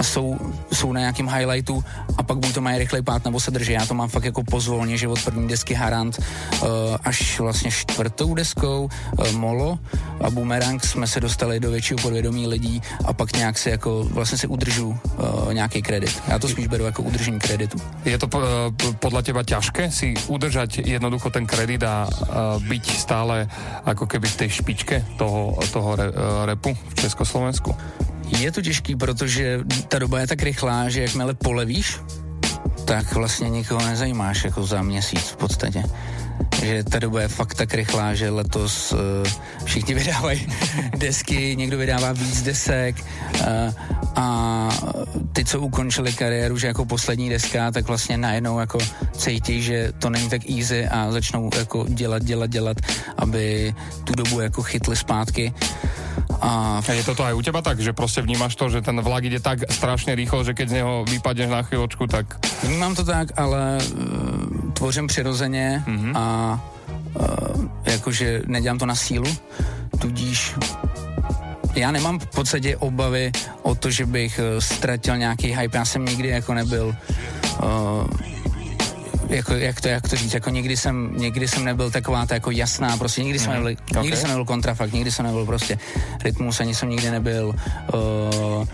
a 0.00 0.02
jsou, 0.02 0.38
jsou 0.72 0.92
na 0.92 1.00
nějakém 1.00 1.28
highlightu 1.28 1.84
a 2.16 2.22
pak 2.22 2.38
buď 2.38 2.54
to 2.54 2.60
mají 2.60 2.78
rychlej 2.78 3.02
pát 3.02 3.24
nebo 3.24 3.40
se 3.40 3.50
drží. 3.50 3.72
Já 3.72 3.86
to 3.86 3.94
mám 3.94 4.08
fakt 4.08 4.24
jako 4.24 4.42
pozvolně, 4.44 4.96
že 4.96 5.08
od 5.08 5.20
první 5.24 5.48
desky 5.48 5.74
Harant 5.74 6.18
uh, 6.18 6.68
až 7.04 7.40
vlastně 7.40 7.70
čtvrtou 7.70 8.34
deskou 8.34 8.88
uh, 8.88 9.32
Molo 9.32 9.78
a 10.24 10.30
Boomerang 10.30 10.84
jsme 10.84 11.06
se 11.06 11.20
dostali 11.20 11.60
do 11.60 11.70
většího 11.70 11.98
podvědomí 11.98 12.46
lidí 12.46 12.82
a 13.04 13.12
pak 13.12 13.36
nějak 13.36 13.58
si 13.58 13.70
jako 13.70 14.04
vlastně 14.04 14.38
si 14.38 14.46
udržu 14.46 14.88
uh, 14.88 15.52
nějaký 15.52 15.82
kredit. 15.82 16.22
Já 16.28 16.38
to 16.38 16.48
spíš 16.48 16.66
beru 16.66 16.84
jako 16.84 17.02
udržení 17.02 17.38
kreditu. 17.38 17.78
Je 18.04 18.18
to 18.18 18.26
uh, 18.26 18.42
podľa 18.96 19.22
teba 19.22 19.44
ťažké 19.44 19.92
si 19.92 20.16
udržať 20.32 20.80
jednoducho 20.80 21.28
ten 21.28 21.44
kredit 21.44 21.84
a 21.84 22.08
uh, 22.08 22.56
byť 22.64 22.84
stále 22.96 23.44
ako 23.84 24.08
keby 24.08 24.28
v 24.32 24.38
tej 24.46 24.48
špičke 24.48 24.96
toho, 25.20 25.60
toho 25.72 25.96
re, 25.96 26.08
uh, 26.08 26.48
repu 26.48 26.72
v 26.72 26.94
Československu? 26.94 27.76
Je 28.38 28.52
to 28.52 28.62
těžký, 28.62 28.96
protože 28.96 29.60
ta 29.88 29.98
doba 29.98 30.20
je 30.20 30.26
tak 30.26 30.42
rychlá, 30.42 30.88
že 30.88 31.02
jakmile 31.02 31.34
polevíš, 31.34 31.98
tak 32.84 33.12
vlastně 33.12 33.50
nikoho 33.50 33.86
nezajímáš 33.86 34.44
jako 34.44 34.66
za 34.66 34.82
měsíc 34.82 35.28
v 35.28 35.36
podstatě. 35.36 35.82
že 36.62 36.84
ta 36.84 36.98
doba 36.98 37.20
je 37.20 37.28
fakt 37.28 37.54
tak 37.54 37.74
rychlá, 37.74 38.14
že 38.14 38.30
letos 38.30 38.92
uh, 38.92 38.98
všichni 39.64 39.94
vydávají 40.00 40.46
desky, 40.96 41.56
někdo 41.56 41.78
vydává 41.78 42.12
víc 42.12 42.42
desek 42.42 42.96
uh, 43.40 43.46
a 44.16 44.68
ty, 45.32 45.44
co 45.44 45.60
ukončili 45.60 46.12
kariéru, 46.12 46.58
že 46.58 46.66
jako 46.66 46.84
poslední 46.84 47.30
deska, 47.30 47.70
tak 47.70 47.86
vlastně 47.86 48.16
najednou 48.16 48.58
jako 48.58 48.78
cítí, 49.16 49.62
že 49.62 49.92
to 49.98 50.10
není 50.10 50.28
tak 50.28 50.50
easy 50.50 50.86
a 50.86 51.12
začnou 51.12 51.50
jako 51.58 51.86
dělat, 51.88 52.24
dělat, 52.24 52.50
dělat, 52.50 52.76
aby 53.16 53.74
tu 54.04 54.14
dobu 54.14 54.40
jako 54.40 54.62
chytli 54.62 54.96
zpátky. 54.96 55.54
A... 56.40 56.80
a 56.80 56.92
je 56.92 57.04
toto 57.04 57.24
aj 57.24 57.34
u 57.34 57.42
teba 57.42 57.62
tak, 57.62 57.80
že 57.80 57.92
prostě 57.92 58.22
vnímáš 58.22 58.56
to, 58.56 58.68
že 58.68 58.82
ten 58.82 59.00
vlak 59.00 59.24
ide 59.24 59.40
tak 59.40 59.72
strašně 59.72 60.14
rýchlo, 60.14 60.44
že 60.44 60.54
keď 60.54 60.68
z 60.68 60.72
něho 60.72 61.04
vypadneš 61.04 61.48
na 61.50 61.62
chvíľočku, 61.62 62.06
tak... 62.06 62.26
Vnímám 62.62 62.94
to 62.94 63.04
tak, 63.04 63.28
ale 63.36 63.78
uh, 63.78 64.72
tvořím 64.72 65.06
přirozeně 65.06 65.84
mm-hmm. 65.86 66.12
a 66.16 66.24
uh, 67.14 67.64
jakože 67.84 68.42
nedělám 68.46 68.78
to 68.78 68.86
na 68.86 68.94
sílu, 68.94 69.28
tudíž 69.98 70.54
já 71.74 71.90
nemám 71.90 72.18
v 72.18 72.26
podstatě 72.26 72.76
obavy 72.76 73.32
o 73.62 73.74
to, 73.74 73.90
že 73.90 74.06
bych 74.06 74.40
uh, 74.40 74.60
ztratil 74.60 75.16
nějaký 75.16 75.56
hype. 75.56 75.78
Já 75.78 75.84
jsem 75.84 76.04
nikdy 76.04 76.28
jako 76.28 76.54
nebyl 76.54 76.96
uh, 77.62 78.04
jako, 79.30 79.54
jak 79.54 79.80
to, 79.80 79.88
jak 79.88 80.08
to 80.08 80.16
říct, 80.16 80.34
jako 80.34 80.50
nikdy 80.50 80.76
jsem, 80.76 81.14
nikdy 81.16 81.48
jsem 81.48 81.64
nebyl 81.64 81.90
taková 81.90 82.26
ta 82.26 82.34
jako 82.34 82.50
jasná, 82.50 82.96
prostě 82.96 83.22
nikdy 83.22 83.38
jsem 83.38 83.48
mm. 83.48 83.56
nebyl, 83.56 83.76
okay. 83.90 84.02
nikdy 84.02 84.16
jsem 84.16 84.28
nebyl 84.28 84.44
kontrafakt, 84.44 84.92
nikdy 84.92 85.12
jsem 85.12 85.26
nebyl 85.26 85.46
prostě 85.46 85.78
rytmus, 86.24 86.60
ani 86.60 86.74
jsem 86.74 86.88
nikdy 86.88 87.10
nebyl 87.10 87.54
uh, 87.94 88.64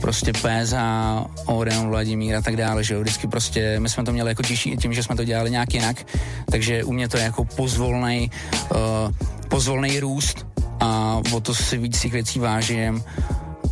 prostě 0.00 0.32
Péza, 0.42 1.24
Orion, 1.46 1.88
Vladimír 1.88 2.36
a 2.36 2.42
tak 2.42 2.56
dále, 2.56 2.84
že 2.84 2.94
jo, 2.94 3.00
vždycky 3.00 3.28
prostě, 3.28 3.80
my 3.80 3.88
jsme 3.88 4.04
to 4.04 4.12
měli 4.12 4.30
jako 4.30 4.42
těžší 4.42 4.76
tím, 4.76 4.92
že 4.92 5.02
jsme 5.02 5.16
to 5.16 5.24
dělali 5.24 5.50
nějak 5.50 5.74
jinak, 5.74 6.06
takže 6.50 6.84
u 6.84 6.92
mě 6.92 7.08
to 7.08 7.16
je 7.16 7.22
jako 7.22 7.44
pozvolnej, 7.44 8.30
uh, 8.70 8.78
pozvolnej 9.48 10.00
růst 10.00 10.46
a 10.80 11.20
o 11.32 11.40
to 11.40 11.54
si 11.54 11.78
víc 11.78 12.00
těch 12.00 12.12
věcí 12.12 12.38
vážím 12.38 13.04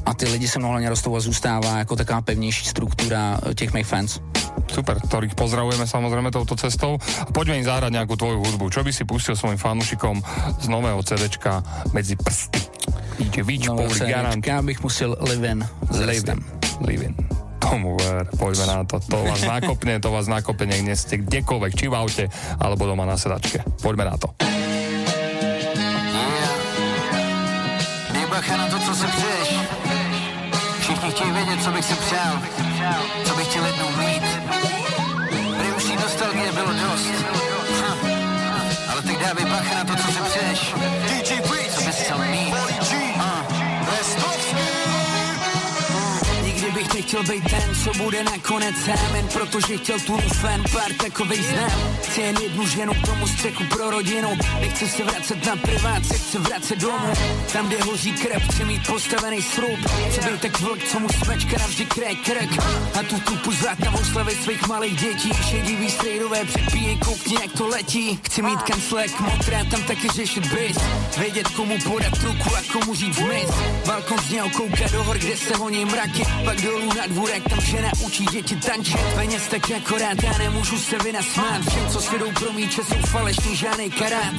a 0.06 0.14
ty 0.14 0.26
lidi 0.28 0.48
se 0.48 0.58
mnou 0.58 0.68
hlavně 0.68 0.88
rostou 0.88 1.16
a 1.16 1.20
zůstává 1.20 1.78
jako 1.78 1.96
taková 1.96 2.20
pevnější 2.20 2.64
struktura 2.64 3.40
těch 3.54 3.72
mých 3.72 3.86
fans. 3.86 4.20
Super, 4.66 4.98
ktorých 4.98 5.38
pozdravujeme 5.38 5.86
samozrejme 5.86 6.34
touto 6.34 6.58
cestou. 6.58 6.98
Poďme 7.30 7.62
im 7.62 7.66
zahrať 7.66 7.90
nejakú 7.94 8.18
tvoju 8.18 8.42
hudbu. 8.42 8.66
Čo 8.72 8.82
by 8.82 8.90
si 8.90 9.06
pustil 9.06 9.38
svojim 9.38 9.58
fanúšikom 9.58 10.18
z 10.58 10.66
nového 10.66 10.98
CDčka 11.06 11.62
medzi 11.94 12.18
prsty? 12.18 12.60
DJ 13.18 13.42
Víč, 13.42 13.66
Garant. 14.06 14.46
Já 14.46 14.62
bych 14.62 14.82
musel 14.82 15.16
Livin. 15.20 15.66
Livin. 16.06 16.38
Livin. 16.80 17.14
Tomu 17.58 17.96
ver, 17.98 18.24
poďme 18.38 18.66
na 18.66 18.84
to. 18.84 19.00
To 19.00 19.24
vás 19.24 19.42
nakopne, 19.42 20.00
to 20.00 20.08
vás 20.08 20.26
nakopne, 20.30 20.72
nech 20.72 20.96
ste 20.96 21.20
kdekoľvek, 21.20 21.72
či 21.74 21.90
v 21.90 21.94
aute, 21.98 22.24
alebo 22.62 22.86
doma 22.86 23.04
na 23.04 23.18
sedačke. 23.18 23.60
Poďme 23.82 24.08
na 24.08 24.16
to. 24.16 24.32
Bacha 28.28 28.56
na 28.56 28.66
to, 28.70 28.78
co 28.78 28.94
si 28.94 29.06
přeješ. 29.06 29.48
Všichni 30.80 31.10
chtějí 31.10 31.30
vědět, 31.32 31.64
co 31.64 31.70
bych 31.70 31.84
si 31.84 31.94
přál, 31.94 32.34
co 33.24 33.34
bych 33.34 33.46
chtěl 33.48 33.66
jednou 33.66 33.90
mít. 33.98 34.27
Bych 46.98 47.12
nechtěl 47.12 47.34
být 47.34 47.50
ten, 47.50 47.74
co 47.84 48.02
bude 48.02 48.24
nakonec 48.24 48.76
sám, 48.84 49.16
jen 49.16 49.28
protože 49.28 49.76
chtěl 49.76 50.00
tu 50.00 50.16
fan, 50.16 50.62
pár 50.72 50.92
takovej 50.92 51.42
znám. 51.42 51.98
Chci 52.02 52.20
jen 52.20 52.36
jednu 52.42 52.66
ženu 52.66 52.94
k 52.94 53.06
tomu 53.06 53.26
střechu 53.26 53.64
pro 53.64 53.90
rodinu, 53.90 54.38
nechci 54.60 54.88
se 54.88 55.04
vracet 55.04 55.46
na 55.46 55.56
privát, 55.56 56.06
se 56.06 56.18
chci 56.18 56.38
vracet 56.38 56.78
domů. 56.78 57.12
Tam, 57.52 57.68
kde 57.68 57.84
hoří 57.84 58.12
krev, 58.12 58.42
chci 58.52 58.64
mít 58.64 58.86
postavený 58.86 59.42
srub. 59.42 59.78
Chci 60.10 60.20
být 60.20 60.40
tak 60.40 60.60
vlk, 60.60 60.84
co 60.84 61.00
mu 61.00 61.08
smečka 61.08 61.56
navždy 61.58 61.84
krek 61.86 62.18
krek. 62.24 62.50
A 63.00 63.02
tu 63.02 63.20
tupu 63.20 63.52
zvát 63.52 63.78
na 63.78 63.94
oslavy 63.94 64.34
svých 64.34 64.66
malých 64.66 65.00
dětí. 65.00 65.30
Šedivý 65.50 65.90
strejdové 65.90 66.44
předpíjej, 66.44 66.96
koukni, 66.96 67.34
jak 67.34 67.52
to 67.52 67.68
letí. 67.68 68.18
Chci 68.22 68.42
mít 68.42 68.62
kanclek, 68.62 69.20
motrá, 69.20 69.64
tam 69.64 69.82
taky 69.82 70.08
řešit 70.08 70.46
bys. 70.46 70.76
Vědět, 71.18 71.48
komu 71.48 71.78
podat 71.78 72.22
ruku 72.22 72.56
a 72.56 72.72
komu 72.72 72.94
říct 72.94 73.18
mis. 73.18 73.50
Balkon 73.86 74.18
z 74.18 74.30
něho 74.30 74.50
kouká 74.50 74.88
do 74.92 75.04
hor, 75.04 75.18
kde 75.18 75.36
se 75.36 75.56
honí 75.56 75.84
mraky, 75.84 76.24
pak 76.44 76.60
dolů 76.60 76.87
na 76.96 77.06
dvůrek, 77.06 77.48
tam 77.48 77.60
žena 77.60 77.90
učí 78.06 78.24
děti 78.24 78.56
tančit. 78.56 79.00
Peněz 79.14 79.42
tak 79.48 79.70
akorát, 79.70 80.22
já 80.22 80.38
nemůžu 80.38 80.78
se 80.78 80.98
vynasmát. 80.98 81.60
Všem, 81.68 81.88
co 81.88 82.00
svědou 82.00 82.32
pro 82.32 82.52
míče, 82.52 82.82
jsou 82.84 83.06
falešný, 83.06 83.56
žádný 83.56 83.90
karát. 83.90 84.34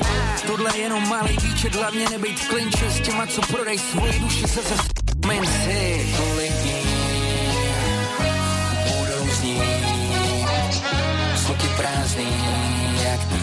Tohle 0.47 0.77
je 0.77 0.83
jenom 0.83 1.09
malý 1.09 1.37
výčet, 1.43 1.75
hlavně 1.75 2.09
nebejt 2.09 2.39
v 2.39 2.47
klinče 2.47 2.91
s 2.91 2.99
těma, 2.99 3.27
co 3.27 3.41
prodej 3.41 3.77
svoji 3.77 4.19
duši 4.19 4.47
se 4.47 4.61
zase 4.61 4.99
si. 5.45 6.15
Kolik 6.17 6.51
dní 6.51 6.81
budou 8.87 9.29
znít 9.35 9.61
zvuky 11.35 11.67
prázdný, 11.77 12.27
jak 13.03 13.19
ty 13.19 13.35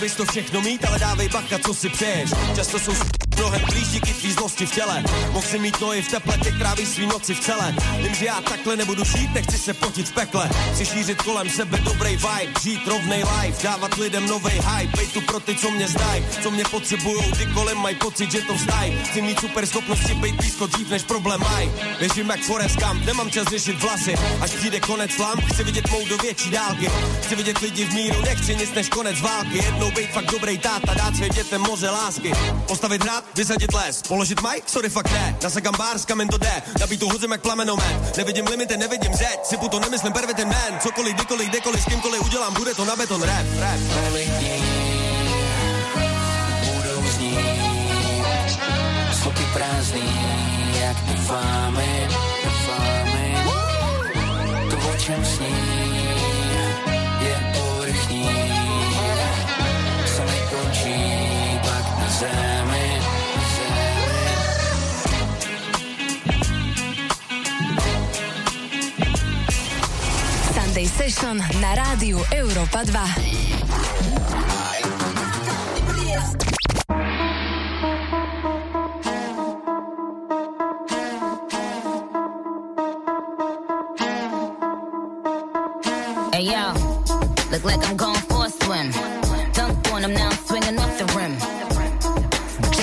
bys 0.00 0.14
to 0.14 0.24
všechno 0.24 0.60
mít, 0.60 0.84
ale 0.84 0.98
dávej 0.98 1.28
bacha, 1.28 1.58
co 1.58 1.74
si 1.74 1.88
přeješ. 1.88 2.30
Často 2.56 2.78
jsou 2.78 3.19
mnohem 3.40 3.62
blíž 3.64 3.88
díky 3.88 4.14
tvý 4.14 4.32
zlosti 4.32 4.66
v 4.66 4.74
těle. 4.74 5.04
Mohl 5.32 5.46
si 5.46 5.58
mít 5.58 5.80
nohy 5.80 6.02
v 6.02 6.08
teple, 6.08 6.38
teď 6.38 6.58
tráví 6.58 6.86
svý 6.86 7.06
noci 7.06 7.34
v 7.34 7.40
celé. 7.40 7.74
Vím, 8.02 8.14
že 8.14 8.26
já 8.26 8.40
takhle 8.40 8.76
nebudu 8.76 9.04
žít, 9.04 9.34
nechci 9.34 9.58
se 9.58 9.74
potit 9.74 10.08
v 10.08 10.12
pekle. 10.12 10.50
Chci 10.74 10.86
šířit 10.86 11.22
kolem 11.22 11.50
sebe 11.50 11.78
dobrý 11.78 12.16
vibe, 12.16 12.60
žít 12.62 12.86
rovnej 12.86 13.24
life, 13.24 13.62
dávat 13.62 13.94
lidem 13.94 14.26
novej 14.26 14.60
hype, 14.60 14.96
bej 14.96 15.06
tu 15.06 15.20
pro 15.20 15.40
ty, 15.40 15.54
co 15.54 15.70
mě 15.70 15.88
znají, 15.88 16.24
co 16.42 16.50
mě 16.50 16.64
potřebujou, 16.64 17.22
ty 17.38 17.46
kolem 17.46 17.78
mají 17.78 17.96
pocit, 17.96 18.30
že 18.32 18.40
to 18.40 18.54
vzdají. 18.54 18.98
Chci 19.04 19.22
mít 19.22 19.40
super 19.40 19.66
schopnosti, 19.66 20.14
být 20.14 20.34
blízko 20.34 20.66
dřív 20.66 20.90
než 20.90 21.02
problém 21.02 21.40
maj. 21.40 21.70
Věřím 21.98 22.30
jak 22.30 22.40
Forest 22.40 22.76
Gump, 22.76 23.04
nemám 23.04 23.30
čas 23.30 23.46
řešit 23.46 23.82
vlasy, 23.82 24.14
až 24.40 24.50
přijde 24.50 24.80
konec 24.80 25.18
lamp, 25.18 25.44
chci 25.44 25.64
vidět 25.64 25.90
mou 25.90 26.06
do 26.06 26.16
větší 26.16 26.50
dálky. 26.50 26.90
Chci 27.22 27.34
vidět 27.34 27.58
lidi 27.58 27.84
v 27.84 27.94
míru, 27.94 28.20
nechci 28.22 28.54
nic 28.54 28.74
než 28.74 28.88
konec 28.88 29.20
války. 29.20 29.58
Jednou 29.64 29.90
být 29.90 30.10
fakt 30.10 30.30
dobrý 30.30 30.58
táta, 30.58 30.94
dát 30.94 31.16
svým 31.16 31.32
dětem 31.32 31.60
moře 31.60 31.90
lásky. 31.90 32.32
Postavit 32.66 33.02
hrad, 33.02 33.24
vysadit 33.34 33.72
les, 33.74 34.02
položit 34.08 34.40
mic, 34.42 34.62
sorry 34.66 34.88
fakt 34.88 35.12
ne, 35.12 35.36
nasakám 35.42 35.74
bar, 35.78 35.98
s 35.98 36.04
kamen 36.04 36.28
to 36.28 36.38
jde, 36.38 36.62
nabít 36.80 37.00
tu 37.00 37.08
hozem 37.08 37.30
jak 37.30 37.40
plamenomet, 37.40 38.16
nevidím 38.16 38.46
limity, 38.46 38.76
nevidím 38.76 39.14
zeď, 39.14 39.38
si 39.44 39.56
to 39.56 39.80
nemyslím 39.80 40.12
pervitin 40.12 40.48
man, 40.48 40.80
cokoliv, 40.80 41.14
kdykoliv, 41.14 41.48
kdekoliv, 41.48 41.82
s 41.82 41.84
kýmkoliv 41.84 42.22
udělám, 42.22 42.54
bude 42.54 42.74
to 42.74 42.84
na 42.84 42.96
beton 42.96 43.22
rap, 43.22 43.46
rap. 43.58 43.80
budou 46.74 47.02
znít, 47.10 47.38
zvuky 49.12 49.44
prázdný, 49.52 50.02
jak 50.80 50.96
fámy, 51.26 52.08
fámy, 52.66 53.36
to 54.70 54.76
o 54.90 54.94
čem 54.96 55.24
sní, 55.24 55.99
Sunday 70.80 71.10
Session 71.10 71.36
na 71.60 71.74
rádiu 71.74 72.16
Europa 72.32 72.84
2. 72.84 72.92
Hey 86.32 86.48
yo, 86.48 86.72
look 87.50 87.64
like 87.64 87.84
I'm 87.86 87.96
going 87.96 88.16
for 88.28 88.46
a 88.46 88.50
swim. 88.50 88.90
Dunk 89.52 89.92
on 89.92 90.14
now, 90.14 90.30
swinging 90.46 90.78
off 90.78 90.96
the 90.96 91.04
rim. 91.14 91.36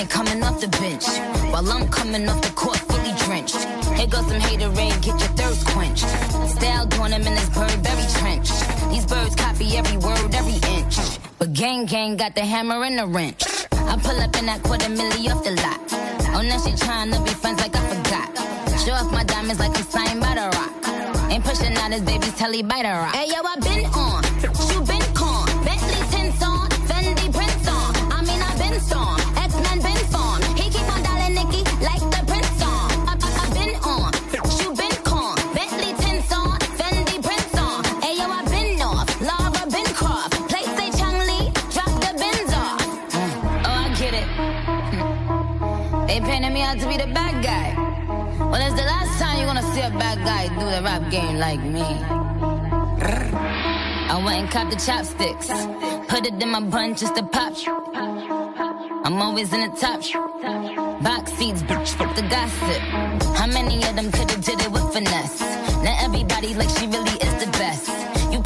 Coming 0.10 0.42
off 0.42 0.60
the 0.60 0.68
bench 0.80 1.06
while 1.52 1.70
I'm 1.70 1.88
coming 1.90 2.28
off 2.30 2.42
the 2.42 2.50
court 2.56 2.80
fully 2.90 3.14
drenched. 3.26 3.58
Here 3.98 4.08
goes 4.08 4.26
some 4.26 4.40
hater 4.40 4.70
rain, 4.70 4.94
get 5.02 5.20
your 5.20 5.34
thirst 5.38 5.68
quenched. 5.68 6.08
Style 6.50 6.88
doing 6.88 7.12
him 7.12 7.28
in 7.28 7.36
this 7.36 7.50
bird 7.50 7.84
gang 11.58 11.86
gang 11.86 12.16
got 12.16 12.36
the 12.36 12.42
hammer 12.42 12.84
and 12.84 13.00
the 13.00 13.08
wrench. 13.08 13.44
I 13.72 13.98
pull 13.98 14.20
up 14.20 14.38
in 14.38 14.46
that 14.46 14.62
quarter 14.62 14.90
milli 14.90 15.28
off 15.34 15.44
the 15.44 15.54
lot. 15.58 15.80
Oh, 16.36 16.44
now 16.44 16.60
she 16.62 16.76
trying 16.78 17.12
to 17.12 17.20
be 17.24 17.32
friends 17.32 17.60
like 17.60 17.76
I 17.76 17.82
forgot. 17.90 18.30
Show 18.86 18.94
off 18.94 19.12
my 19.12 19.24
diamonds 19.24 19.60
like 19.60 19.76
I'm 19.76 20.20
by 20.20 20.36
the 20.36 20.50
rock. 20.56 21.32
Ain't 21.32 21.44
pushing 21.44 21.76
out 21.78 21.92
his 21.92 22.04
baby's 22.04 22.36
telly 22.36 22.62
by 22.62 22.84
the 22.84 22.90
rock. 22.90 23.16
Hey 23.16 23.30
yo, 23.34 23.42
I 23.42 23.56
been 23.60 23.86
on, 23.86 24.24
you 24.70 24.82
been 24.86 24.97
guy 50.28 50.50
the 50.50 50.82
rap 50.84 51.10
game 51.10 51.38
like 51.38 51.62
me. 51.62 51.88
I 54.14 54.22
went 54.26 54.40
and 54.42 54.50
caught 54.52 54.70
the 54.70 54.76
chopsticks, 54.76 55.48
put 56.12 56.28
it 56.28 56.44
in 56.44 56.50
my 56.50 56.60
bun 56.60 56.96
just 56.96 57.16
to 57.16 57.24
pop. 57.24 57.54
I'm 59.06 59.22
always 59.22 59.54
in 59.54 59.62
the 59.62 59.72
top. 59.84 60.02
Box 61.02 61.32
seats, 61.32 61.62
bitch, 61.64 61.90
fuck 61.98 62.14
the 62.14 62.24
gossip. 62.24 62.82
How 63.40 63.48
many 63.48 63.78
of 63.88 63.96
them 63.96 64.12
could've 64.12 64.44
did 64.44 64.60
it 64.60 64.70
with 64.70 64.88
finesse? 64.92 65.40
Now 65.86 65.96
everybody 66.02 66.54
like 66.56 66.72
she 66.78 66.88
really 66.88 67.18
is 67.28 67.36
the 67.44 67.50
best. 67.62 68.17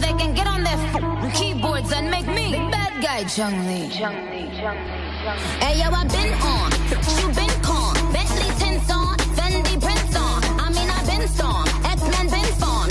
They 0.00 0.14
can 0.14 0.32
get 0.32 0.46
on 0.46 0.62
their 0.62 0.78
keyboards 1.32 1.92
and 1.92 2.08
make 2.10 2.26
me 2.26 2.52
the 2.52 2.70
bad 2.70 3.02
guy, 3.02 3.24
Chung 3.24 3.66
Lee. 3.66 3.88
Hey 5.58 5.78
yo, 5.80 5.90
I 5.90 6.04
been 6.06 6.32
on, 6.40 6.70
you 7.18 7.26
been 7.34 7.62
con, 7.62 7.94
Bentley 8.12 8.50
tints 8.58 8.86
Fendi 9.36 9.80
prints 9.80 10.16
on. 10.16 10.42
I 10.60 10.70
mean 10.70 10.88
I 10.88 11.04
been 11.04 11.26
storm, 11.26 11.66
X 11.84 12.00
Men 12.02 12.28
been 12.30 12.52
formed. 12.60 12.87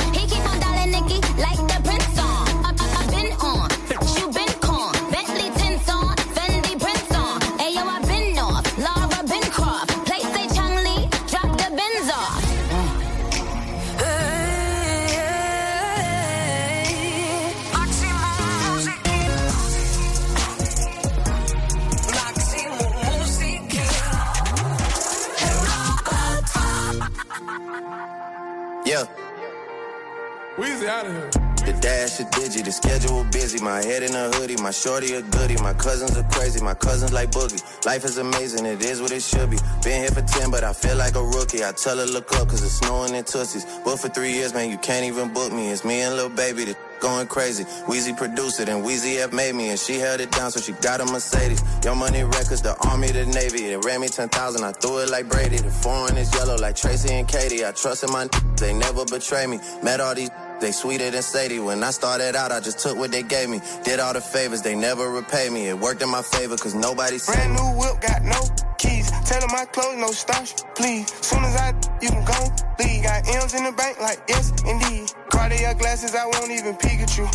The 30.88 31.78
dash 31.82 32.22
a 32.22 32.24
digi, 32.24 32.64
the 32.64 32.72
schedule 32.72 33.26
busy. 33.26 33.62
My 33.62 33.84
head 33.84 34.04
in 34.04 34.16
a 34.16 34.32
hoodie, 34.32 34.56
my 34.56 34.72
shorty 34.72 35.16
a 35.16 35.22
goodie. 35.22 35.58
My 35.58 35.74
cousins 35.74 36.16
are 36.16 36.24
crazy, 36.32 36.64
my 36.64 36.76
cousins 36.76 37.12
like 37.12 37.30
boogie. 37.30 37.62
Life 37.86 38.06
is 38.06 38.18
amazing, 38.18 38.66
it 38.66 38.82
is 38.82 39.02
what 39.02 39.12
it 39.12 39.22
should 39.22 39.50
be. 39.50 39.58
Been 39.84 40.00
here 40.04 40.12
for 40.12 40.22
10, 40.22 40.50
but 40.50 40.64
I 40.64 40.72
feel 40.72 40.96
like 40.96 41.16
a 41.16 41.22
rookie. 41.22 41.62
I 41.66 41.74
tell 41.74 41.98
her 41.98 42.06
look 42.06 42.32
up, 42.38 42.48
cause 42.48 42.64
it's 42.64 42.76
snowing 42.76 43.16
in 43.16 43.26
Tussies. 43.26 43.66
But 43.84 43.98
for 43.98 44.08
three 44.08 44.32
years, 44.32 44.54
man, 44.54 44.70
you 44.70 44.78
can't 44.78 45.04
even 45.04 45.34
book 45.34 45.52
me. 45.52 45.72
It's 45.72 45.84
me 45.84 46.00
and 46.04 46.16
Lil 46.16 46.30
Baby 46.30 46.64
that 46.72 46.78
going 47.02 47.28
crazy. 47.28 47.66
Wheezy 47.90 48.14
produced 48.14 48.62
it, 48.62 48.70
and 48.70 48.82
Wheezy 48.82 49.18
F 49.18 49.34
made 49.34 49.56
me, 49.56 49.68
and 49.68 49.78
she 49.78 50.00
held 50.00 50.22
it 50.22 50.32
down, 50.32 50.52
so 50.52 50.62
she 50.62 50.72
got 50.72 51.02
a 51.02 51.06
Mercedes. 51.06 51.62
Your 51.84 51.96
Money 51.96 52.24
Records, 52.24 52.62
the 52.62 52.78
Army, 52.88 53.12
the 53.12 53.26
Navy. 53.26 53.66
It 53.74 53.84
ran 53.84 54.00
me 54.00 54.08
10,000, 54.08 54.64
I 54.64 54.72
threw 54.72 55.00
it 55.00 55.10
like 55.10 55.28
Brady. 55.28 55.58
The 55.58 55.70
foreign 55.70 56.16
is 56.16 56.34
yellow 56.34 56.56
like 56.56 56.78
Tracy 56.78 57.14
and 57.14 57.28
Katie. 57.28 57.66
I 57.66 57.74
trust 57.74 58.06
in 58.06 58.12
my 58.14 58.30
they 58.56 58.72
never 58.72 59.04
betray 59.04 59.48
me. 59.48 59.60
Met 59.84 60.00
all 60.00 60.16
these 60.16 60.30
they 60.60 60.72
sweeter 60.72 61.12
than 61.12 61.22
Sadie. 61.22 61.60
When 61.60 61.84
I 61.84 61.92
started 61.92 62.36
out, 62.36 62.52
I 62.52 62.60
just 62.60 62.80
took 62.80 62.98
what 62.98 63.12
they 63.12 63.24
gave 63.24 63.50
me. 63.50 63.62
Did 63.84 64.00
all 64.00 64.14
the 64.14 64.22
favors, 64.22 64.62
they 64.62 64.76
never 64.76 65.10
repay 65.10 65.50
me. 65.50 65.68
It 65.68 65.80
worked 65.80 66.02
in 66.02 66.10
my 66.10 66.22
favor, 66.22 66.58
cause 66.58 66.76
nobody 66.76 67.18
said 67.18 67.34
Brand 67.36 67.54
new 67.54 67.80
whip, 67.80 68.02
got 68.02 68.24
no 68.24 68.42
keys. 68.78 69.12
Tell 69.26 69.40
them 69.42 69.50
my 69.52 69.66
clothes, 69.66 69.98
no 69.98 70.12
starch, 70.12 70.54
please. 70.76 71.12
Soon 71.26 71.44
as 71.44 71.56
I, 71.56 71.74
you 72.02 72.10
can 72.10 72.26
go 72.26 72.40
leave. 72.80 73.04
Got 73.04 73.28
M's 73.28 73.54
in 73.54 73.64
the 73.66 73.72
bank, 73.72 74.00
like 74.00 74.20
yes, 74.30 74.52
indeed. 74.66 75.12
Cartier 75.30 75.74
glasses, 75.76 76.16
I 76.16 76.26
won't 76.26 76.52
even 76.52 76.76
Pikachu. 76.76 77.28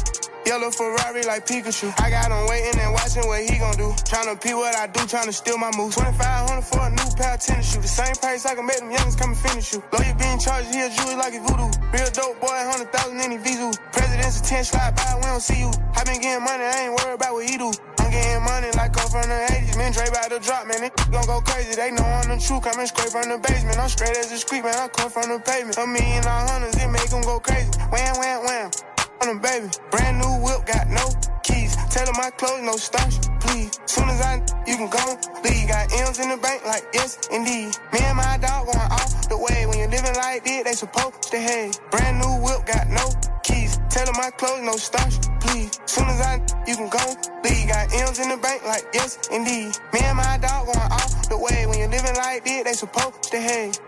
Yellow 0.45 0.71
Ferrari 0.71 1.23
like 1.23 1.47
Pikachu. 1.47 1.95
I 2.03 2.11
got 2.11 2.31
him 2.31 2.47
waiting 2.49 2.79
and 2.81 2.93
watching 2.93 3.27
what 3.27 3.43
he 3.43 3.59
gon' 3.59 3.77
do. 3.77 3.95
Tryna 4.03 4.41
pee 4.43 4.55
what 4.55 4.75
I 4.75 4.87
do, 4.87 5.01
tryna 5.07 5.33
steal 5.33 5.57
my 5.57 5.71
moves. 5.77 5.95
2500 5.95 6.63
for 6.63 6.83
a 6.83 6.91
new 6.91 7.09
pair 7.15 7.35
of 7.35 7.41
tennis 7.41 7.73
shoes. 7.73 7.83
The 7.83 7.89
same 7.89 8.15
price 8.17 8.45
I 8.47 8.55
can 8.55 8.67
make 8.67 8.79
them 8.79 8.91
youngins 8.91 9.19
come 9.19 9.31
and 9.31 9.39
finish 9.39 9.73
you. 9.73 9.83
Lawyer 9.93 10.15
being 10.19 10.39
charged, 10.39 10.75
he 10.75 10.83
a 10.83 10.91
jewelry 10.91 11.15
like 11.15 11.35
a 11.35 11.41
voodoo. 11.47 11.71
Real 11.95 12.11
dope 12.11 12.41
boy, 12.43 12.59
100,000 12.59 13.21
in 13.23 13.39
his 13.39 13.43
visu. 13.43 13.71
President's 13.93 14.41
attention, 14.43 14.77
slide 14.77 14.95
by, 14.99 15.15
we 15.17 15.27
don't 15.31 15.41
see 15.41 15.61
you. 15.63 15.71
I 15.95 16.03
been 16.05 16.19
getting 16.21 16.43
money, 16.43 16.65
I 16.67 16.91
ain't 16.91 16.95
worried 16.99 17.23
about 17.23 17.33
what 17.39 17.47
he 17.47 17.57
do. 17.57 17.71
I'm 18.03 18.11
getting 18.11 18.43
money 18.43 18.71
like 18.75 18.99
I'm 18.99 19.09
from 19.09 19.31
the 19.31 19.39
80s. 19.47 19.79
Man, 19.79 19.93
Dre 19.95 20.11
about 20.11 20.29
to 20.35 20.41
drop, 20.43 20.67
man. 20.67 20.83
They 20.83 20.91
gon' 21.15 21.23
go 21.25 21.41
crazy. 21.41 21.79
They 21.79 21.95
know 21.95 22.03
I'm 22.03 22.27
the 22.27 22.37
truth. 22.43 22.67
Coming 22.67 22.87
straight 22.91 23.15
from 23.15 23.31
the 23.31 23.39
basement. 23.39 23.79
I'm 23.79 23.89
straight 23.89 24.17
as 24.19 24.33
a 24.33 24.39
street, 24.39 24.65
man. 24.65 24.75
I 24.75 24.89
come 24.89 25.09
from 25.09 25.31
the 25.31 25.39
pavement. 25.39 25.79
A 25.79 25.87
million 25.87 26.27
all 26.27 26.45
hundreds, 26.51 26.77
it 26.83 26.91
make 26.91 27.09
them 27.09 27.23
go 27.23 27.39
crazy. 27.39 27.71
Wham, 27.95 28.19
wham, 28.19 28.45
wham. 28.45 28.92
Baby. 29.23 29.71
Brand 29.93 30.19
new 30.19 30.35
whip, 30.43 30.67
got 30.67 30.89
no 30.91 31.07
keys. 31.45 31.77
Them 31.95 32.09
my 32.19 32.31
clothes, 32.31 32.63
no 32.63 32.77
starch, 32.77 33.15
please. 33.39 33.71
Soon 33.87 34.09
as 34.09 34.21
I, 34.21 34.43
you 34.67 34.77
can 34.77 34.91
go 34.91 35.17
leave. 35.45 35.69
Got 35.69 35.93
M's 35.95 36.19
in 36.19 36.29
the 36.29 36.37
bank, 36.37 36.67
like 36.67 36.83
yes, 36.93 37.19
indeed. 37.31 37.71
Me 37.93 38.01
and 38.03 38.17
my 38.17 38.37
dog 38.39 38.67
going 38.67 38.79
off 38.79 39.29
the 39.29 39.37
way. 39.39 39.65
When 39.67 39.79
you're 39.79 39.89
living 39.89 40.15
like 40.17 40.45
this, 40.45 40.65
they 40.65 40.73
supposed 40.73 41.23
to 41.31 41.39
hate. 41.39 41.81
Brand 41.93 42.19
new 42.19 42.43
whip, 42.43 42.67
got 42.67 42.89
no 42.89 43.07
keys. 43.45 43.79
Them 43.95 44.11
my 44.19 44.31
clothes, 44.31 44.63
no 44.63 44.73
starch, 44.73 45.15
please. 45.41 45.71
Soon 45.87 46.09
as 46.09 46.21
I, 46.21 46.43
you 46.67 46.75
can 46.75 46.91
go 46.91 47.03
leave. 47.45 47.69
Got 47.69 47.95
M's 47.95 48.19
in 48.19 48.29
the 48.29 48.37
bank, 48.37 48.67
like 48.67 48.85
yes, 48.93 49.19
indeed. 49.31 49.71
Me 49.95 50.01
and 50.03 50.17
my 50.17 50.37
dog 50.43 50.67
going 50.67 50.91
off 50.91 51.29
the 51.29 51.39
way. 51.39 51.65
When 51.67 51.79
you're 51.79 51.89
living 51.95 52.17
like 52.17 52.45
this, 52.45 52.65
they 52.65 52.73
supposed 52.75 53.23
to 53.31 53.39
hate. 53.39 53.79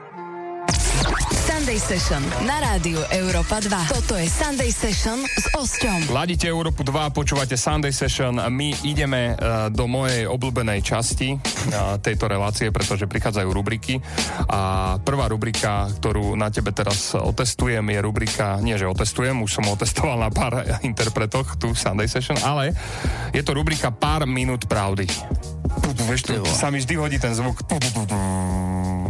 Sunday 1.65 1.81
Session 1.81 2.23
na 2.45 2.61
rádiu 2.61 3.01
Európa 3.09 3.57
2. 3.57 3.89
Toto 3.91 4.15
je 4.15 4.29
Sunday 4.29 4.69
Session 4.69 5.25
s 5.25 5.49
Osťom. 5.57 6.13
Ladíte 6.13 6.47
Európu 6.47 6.85
2, 6.85 7.11
počúvate 7.11 7.57
Sunday 7.57 7.89
Session. 7.89 8.37
My 8.37 8.71
ideme 8.85 9.33
uh, 9.33 9.73
do 9.73 9.89
mojej 9.89 10.29
obľúbenej 10.29 10.85
časti 10.85 11.35
uh, 11.35 11.97
tejto 11.99 12.29
relácie, 12.29 12.69
pretože 12.69 13.09
prichádzajú 13.09 13.49
rubriky. 13.49 13.97
A 14.53 14.95
prvá 15.01 15.27
rubrika, 15.27 15.89
ktorú 15.89 16.37
na 16.37 16.53
tebe 16.53 16.71
teraz 16.71 17.17
otestujem, 17.17 17.83
je 17.91 17.99
rubrika, 18.05 18.61
nie 18.61 18.77
že 18.77 18.85
otestujem, 18.85 19.41
už 19.41 19.59
som 19.59 19.67
otestoval 19.67 20.21
na 20.21 20.29
pár 20.29 20.63
interpretoch 20.87 21.57
tu 21.57 21.73
v 21.73 21.81
Sunday 21.81 22.07
Session, 22.07 22.37
ale 22.45 22.77
je 23.33 23.41
to 23.41 23.57
rubrika 23.57 23.89
Pár 23.89 24.29
minút 24.29 24.69
pravdy. 24.69 25.09
Vieš, 26.07 26.29
tu 26.29 26.45
sa 26.45 26.69
mi 26.69 26.79
vždy 26.79 26.95
hodí 27.01 27.17
ten 27.17 27.33
zvuk. 27.33 27.65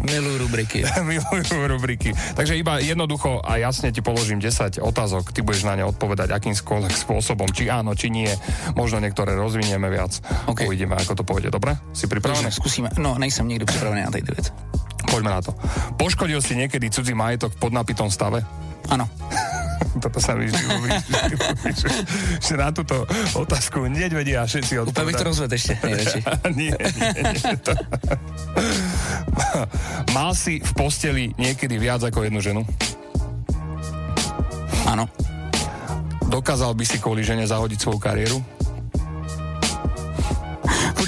Milujú 0.05 0.37
rubriky. 0.49 0.85
Milujú 1.11 1.57
rubriky. 1.65 2.13
Takže 2.37 2.55
iba 2.55 2.79
jednoducho 2.79 3.41
a 3.41 3.57
jasne 3.57 3.91
ti 3.91 4.05
položím 4.05 4.39
10 4.39 4.81
otázok, 4.81 5.33
ty 5.33 5.41
budeš 5.41 5.65
na 5.65 5.81
ne 5.81 5.85
odpovedať 5.89 6.31
akýmkoľvek 6.37 6.95
spôsobom, 6.95 7.49
či 7.51 7.73
áno, 7.73 7.97
či 7.97 8.13
nie. 8.13 8.31
Možno 8.77 9.01
niektoré 9.01 9.33
rozvinieme 9.33 9.89
viac. 9.89 10.21
Okay. 10.45 10.69
Uvidíme, 10.69 10.95
ako 11.01 11.17
to 11.17 11.25
pôjde. 11.25 11.49
Dobre? 11.49 11.77
Si 11.97 12.05
pripravený? 12.05 12.53
Zkusíme. 12.53 13.01
No, 13.01 13.17
nejsem 13.17 13.49
nikdy 13.49 13.65
připravený 13.65 14.03
na 14.05 14.13
tejto 14.13 14.31
vec. 14.37 14.47
Poďme 15.09 15.31
na 15.35 15.41
to. 15.41 15.53
Poškodil 16.01 16.41
si 16.41 16.57
niekedy 16.59 16.89
cudzí 16.91 17.13
majetok 17.13 17.55
v 17.55 17.59
podnapitom 17.69 18.09
stave? 18.11 18.43
Áno. 18.89 19.09
Toto 20.03 20.19
sa 20.19 20.35
mi 20.35 20.51
že 22.43 22.55
na 22.59 22.75
túto 22.75 23.07
otázku 23.39 23.87
hneď 23.87 24.11
vedia 24.11 24.43
všetci 24.43 24.83
odpovedať. 24.83 24.91
Úplne 24.91 25.07
bych 25.07 25.21
to 25.23 25.27
rozvedl 25.27 25.55
ešte, 25.55 25.75
nie, 26.59 26.75
nie, 26.75 26.75
nie. 26.75 27.55
To... 27.63 27.73
Mal 30.17 30.31
si 30.35 30.59
v 30.59 30.73
posteli 30.75 31.31
niekedy 31.39 31.79
viac 31.79 32.03
ako 32.03 32.27
jednu 32.27 32.41
ženu? 32.43 32.63
Áno. 34.91 35.07
Dokázal 36.27 36.75
by 36.75 36.85
si 36.87 36.99
kvôli 36.99 37.23
žene 37.23 37.47
zahodiť 37.47 37.79
svoju 37.79 37.99
kariéru? 38.03 38.43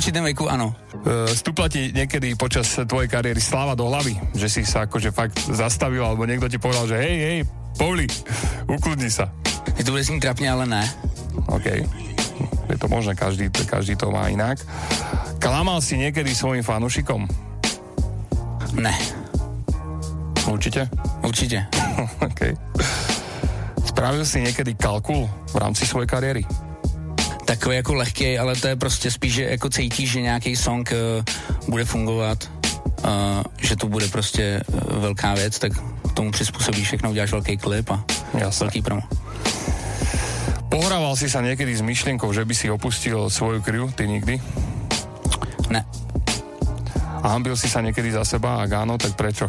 V 0.07 0.15
určitom 0.15 0.31
veku 0.31 0.47
áno. 0.47 0.71
Uh, 1.03 1.27
stúpla 1.35 1.67
ti 1.67 1.91
niekedy 1.91 2.39
počas 2.39 2.79
tvojej 2.87 3.11
kariéry 3.11 3.43
sláva 3.43 3.75
do 3.75 3.91
hlavy? 3.91 4.15
Že 4.39 4.47
si 4.47 4.63
sa 4.63 4.87
akože 4.87 5.11
fakt 5.11 5.35
zastavil, 5.51 5.99
alebo 5.99 6.23
niekto 6.23 6.47
ti 6.47 6.63
povedal, 6.63 6.87
že 6.87 7.03
hej, 7.03 7.17
hej, 7.19 7.39
Poli, 7.75 8.07
ukludni 8.71 9.11
sa. 9.11 9.35
Je 9.75 9.83
to 9.83 9.91
bude 9.91 10.07
znít 10.07 10.23
trapne, 10.23 10.47
ale 10.47 10.63
ne. 10.63 10.87
OK. 11.51 11.83
Je 12.71 12.79
to 12.79 12.87
možné, 12.87 13.19
každý, 13.19 13.51
každý 13.51 13.99
to 13.99 14.15
má 14.15 14.31
inak. 14.31 14.63
Klamal 15.43 15.83
si 15.83 15.99
niekedy 15.99 16.31
svojim 16.39 16.63
fanúšikom? 16.63 17.27
Ne. 18.79 18.95
Určite? 20.47 20.87
Určite. 21.27 21.67
OK. 22.31 22.55
Spravil 23.83 24.23
si 24.23 24.39
niekedy 24.39 24.79
kalkul 24.79 25.27
v 25.51 25.57
rámci 25.59 25.83
svojej 25.83 26.07
kariéry? 26.07 26.47
Takový 27.47 27.77
jako 27.77 27.95
lehký, 27.95 28.39
ale 28.39 28.57
to 28.59 28.69
je 28.69 28.77
prostě 28.77 29.11
spíš, 29.11 29.33
že 29.35 29.45
jako 29.45 29.71
cítíš, 29.71 30.11
že 30.11 30.21
nějaký 30.21 30.57
song 30.57 30.83
uh, 30.93 31.25
bude 31.71 31.85
fungovat. 31.85 32.51
uh, 33.07 33.43
že 33.63 33.77
to 33.77 33.87
bude 33.89 34.09
prostě 34.09 34.61
uh, 34.67 34.99
velká 35.01 35.35
věc, 35.35 35.59
tak 35.59 35.73
tomu 36.15 36.31
přizpůsobí 36.31 36.85
všechno, 36.85 37.11
uděláš 37.11 37.33
velký 37.33 37.57
klip 37.57 37.91
a 37.91 38.05
Jasne. 38.39 38.65
velký 38.67 38.83
promo. 38.83 39.03
Pohrával 40.67 41.17
si 41.17 41.31
sa 41.31 41.41
niekedy 41.41 41.73
s 41.73 41.81
myšlienkou, 41.81 42.29
že 42.35 42.45
by 42.45 42.55
si 42.55 42.67
opustil 42.69 43.31
svoju 43.31 43.63
kriu? 43.63 43.87
Ty 43.95 44.11
nikdy? 44.11 44.43
Ne. 45.71 45.87
A 47.23 47.27
hambil 47.33 47.57
si 47.57 47.71
sa 47.71 47.81
niekedy 47.81 48.11
za 48.13 48.27
seba? 48.27 48.61
Ak 48.61 48.75
áno, 48.75 48.99
tak 48.99 49.15
prečo? 49.15 49.47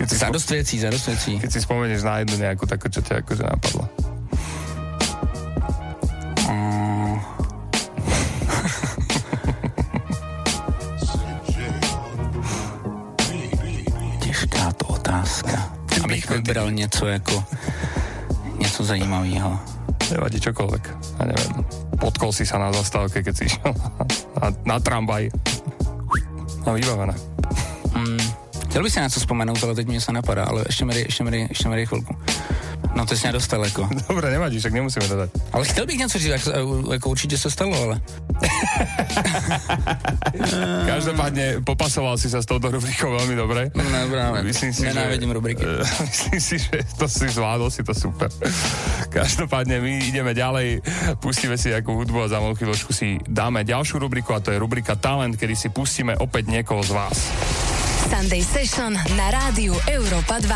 Určitě. 0.00 0.14
Uh, 0.14 0.18
za 0.18 0.30
dost 0.30 0.50
věcí, 0.50 0.78
za 0.78 0.90
dost 0.90 1.06
věcí. 1.06 1.40
Keď 1.40 1.50
si 1.52 1.60
spomenieš 1.60 2.02
na 2.02 2.18
jednu 2.18 2.36
nejakú 2.36 2.66
takú, 2.66 2.88
čo 2.88 3.00
ťa 3.02 3.22
akože 3.22 3.42
napadlo. 3.42 3.84
Uh, 6.48 7.16
těžká 14.20 14.72
to 14.76 14.84
otázka. 14.86 15.56
Abych 16.04 16.30
vybral 16.30 16.70
něco 16.70 17.06
jako 17.06 17.44
něco 18.58 18.84
zajímavého. 18.84 19.60
Nevadí 20.12 20.40
čokoľvek. 20.44 20.84
Ja 21.20 21.24
neviem. 21.24 21.52
Potkol 21.96 22.36
si 22.36 22.44
sa 22.44 22.60
na 22.60 22.68
zastávke, 22.68 23.24
keď 23.24 23.32
si 23.32 23.44
išiel 23.48 23.72
na, 24.36 24.48
na 24.66 24.76
tramvaj. 24.76 25.32
No 26.68 26.76
vybavené. 26.76 27.16
Mm, 27.96 28.20
chtěl 28.72 28.82
bych 28.82 28.92
si 28.92 29.00
na 29.00 29.06
něco 29.06 29.20
vzpomenout, 29.20 29.64
ale 29.64 29.74
teď 29.74 29.86
mě 29.86 30.00
se 30.00 30.12
napadá, 30.12 30.44
ale 30.44 30.64
ještě 30.66 30.84
mi 30.84 30.98
ještě 30.98 31.24
mi 31.24 31.46
ještě 31.48 31.68
mi 31.68 31.86
chvilku. 31.86 32.16
No 32.94 33.06
to 33.06 33.16
jsi 33.16 33.26
mě 33.26 33.32
dostal 33.32 33.64
jako. 33.64 33.88
Dobre, 34.08 34.30
nevadí, 34.30 34.58
však 34.58 34.72
nemusíme 34.72 35.08
to 35.08 35.16
dať. 35.16 35.30
Ale 35.52 35.64
chtěl 35.64 35.86
bych 35.86 35.98
něco 35.98 36.18
říct, 36.18 36.28
jako, 36.28 36.50
jako 36.92 37.10
určitě 37.10 37.38
se 37.38 37.50
stalo, 37.50 37.82
ale. 37.82 38.00
Každopádne 40.86 41.60
popasoval 41.60 42.18
si 42.18 42.30
sa 42.32 42.42
s 42.42 42.46
touto 42.48 42.70
rubrikou 42.72 43.12
veľmi 43.12 43.36
dobre. 43.36 43.68
No 43.76 43.84
práve. 44.08 44.42
Myslím 44.42 44.72
si, 44.72 44.88
Nenávidím 44.88 45.28
že, 45.28 45.34
rubriky. 45.36 45.64
Myslím 46.08 46.40
si, 46.40 46.58
že 46.58 46.80
to 46.96 47.08
si 47.08 47.28
zvládol, 47.28 47.70
si 47.70 47.84
to 47.84 47.92
super. 47.92 48.32
Každopádne 49.12 49.84
my 49.84 50.08
ideme 50.08 50.32
ďalej, 50.32 50.80
pustíme 51.20 51.60
si 51.60 51.76
nejakú 51.76 51.92
hudbu 51.92 52.24
a 52.24 52.32
za 52.32 52.40
malú 52.40 52.56
chvíľočku 52.56 52.96
si 52.96 53.20
dáme 53.28 53.68
ďalšiu 53.68 54.00
rubriku 54.00 54.32
a 54.32 54.40
to 54.40 54.48
je 54.52 54.56
rubrika 54.56 54.96
Talent, 54.96 55.36
kedy 55.36 55.56
si 55.56 55.68
pustíme 55.68 56.16
opäť 56.16 56.48
niekoho 56.48 56.80
z 56.80 56.96
vás. 56.96 57.16
Sunday 58.08 58.42
Session 58.42 58.96
na 59.14 59.26
rádiu 59.30 59.76
Európa 59.86 60.40
2. 60.40 60.50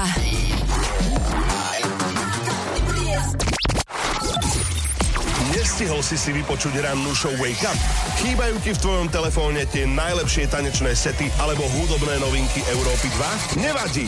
Nestihol 5.54 6.02
si 6.02 6.18
si 6.18 6.30
vypočuť 6.34 6.82
rannú 6.82 7.14
show 7.14 7.30
Wake 7.38 7.62
Up? 7.68 7.78
Chýbajú 8.22 8.56
ti 8.64 8.70
v 8.74 8.82
tvojom 8.82 9.08
telefóne 9.12 9.62
tie 9.70 9.86
najlepšie 9.86 10.50
tanečné 10.50 10.96
sety 10.96 11.30
alebo 11.38 11.62
hudobné 11.78 12.18
novinky 12.18 12.64
Európy 12.72 13.08
2? 13.56 13.62
Nevadí! 13.62 14.06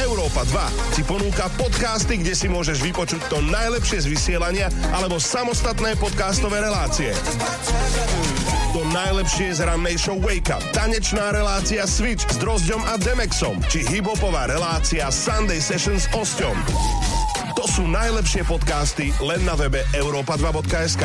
Európa 0.00 0.42
2 0.48 0.98
ti 0.98 1.02
ponúka 1.06 1.46
podcasty, 1.60 2.18
kde 2.18 2.34
si 2.34 2.50
môžeš 2.50 2.80
vypočuť 2.82 3.28
to 3.30 3.38
najlepšie 3.44 4.02
z 4.02 4.10
vysielania 4.10 4.66
alebo 4.96 5.20
samostatné 5.20 5.94
podcastové 6.00 6.64
relácie. 6.64 7.12
To 8.72 8.88
najlepšie 8.88 9.60
z 9.60 9.68
rannej 9.68 10.00
show 10.00 10.16
Wake 10.16 10.48
Up, 10.48 10.64
tanečná 10.72 11.28
relácia 11.36 11.84
Switch 11.84 12.24
s 12.24 12.40
Drozďom 12.40 12.80
a 12.88 12.96
Demexom, 12.96 13.60
či 13.68 13.84
hibopová 13.84 14.48
relácia 14.48 15.12
Sunday 15.12 15.60
Session 15.60 16.00
s 16.00 16.08
Osťom. 16.16 16.56
To 17.52 17.68
sú 17.68 17.84
najlepšie 17.84 18.48
podcasty 18.48 19.12
len 19.20 19.44
na 19.44 19.60
webe 19.60 19.84
europa2.sk. 19.92 21.04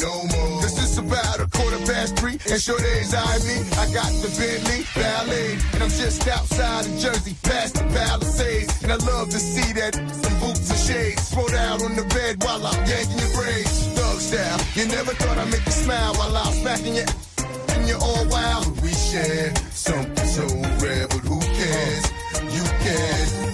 and 2.19 2.61
sure 2.61 2.79
days 2.79 3.13
I 3.13 3.37
me. 3.47 3.63
I 3.79 3.85
got 3.93 4.11
the 4.21 4.29
Bentley 4.37 4.85
Ballet, 4.95 5.53
and 5.73 5.83
I'm 5.83 5.89
just 5.89 6.27
outside 6.27 6.85
of 6.85 6.97
Jersey, 6.99 7.35
past 7.43 7.75
the 7.75 7.83
Palisades. 7.93 8.83
And 8.83 8.91
I 8.91 8.95
love 8.95 9.29
to 9.29 9.39
see 9.39 9.73
that 9.73 9.95
some 9.95 10.39
boots 10.39 10.69
and 10.69 10.79
shades. 10.79 11.29
Throw 11.33 11.47
out 11.57 11.81
on 11.83 11.95
the 11.95 12.03
bed 12.15 12.43
while 12.43 12.65
I'm 12.65 12.85
yanking 12.87 13.19
your 13.19 13.33
braids. 13.33 13.87
Thug 13.95 14.19
style. 14.19 14.59
You 14.75 14.87
never 14.87 15.13
thought 15.13 15.37
I'd 15.37 15.51
make 15.51 15.65
you 15.65 15.71
smile 15.71 16.13
while 16.15 16.35
I'm 16.35 16.53
smacking 16.53 16.95
you. 16.95 17.05
And 17.69 17.87
you're 17.87 18.01
all 18.01 18.27
wild. 18.27 18.81
We 18.81 18.93
share 18.93 19.53
something 19.71 20.27
so 20.27 20.45
rare, 20.83 21.07
but 21.07 21.23
who 21.23 21.39
cares? 21.39 22.05
You 22.51 22.65
can, 22.83 23.53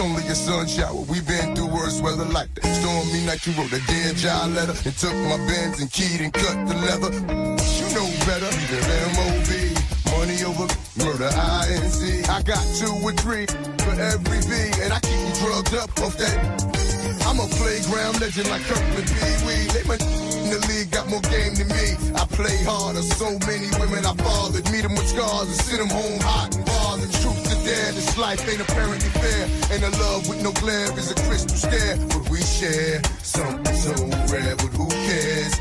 only 0.00 0.24
a 0.26 0.34
sun 0.34 0.66
shower. 0.66 1.04
We've 1.08 1.26
been 1.26 1.54
through 1.54 1.68
worse 1.68 2.00
weather 2.00 2.24
like 2.24 2.52
that. 2.54 2.64
Stormy 2.80 3.20
night, 3.26 3.46
you 3.46 3.52
wrote 3.52 3.72
a 3.72 3.80
dear 3.86 4.12
job 4.14 4.50
letter 4.56 4.72
and 4.72 4.96
took 4.96 5.14
my 5.28 5.36
bends 5.46 5.80
and 5.80 5.92
keyed 5.92 6.20
and 6.20 6.32
cut 6.32 6.56
the 6.66 6.74
leather. 6.88 7.12
You 7.12 7.86
know 7.94 8.08
better 8.24 8.48
than 8.48 8.84
M.O.B. 9.12 9.76
Money 10.16 10.42
over 10.42 10.66
murder, 11.04 11.30
I-N-C. 11.30 12.24
I 12.28 12.42
got 12.42 12.64
two 12.80 12.92
or 13.04 13.12
three 13.12 13.46
for 13.84 13.94
every 14.00 14.40
V, 14.40 14.52
and 14.82 14.92
I 14.92 14.98
keep 15.00 15.20
you 15.20 15.34
drugged 15.44 15.74
up 15.76 15.92
off 16.00 16.16
that. 16.16 16.80
I'm 17.28 17.38
a 17.38 17.46
playground 17.60 18.20
legend 18.20 18.48
like 18.48 18.62
Kirkland 18.64 19.06
Pee 19.06 19.36
Wee. 19.46 19.68
They 19.70 19.84
my 19.84 19.94
in 20.40 20.50
the 20.50 20.60
league 20.66 20.90
got 20.90 21.06
more 21.08 21.22
game 21.30 21.54
than 21.54 21.68
me. 21.68 21.94
I 22.16 22.24
play 22.26 22.56
harder. 22.64 23.02
So 23.02 23.38
many 23.46 23.68
women 23.78 24.04
I 24.04 24.14
fathered. 24.16 24.64
Meet 24.72 24.82
them 24.82 24.94
with 24.96 25.06
scars 25.06 25.46
and 25.46 25.60
send 25.60 25.80
them 25.80 25.90
home 25.90 26.20
hot 26.20 26.56
and 26.56 26.64
bothered. 26.64 27.12
Truth 27.22 27.49
this 27.64 28.16
life 28.18 28.48
ain't 28.48 28.60
apparently 28.60 29.10
fair. 29.20 29.44
And 29.72 29.84
a 29.84 29.90
love 29.98 30.28
with 30.28 30.42
no 30.42 30.52
glare 30.52 30.90
is 30.98 31.10
a 31.10 31.14
crystal 31.14 31.56
stare. 31.56 31.96
But 32.08 32.30
we 32.30 32.40
share 32.42 33.02
something 33.22 33.74
so 33.74 33.92
rare. 34.32 34.56
But 34.56 34.72
who 34.78 34.88
cares? 34.88 35.54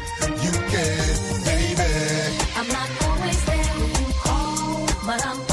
You 0.43 0.51
care, 0.73 1.15
baby. 1.45 2.39
I'm 2.55 2.67
not 2.67 2.89
always 3.03 3.45
there 3.45 3.73
when 3.79 3.89
you 4.05 4.13
call, 4.23 4.87
but 5.05 5.25
I'm 5.25 5.48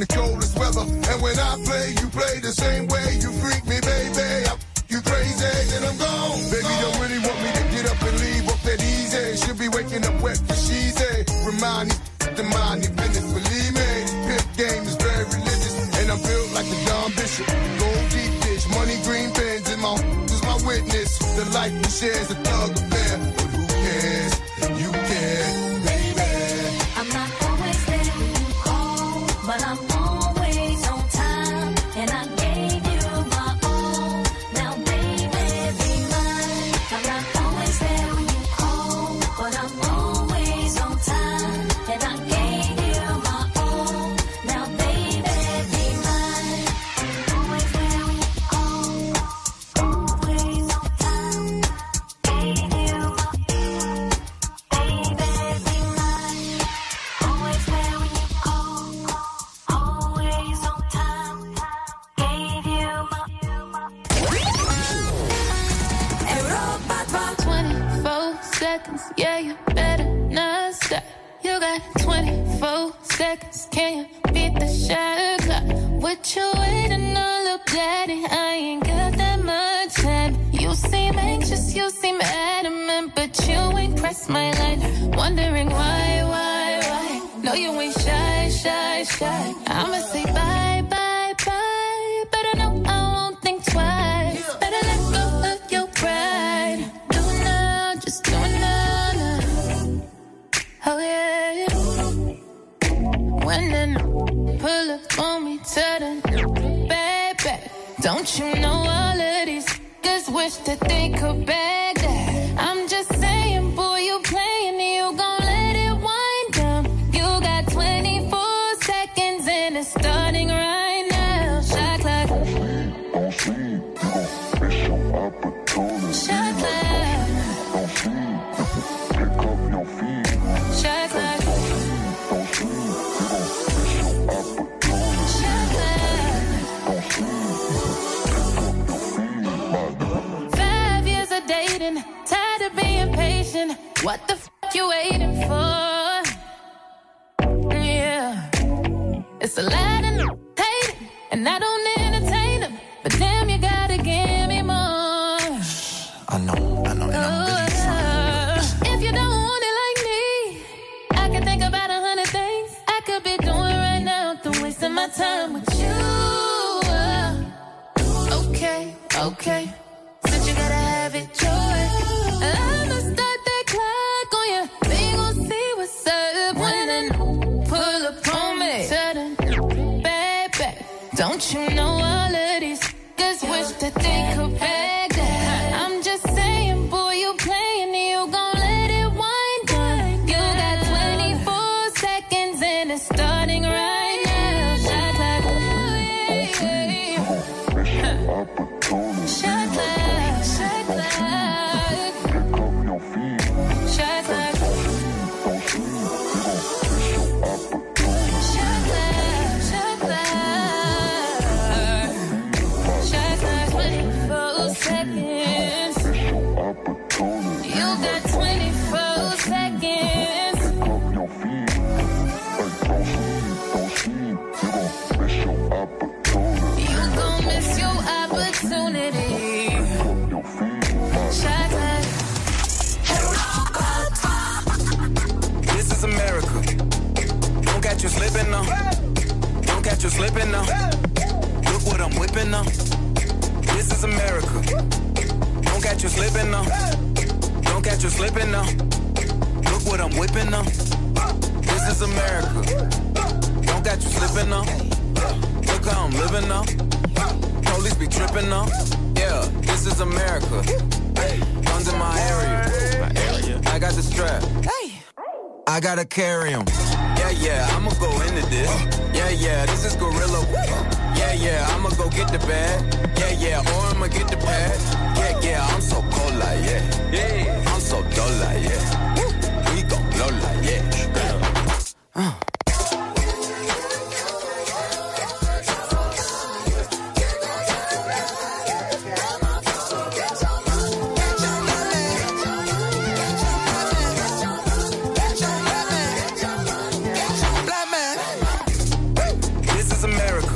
the 0.00 0.06
coldest 0.16 0.56
weather. 0.56 0.80
And 0.80 1.18
when 1.20 1.38
I 1.38 1.60
play, 1.60 1.92
you 2.00 2.08
play 2.08 2.40
the 2.40 2.52
same 2.52 2.88
way. 2.88 3.20
You 3.20 3.30
freak 3.36 3.64
me, 3.68 3.78
baby. 3.84 4.48
I'm 4.48 4.58
you 4.88 4.98
crazy, 5.04 5.54
and 5.76 5.84
I'm 5.84 5.96
gone. 6.00 6.40
Baby, 6.50 6.72
don't 6.80 6.98
really 7.04 7.20
want 7.20 7.38
me 7.44 7.50
to 7.52 7.64
get 7.70 7.84
up 7.86 8.00
and 8.00 8.16
leave 8.18 8.48
off 8.48 8.62
that 8.64 8.80
easy. 8.80 9.36
Should 9.36 9.58
be 9.60 9.68
waking 9.68 10.04
up 10.08 10.16
wet 10.24 10.40
for 10.40 10.56
she's 10.56 10.96
a 10.98 11.24
remind 11.44 11.92
me 11.92 11.96
to 12.34 12.42
mind 12.42 12.82
your 12.82 12.96
business. 12.96 13.28
Believe 13.28 13.72
me, 13.76 13.90
pimp 14.26 14.46
game 14.56 14.82
is 14.88 14.96
very 14.96 15.24
religious, 15.28 15.76
and 16.00 16.10
I'm 16.10 16.20
built 16.24 16.48
like 16.56 16.66
a 16.66 16.78
Don 16.88 17.12
Bishop. 17.12 17.46
Gold 17.46 18.06
deep 18.10 18.34
dish, 18.40 18.66
money 18.72 18.96
green 19.04 19.30
pens 19.36 19.68
and 19.68 19.82
my 19.84 19.94
is 20.32 20.42
my 20.42 20.56
witness. 20.64 21.18
The 21.36 21.44
life 21.52 21.76
we 21.76 21.88
share 21.92 22.18
is 22.24 22.30
a 22.32 22.38
thug. 22.40 22.89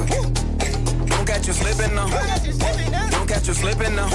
Don't 0.06 1.26
catch 1.26 1.46
you 1.46 1.52
slipping 1.52 1.94
now. 1.94 2.08
Don't 3.10 3.28
catch 3.28 3.48
you 3.48 3.54
slipping 3.54 3.94
now. 3.94 4.08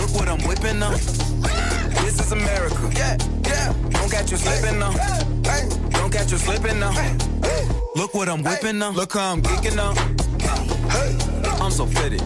Look 0.00 0.14
what 0.14 0.28
I'm 0.28 0.40
whipping 0.46 0.82
up. 0.82 0.94
This 2.02 2.20
is 2.20 2.32
America. 2.32 2.90
Yeah, 2.94 3.16
yeah. 3.46 3.72
Don't 3.90 4.10
catch 4.10 4.30
you 4.30 4.36
slipping 4.36 4.78
now. 4.78 4.92
Don't 5.90 6.12
catch 6.12 6.32
you 6.32 6.38
slipping 6.38 6.78
now. 6.80 6.92
Look 7.96 8.14
what 8.14 8.28
I'm 8.28 8.42
whipping 8.42 8.80
up. 8.82 8.94
Look 8.94 9.12
how 9.12 9.32
I'm 9.32 9.42
geeking 9.42 9.78
up. 9.78 9.96
I'm 11.60 11.70
so 11.70 11.86
fitted. 11.86 12.22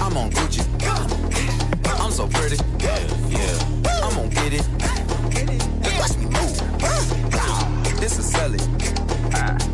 I'm 0.00 0.16
on 0.16 0.30
Gucci. 0.30 0.64
I'm 2.00 2.10
so 2.10 2.26
pretty. 2.28 2.56
Yeah, 2.78 2.98
yeah. 3.28 4.02
I'm 4.02 4.14
gonna 4.14 4.28
get 4.28 4.52
it. 4.54 4.66
Watch 5.98 6.16
me 6.16 6.26
move. 6.26 8.00
This 8.00 8.18
is 8.18 8.26
selling 8.30 9.67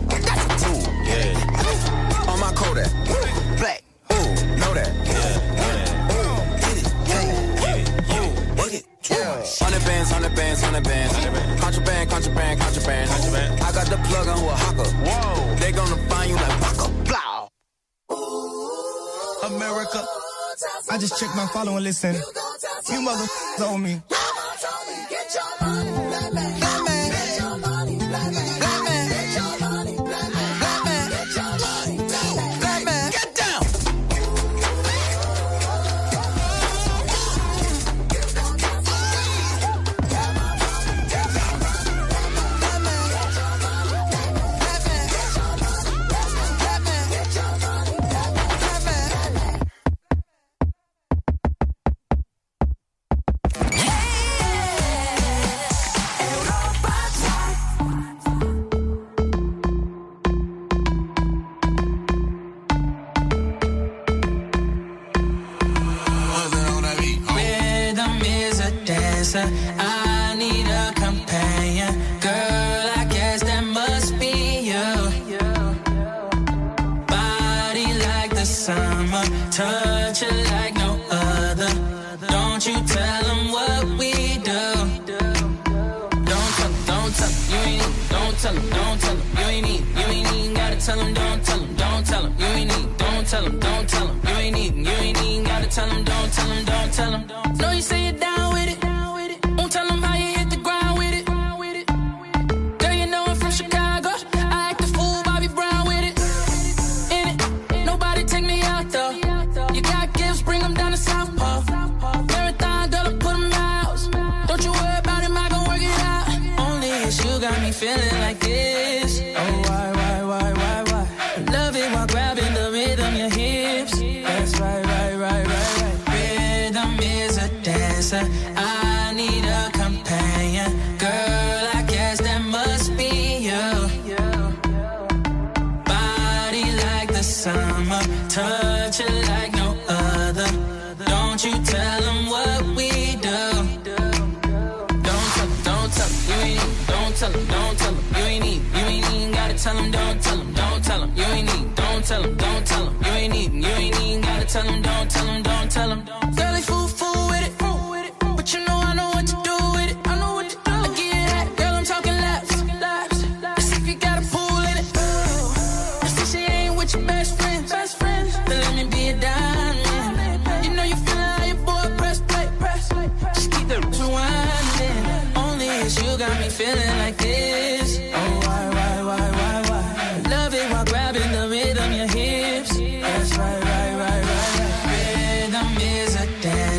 know 2.75 2.83
that. 2.83 3.59
Black, 3.59 3.83
ooh, 4.13 4.59
know 4.59 4.75
that. 4.75 4.91
Hundred 9.61 9.85
bands, 9.85 10.11
hundred 10.11 10.35
bands, 10.35 10.63
hundred 10.63 10.85
bands. 10.85 11.15
Contraband, 11.61 12.11
contraband, 12.11 12.61
contraband. 12.61 13.11
contraband. 13.11 13.61
I 13.61 13.73
got 13.73 13.87
the 13.87 13.97
plug 14.09 14.29
on 14.29 14.39
who 14.39 14.49
hawker. 14.49 14.91
Whoa, 15.05 15.55
they 15.57 15.73
gonna 15.73 15.97
find 16.09 16.31
you 16.31 16.37
like 16.37 16.61
Waka 16.61 16.89
Blow. 17.05 17.49
America, 19.45 20.05
I 20.91 20.99
just 20.99 21.19
checked 21.21 21.37
my 21.37 21.47
following. 21.49 21.85
Listen, 21.85 22.17
you 22.91 23.03
mother 23.03 23.27
on 23.61 23.83
me. 23.83 24.01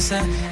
dancer 0.05 0.44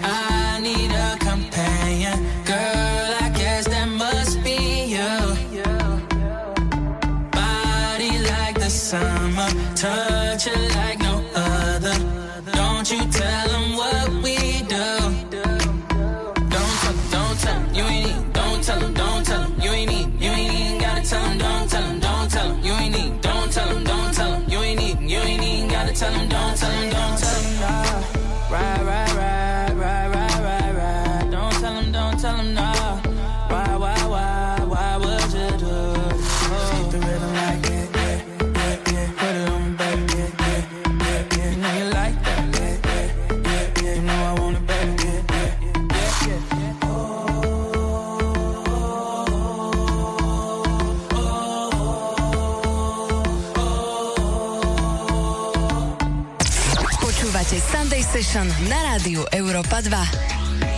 Session 58.33 58.65
na 58.65 58.81
rádiu 58.81 59.21
Europa 59.29 59.77
2. 59.77 59.93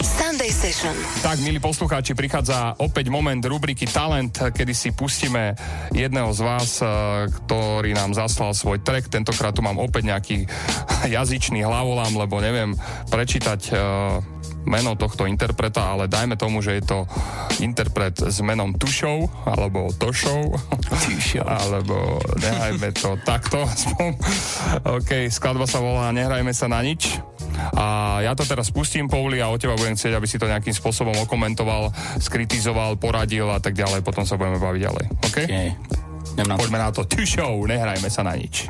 Sunday 0.03 0.51
Session. 0.51 0.91
Tak, 1.23 1.39
milí 1.39 1.63
poslucháči, 1.63 2.11
prichádza 2.11 2.75
opäť 2.83 3.07
moment 3.07 3.39
rubriky 3.39 3.87
Talent, 3.87 4.51
kedy 4.51 4.75
si 4.75 4.91
pustíme 4.91 5.55
jedného 5.95 6.35
z 6.35 6.41
vás, 6.43 6.83
eh, 6.83 6.91
ktorý 7.31 7.95
nám 7.95 8.11
zaslal 8.11 8.51
svoj 8.51 8.83
track. 8.83 9.07
Tentokrát 9.07 9.55
tu 9.55 9.63
mám 9.63 9.79
opäť 9.79 10.03
nejaký 10.03 10.37
jazyčný 11.15 11.63
hlavolám, 11.63 12.19
lebo 12.19 12.43
neviem 12.43 12.75
prečítať 13.07 13.71
eh, 13.71 13.79
meno 14.67 14.99
tohto 14.99 15.23
interpreta, 15.23 15.95
ale 15.95 16.11
dajme 16.11 16.35
tomu, 16.35 16.59
že 16.59 16.75
je 16.75 16.83
to 16.83 16.99
interpret 17.63 18.19
s 18.19 18.43
menom 18.43 18.75
Tušou, 18.75 19.47
alebo 19.47 19.95
Tošou, 19.95 20.59
alebo 21.63 22.19
nehajme 22.35 22.91
to 22.91 23.15
takto. 23.23 23.63
OK, 24.99 25.31
skladba 25.31 25.63
sa 25.63 25.79
volá 25.79 26.11
Nehrajme 26.11 26.51
sa 26.51 26.67
na 26.67 26.83
nič 26.83 27.15
a 27.75 28.19
ja 28.23 28.33
to 28.37 28.47
teraz 28.47 28.71
pustím, 28.71 29.07
Pouli, 29.07 29.39
a 29.39 29.51
o 29.51 29.59
teba 29.59 29.75
budem 29.75 29.95
chcieť, 29.95 30.13
aby 30.15 30.27
si 30.27 30.39
to 30.39 30.49
nejakým 30.49 30.73
spôsobom 30.73 31.15
okomentoval, 31.25 31.91
skritizoval, 32.19 32.99
poradil 32.99 33.49
a 33.51 33.59
tak 33.59 33.75
ďalej. 33.75 34.05
Potom 34.05 34.23
sa 34.23 34.39
budeme 34.39 34.59
baviť 34.59 34.81
ďalej. 34.81 35.05
OK? 35.25 35.37
okay. 35.45 35.69
Na 36.35 36.59
Poďme 36.59 36.83
na 36.83 36.91
to. 36.91 37.07
Two 37.07 37.23
show, 37.23 37.63
nehrajme 37.63 38.09
sa 38.11 38.27
na 38.27 38.35
nič. 38.35 38.67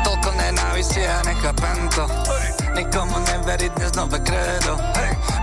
Toľko 0.00 0.30
nenávisti, 0.40 1.04
ja 1.04 1.20
nechápem 1.28 1.78
to. 1.92 2.04
Hey 2.08 2.49
Nikomu 2.80 3.20
neveriť 3.20 3.76
dnes 3.76 3.92
nové 3.92 4.16
krédo. 4.24 4.72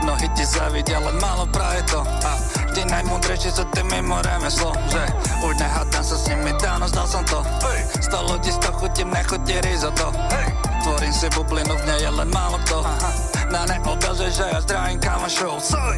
Mnohí 0.01 0.26
ti 0.34 0.41
zavidia, 0.41 0.97
len 0.97 1.22
málo 1.22 1.45
praje 1.53 1.85
to. 1.85 2.01
A 2.01 2.34
vždy 2.73 2.81
najmúdrejší 2.89 3.53
sú 3.53 3.61
ty 3.77 3.85
mimo 3.85 4.18
remeslo 4.26 4.73
Že 4.89 5.05
už 5.45 5.53
nehádam 5.61 6.01
sa 6.01 6.18
s 6.18 6.26
nimi, 6.34 6.49
dávno 6.57 6.89
zdal 6.89 7.05
som 7.05 7.22
to. 7.30 7.45
Sto 8.01 8.26
ľudí, 8.26 8.49
sto 8.49 8.73
chutím, 8.81 9.14
nechutí 9.14 9.53
risotto 9.61 10.09
Tvorím 10.81 11.14
si 11.14 11.30
bublinu, 11.30 11.77
v 11.77 11.84
nej 11.85 11.99
je 12.01 12.09
len 12.09 12.30
málo 12.34 12.57
kto 12.65 12.81
Na 13.53 13.69
neobraze, 13.69 14.34
že 14.34 14.45
ja 14.49 14.57
zdravím 14.57 14.97
kamošov 14.97 15.61
Soj! 15.61 15.97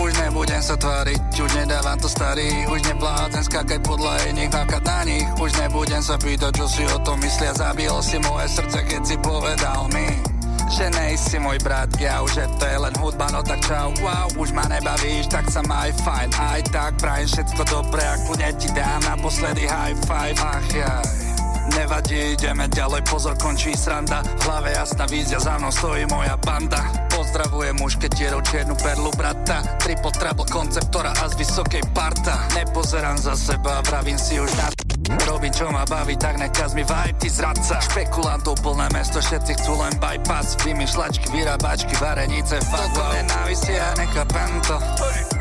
Už 0.00 0.16
nebudem 0.16 0.64
sa 0.64 0.80
tváriť, 0.80 1.20
už 1.44 1.50
nedávam 1.60 2.00
to 2.00 2.08
starý 2.08 2.64
Už 2.72 2.80
neblázen 2.88 3.44
skákaj 3.44 3.84
podľa 3.84 4.32
iných, 4.32 4.48
mákať 4.48 4.82
na 4.88 5.00
nich 5.04 5.28
Už 5.36 5.52
nebudem 5.60 6.00
sa 6.00 6.16
pýtať, 6.16 6.56
čo 6.56 6.64
si 6.72 6.88
o 6.88 6.96
tom 7.04 7.20
myslia 7.20 7.52
Zabil 7.52 7.92
si 8.00 8.16
moje 8.24 8.48
srdce, 8.48 8.80
keď 8.80 9.02
si 9.04 9.16
povedal 9.20 9.84
mi 9.92 10.29
že 10.70 10.86
nejsi 10.94 11.36
môj 11.42 11.58
brat, 11.66 11.90
ja 11.98 12.22
už 12.22 12.32
je 12.38 12.46
to 12.56 12.64
je 12.64 12.78
len 12.78 12.94
hudba, 13.02 13.26
no 13.34 13.42
tak 13.42 13.60
čau, 13.66 13.90
wow, 14.00 14.30
už 14.38 14.54
ma 14.54 14.64
nebavíš, 14.70 15.26
tak 15.26 15.50
sa 15.50 15.60
maj 15.66 15.90
fajn, 16.06 16.30
aj 16.30 16.60
tak 16.70 16.92
prajem 17.02 17.28
všetko 17.28 17.62
dobré, 17.66 18.02
ak 18.06 18.20
bude 18.30 18.48
ti 18.56 18.68
dám 18.72 19.02
naposledy 19.02 19.66
high 19.66 19.98
five, 20.06 20.38
ach 20.38 20.68
jaj. 20.70 21.30
Nevadí, 21.70 22.34
ideme 22.34 22.66
ďalej, 22.66 23.06
pozor, 23.06 23.38
končí 23.38 23.76
sranda. 23.78 24.26
V 24.26 24.42
hlave 24.42 24.74
jasná 24.74 25.06
vízia, 25.06 25.38
za 25.38 25.54
mnou 25.54 25.70
stojí 25.70 26.02
moja 26.10 26.34
banda. 26.42 26.82
Pozdravujem 27.14 27.78
mušketierov, 27.78 28.42
čiernu 28.42 28.74
perlu 28.74 29.14
brata. 29.14 29.62
Triple 29.78 30.10
trouble 30.10 30.50
konceptora 30.50 31.14
a 31.14 31.30
z 31.30 31.38
vysokej 31.38 31.84
parta. 31.94 32.42
Nepozerám 32.58 33.18
za 33.22 33.38
seba, 33.38 33.86
vravím 33.86 34.18
si 34.18 34.40
už 34.40 34.50
na 34.58 34.89
Robím 35.26 35.50
čo 35.50 35.66
ma 35.74 35.82
baví, 35.82 36.14
tak 36.14 36.38
nekaz 36.38 36.70
mi 36.78 36.86
vibe, 36.86 37.18
ty 37.18 37.26
zradca. 37.26 37.82
Špekulantov 37.82 38.62
plné 38.62 38.86
mesto, 38.94 39.18
všetci 39.18 39.52
chcú 39.58 39.82
len 39.82 39.90
bypass. 39.98 40.54
Vymýšľačky, 40.62 41.26
vyrábačky, 41.34 41.94
varenice, 41.98 42.62
fakt 42.70 42.94
Toto 42.94 43.10
nenávisí 43.10 43.74
a 43.74 43.90
nechápem 43.98 44.52
to. 44.62 44.76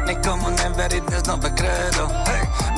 Nikomu 0.10 0.50
neveriť 0.50 1.04
dnes 1.06 1.24
nové 1.30 1.54
krédo. 1.54 2.10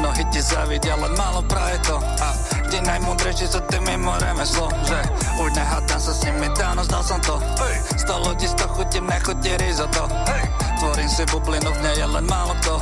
Mnohí 0.03 0.23
ti 0.35 0.41
zavidia, 0.43 0.99
len 0.99 1.13
málo 1.15 1.39
praje 1.47 1.79
to. 1.87 1.95
A 1.95 2.27
vždy 2.67 2.77
najmúdrejší 2.83 3.45
sú 3.47 3.59
ty 3.71 3.77
mimo 3.83 4.15
remeslo 4.19 4.67
Že 4.83 4.99
už 5.39 5.49
nehádam 5.55 5.99
sa 5.99 6.11
s 6.11 6.19
nimi, 6.27 6.47
dávno 6.55 6.83
zdal 6.83 7.03
som 7.03 7.19
to. 7.23 7.35
Sto 7.95 8.15
ľudí, 8.19 8.47
sto 8.47 8.67
chutím, 8.71 9.07
nechutí 9.07 9.55
risotto 9.59 10.07
Tvorím 10.79 11.09
si 11.11 11.23
bublinu, 11.29 11.69
v 11.71 11.79
nej 11.83 11.95
je 11.99 12.07
len 12.07 12.25
málo 12.25 12.55
kto. 12.63 12.81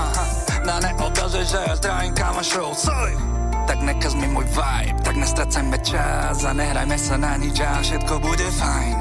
Na 0.64 0.80
neobraze, 0.80 1.44
že 1.44 1.60
ja 1.60 1.73
zdravím 1.76 2.14
kamošov 2.15 2.72
Soj! 2.77 3.39
Tak 3.70 3.86
nekaz 3.86 4.18
mi 4.18 4.26
môj 4.26 4.50
vibe 4.50 4.98
Tak 5.06 5.14
nestracajme 5.14 5.78
čas 5.86 6.41
a 6.41 6.52
nehrajme 6.58 6.98
sa 6.98 7.16
na 7.22 7.38
nič 7.38 7.62
a 7.62 7.78
všetko 7.86 8.18
bude 8.18 8.50
fajn 8.58 8.98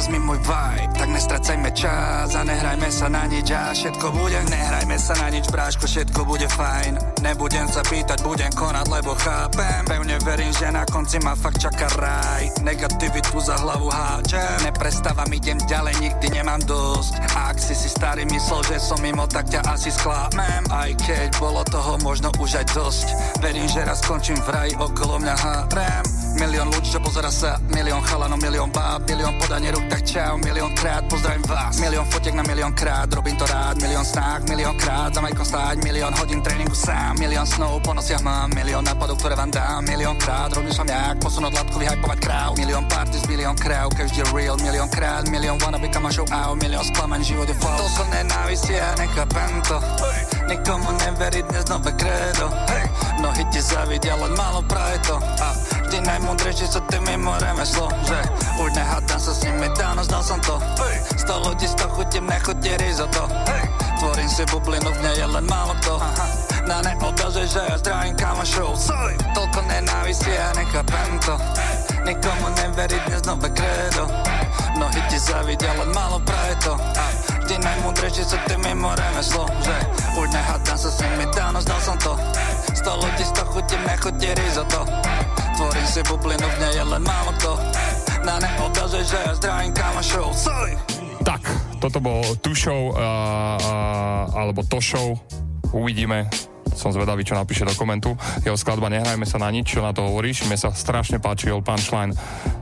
Nekaz 0.00 0.16
mi 0.16 0.24
môj 0.24 0.40
vibe, 0.48 0.96
tak 0.96 1.12
nestracajme 1.12 1.70
čas 1.76 2.32
a 2.32 2.40
nehrajme 2.40 2.88
sa 2.88 3.12
na 3.12 3.28
nič. 3.28 3.52
A 3.52 3.76
všetko 3.76 4.16
bude 4.16 4.40
Nehrajme 4.48 4.96
sa 4.96 5.12
na 5.20 5.28
nič, 5.28 5.44
bráško, 5.52 5.84
všetko 5.84 6.24
bude 6.24 6.48
fajn. 6.48 7.20
Nebudem 7.20 7.68
sa 7.68 7.84
pýtať, 7.84 8.24
budem 8.24 8.48
konať, 8.56 8.88
lebo 8.88 9.12
chápem. 9.20 9.84
Pevne 9.84 10.16
verím, 10.24 10.56
že 10.56 10.72
na 10.72 10.88
konci 10.88 11.20
ma 11.20 11.36
fakt 11.36 11.60
čaká 11.60 11.84
raj. 12.00 12.48
Negativitu 12.64 13.44
za 13.44 13.60
hlavu 13.60 13.92
háčem. 13.92 14.72
Neprestávam, 14.72 15.28
idem 15.36 15.60
ďalej, 15.68 15.92
nikdy 16.00 16.26
nemám 16.32 16.64
dosť. 16.64 17.20
Ak 17.36 17.60
si 17.60 17.76
si 17.76 17.92
starý 17.92 18.24
myslel, 18.24 18.72
že 18.72 18.80
som 18.80 18.96
mimo, 19.04 19.28
tak 19.28 19.52
ťa 19.52 19.68
asi 19.68 19.92
sklámem 19.92 20.64
Aj 20.72 20.96
keď 20.96 21.28
bolo 21.36 21.60
toho 21.68 22.00
možno 22.00 22.32
už 22.40 22.56
aj 22.56 22.72
dosť. 22.72 23.06
Verím, 23.44 23.68
že 23.68 23.84
raz 23.84 24.00
skončím 24.00 24.40
v 24.40 24.48
raji, 24.48 24.72
okolo 24.80 25.20
mňa 25.20 25.36
hárem 25.36 26.19
Milión 26.40 26.72
ľudí, 26.72 26.88
čo 26.88 27.04
pozera 27.04 27.28
sa, 27.28 27.60
milión 27.68 28.00
chalanov, 28.00 28.40
milión 28.40 28.72
báb 28.72 29.04
Milión 29.04 29.36
podanie 29.36 29.76
ruk, 29.76 29.84
tak 29.92 30.08
čau, 30.08 30.40
milión 30.40 30.72
krát 30.72 31.04
pozdravím 31.04 31.44
vás. 31.44 31.76
Milión 31.76 32.08
fotiek 32.08 32.32
na 32.32 32.40
milión 32.40 32.72
krát, 32.72 33.12
robím 33.12 33.36
to 33.36 33.44
rád 33.44 33.76
Milión 33.76 34.00
snách, 34.00 34.48
milión 34.48 34.72
krát, 34.80 35.12
za 35.12 35.20
majkom 35.20 35.44
stáť 35.44 35.84
Milión 35.84 36.16
hodín 36.16 36.40
tréningu 36.40 36.72
sám, 36.72 37.20
milión 37.20 37.44
snov 37.44 37.84
po 37.84 37.92
nosiach 37.92 38.24
mám 38.24 38.48
Milión 38.56 38.88
nápadov, 38.88 39.20
ktoré 39.20 39.36
vám 39.36 39.52
dám, 39.52 39.84
milión 39.84 40.16
krát 40.16 40.48
Rozmýšľam 40.56 40.88
jak 40.88 41.16
posunúť 41.20 41.52
latku, 41.60 41.76
vyhypovať 41.76 42.18
kráv 42.24 42.50
Milión 42.56 42.88
party 42.88 43.20
z 43.20 43.26
milión 43.28 43.56
kráv, 43.60 43.92
každý 43.92 44.24
real 44.32 44.56
Milión 44.64 44.88
krát, 44.88 45.28
milión 45.28 45.60
wannabe 45.60 45.92
kamašov 45.92 46.24
out 46.32 46.56
Milión 46.56 46.88
sklamaň, 46.88 47.20
život 47.20 47.52
je 47.52 47.56
false 47.60 47.84
Toľko 47.84 48.04
nenávisí, 48.16 48.72
ja 48.72 48.96
nechápem 48.96 49.60
to 49.68 49.76
Nikomu 50.48 50.90
neveriť 50.94 51.44
dnes 51.50 51.64
nové 51.68 51.92
krédo. 51.98 52.48
Mnohí 53.20 53.44
ti 53.52 53.60
zavidia, 53.60 54.16
len 54.16 54.32
málo 54.32 54.64
praje 54.64 54.96
to. 55.04 55.16
A 55.20 55.52
vždy 55.90 56.06
najmúdrejší 56.06 56.66
sú 56.70 56.80
ty 56.86 57.02
mimo 57.02 57.34
remeslo 57.42 57.90
Že 58.06 58.18
už 58.62 58.70
nehádam 58.78 59.20
sa 59.20 59.32
s 59.34 59.42
nimi, 59.42 59.66
dávno 59.74 60.06
zdal 60.06 60.22
som 60.22 60.38
to. 60.40 60.56
Sto 61.18 61.34
ľudí, 61.42 61.66
sto 61.66 61.90
chutím, 61.90 62.30
nechutí 62.30 62.70
risotto 62.78 63.26
Tvorím 63.98 64.30
si 64.30 64.46
bublinu, 64.48 64.88
v 64.88 65.00
nej 65.02 65.16
je 65.18 65.26
len 65.28 65.44
málo 65.50 65.76
kto 65.82 66.00
Na 66.64 66.80
neobraze, 66.80 67.44
že 67.44 67.60
ja 67.60 67.76
zdravím 67.76 68.14
kamošov 68.16 68.72
Soj! 68.78 69.12
Toľko 69.34 69.60
nenávisí, 69.66 70.30
ja 70.30 70.54
nechápem 70.56 71.18
to. 71.20 71.34
Nikomu 72.06 72.48
neveriť 72.54 73.02
dnes 73.10 73.22
nové 73.28 73.50
krédo 73.52 74.08
Mnohí 74.76 75.00
ti 75.10 75.18
zavidia, 75.18 75.72
len 75.76 75.90
málo 75.92 76.18
praje 76.22 76.54
to. 76.64 76.72
A 76.74 77.04
vždy 77.44 77.54
najmúdrejší 77.60 78.22
sú 78.22 78.38
ty 78.46 78.54
mimo 78.62 78.94
remeslo 78.94 79.44
Že 79.62 79.76
už 80.14 80.26
nehádam 80.30 80.78
sa 80.78 80.90
s 80.90 80.98
nimi, 81.02 81.26
dávno 81.34 81.58
zdal 81.62 81.80
som 81.82 81.96
to. 81.98 82.12
Sto 82.78 82.92
ľudí, 82.96 83.24
sto 83.26 83.42
chutím, 83.50 83.82
nechutí 83.82 84.28
risotto 84.38 84.86
Tvorím 85.58 85.86
si 85.90 86.00
bublinu, 86.06 86.46
v 86.46 86.56
nej 86.62 86.72
je 86.78 86.84
len 86.86 87.02
málo 87.02 87.30
kto 87.36 87.52
Na 88.22 88.38
neobraze, 88.38 89.02
že 89.04 89.18
ja 89.18 89.32
zdravím 89.34 89.74
kamošov 89.74 90.30
Soj! 90.32 90.70
Tak, 91.20 91.42
toto 91.84 92.00
bol 92.00 92.24
tu 92.40 92.56
show, 92.56 92.96
uh, 92.96 92.96
uh, 92.96 94.24
alebo 94.32 94.64
to 94.64 94.80
show. 94.80 95.12
Uvidíme, 95.76 96.32
som 96.76 96.92
zvedavý, 96.92 97.24
čo 97.24 97.34
napíše 97.34 97.64
do 97.64 97.74
komentu. 97.74 98.14
Jeho 98.42 98.56
skladba 98.56 98.90
Nehrajme 98.90 99.26
sa 99.26 99.38
na 99.38 99.50
nič, 99.50 99.74
čo 99.76 99.80
na 99.82 99.94
to 99.94 100.02
hovoríš. 100.06 100.46
Mne 100.46 100.58
sa 100.58 100.74
strašne 100.74 101.22
páčil 101.22 101.58
punchline 101.62 102.14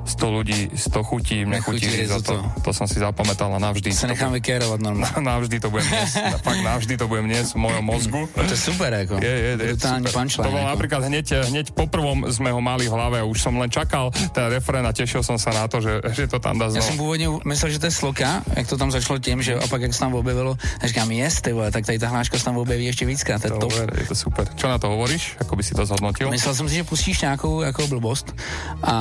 100 0.09 0.37
ľudí, 0.37 0.61
100 0.73 1.05
chutí, 1.05 1.45
nechutí 1.45 1.85
risotto. 1.85 2.41
To 2.65 2.71
som 2.73 2.89
si 2.89 2.97
zapamätal 2.97 3.53
a 3.53 3.59
navždy. 3.61 3.93
Se 3.93 4.07
nechám 4.07 4.33
vykérovat 4.33 4.81
normálně. 4.81 5.21
Navždy 5.29 5.61
to 5.61 5.71
budem 5.71 5.89
dnes. 5.89 6.17
Fakt 6.43 6.63
navždy 6.65 6.97
to 6.97 7.09
budem 7.09 7.29
dnes 7.29 7.53
v 7.53 7.57
mojom 7.57 7.85
mozgu. 7.85 8.29
To 8.35 8.43
je 8.51 8.57
super, 8.57 8.93
jako. 8.93 9.15
Je, 9.21 9.31
je, 9.31 9.53
je 9.63 9.77
super. 9.77 10.13
punchline. 10.13 10.47
To 10.49 10.51
bol 10.51 10.61
jako. 10.61 10.73
napríklad 10.73 11.03
hneď, 11.05 11.27
hneď 11.53 11.67
po 11.77 11.87
prvom 11.87 12.25
sme 12.33 12.49
ho 12.53 12.61
mali 12.61 12.89
v 12.89 12.93
hlave 12.93 13.17
a 13.21 13.25
už 13.25 13.39
som 13.41 13.53
len 13.61 13.69
čakal 13.71 14.11
ten 14.33 14.49
refrén 14.49 14.85
a 14.87 14.93
tešil 14.93 15.21
som 15.21 15.37
sa 15.37 15.53
na 15.53 15.69
to, 15.69 15.81
že, 15.85 16.01
že 16.17 16.25
to 16.27 16.39
tam 16.41 16.59
dá 16.59 16.65
Já 16.65 16.71
jsem 16.71 16.83
znovu. 16.83 16.99
původně 16.99 17.29
myslel, 17.45 17.71
že 17.73 17.79
to 17.79 17.87
je 17.87 17.93
sloka, 17.93 18.43
jak 18.57 18.67
to 18.69 18.77
tam 18.77 18.91
začalo 18.91 19.19
tím, 19.19 19.43
že 19.43 19.55
a 19.55 19.67
pak 19.67 19.83
jak 19.83 19.95
se 19.95 20.01
tam 20.01 20.15
objevilo, 20.15 20.57
tak 20.81 20.89
říkám, 20.89 21.11
jest, 21.11 21.41
ty 21.41 21.53
vole, 21.53 21.71
tak 21.71 21.87
tady 21.87 21.99
ta 21.99 22.09
hláška 22.09 22.39
se 22.39 22.45
tam 22.45 22.57
objeví 22.57 22.85
ještě 22.85 23.07
víckrát, 23.07 23.43
to 23.43 23.47
je 23.47 23.61
top. 23.61 23.73
Je 23.99 24.07
to 24.07 24.15
super. 24.15 24.47
Čo 24.55 24.69
na 24.69 24.79
to 24.79 24.89
hovoríš? 24.89 25.35
Ako 25.43 25.57
by 25.59 25.63
si 25.67 25.75
to 25.75 25.83
zhodnotil? 25.87 26.31
Myslel 26.31 26.55
jsem 26.55 26.69
si, 26.69 26.75
že 26.75 26.85
pustíš 26.85 27.21
nějakou 27.21 27.63
jako 27.63 27.87
blbost 27.87 28.35
a 28.83 28.95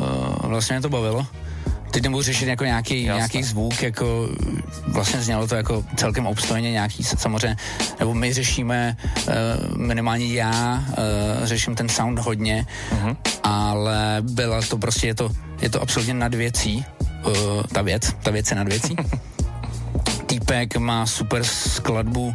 uh, 0.00 0.48
vlastně 0.48 0.76
mě 0.76 0.82
to 0.82 0.88
bavilo. 0.88 1.26
Teď 1.90 2.02
nebudu 2.02 2.22
řešit 2.22 2.48
jako 2.48 2.64
nějaký, 2.64 3.04
nějaký 3.04 3.42
zvuk, 3.42 3.82
jako 3.82 4.28
vlastně 4.88 5.22
znělo 5.22 5.46
to 5.46 5.54
jako 5.54 5.84
celkem 5.96 6.26
obstojně 6.26 6.70
nějaký, 6.72 7.04
samozřejmě, 7.04 7.56
nebo 8.00 8.14
my 8.14 8.32
řešíme, 8.32 8.96
uh, 9.16 9.32
minimálně 9.78 10.26
já 10.26 10.84
uh, 10.88 11.46
řeším 11.46 11.74
ten 11.74 11.88
sound 11.88 12.18
hodně, 12.18 12.66
Mhm. 12.92 13.16
ale 13.42 14.16
byla 14.20 14.62
to 14.62 14.78
prostě, 14.78 15.06
je 15.06 15.14
to, 15.14 15.30
je 15.60 15.70
to 15.70 15.82
absolutně 15.82 16.14
nad 16.14 16.34
věcí, 16.34 16.84
uh, 17.26 17.32
ta 17.72 17.82
věc, 17.82 18.12
ta 18.22 18.30
věc 18.30 18.50
je 18.50 18.56
nad 18.56 18.68
věcí. 18.68 18.96
Týpek 20.26 20.76
má 20.76 21.06
super 21.06 21.44
skladbu 21.44 22.26
uh, 22.26 22.34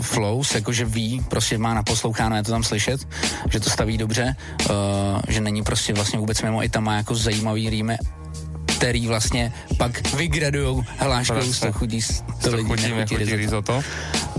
flows, 0.00 0.54
jakože 0.54 0.84
ví, 0.84 1.20
prostě 1.28 1.58
má 1.58 1.74
naposloucháno, 1.74 2.36
je 2.36 2.42
to 2.42 2.50
tam 2.50 2.62
slyšet, 2.64 3.08
že 3.52 3.60
to 3.60 3.70
staví 3.70 3.98
dobře, 3.98 4.36
uh, 4.70 4.74
že 5.28 5.40
není 5.40 5.62
prostě 5.62 5.92
vlastně 5.94 6.18
vůbec 6.18 6.42
mimo, 6.42 6.62
i 6.64 6.68
tam 6.68 6.84
má 6.84 6.96
jako 6.96 7.14
zajímavý 7.14 7.70
rýmy, 7.70 7.96
který 8.78 9.06
vlastně 9.06 9.52
pak 9.76 10.14
vygradujou 10.14 10.84
hláškou 10.98 11.42
z 11.42 11.60
toho 11.60 11.72
chudí, 11.72 12.00
to 12.42 12.50
To 12.50 12.56
lidí 12.56 12.68
chutí, 12.68 12.82
nechutí 12.82 13.16
risotto. 13.16 13.36
risotto. 13.36 13.82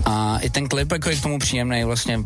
A 0.04 0.38
i 0.40 0.50
ten 0.50 0.68
klip 0.68 0.92
jako 0.92 1.10
je 1.10 1.16
k 1.16 1.22
tomu 1.22 1.38
příjemný, 1.38 1.84
vlastně 1.84 2.18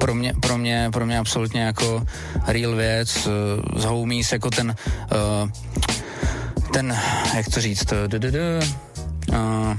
pro 0.00 0.14
mě, 0.14 0.34
pro 0.40 0.58
mě, 0.58 0.88
pro 0.92 1.06
mě 1.06 1.18
absolutně 1.18 1.60
jako 1.62 2.02
real 2.46 2.74
věc, 2.76 3.26
uh, 3.26 3.80
z 3.80 3.84
homies 3.84 4.32
jako 4.32 4.50
ten, 4.50 4.74
uh, 5.44 5.50
ten, 6.72 6.98
jak 7.36 7.48
to 7.48 7.60
říct, 7.60 7.92
uh, 7.92 7.98
d- 8.08 8.18
d- 8.18 8.30
d- 8.30 8.60
uh, 9.32 9.76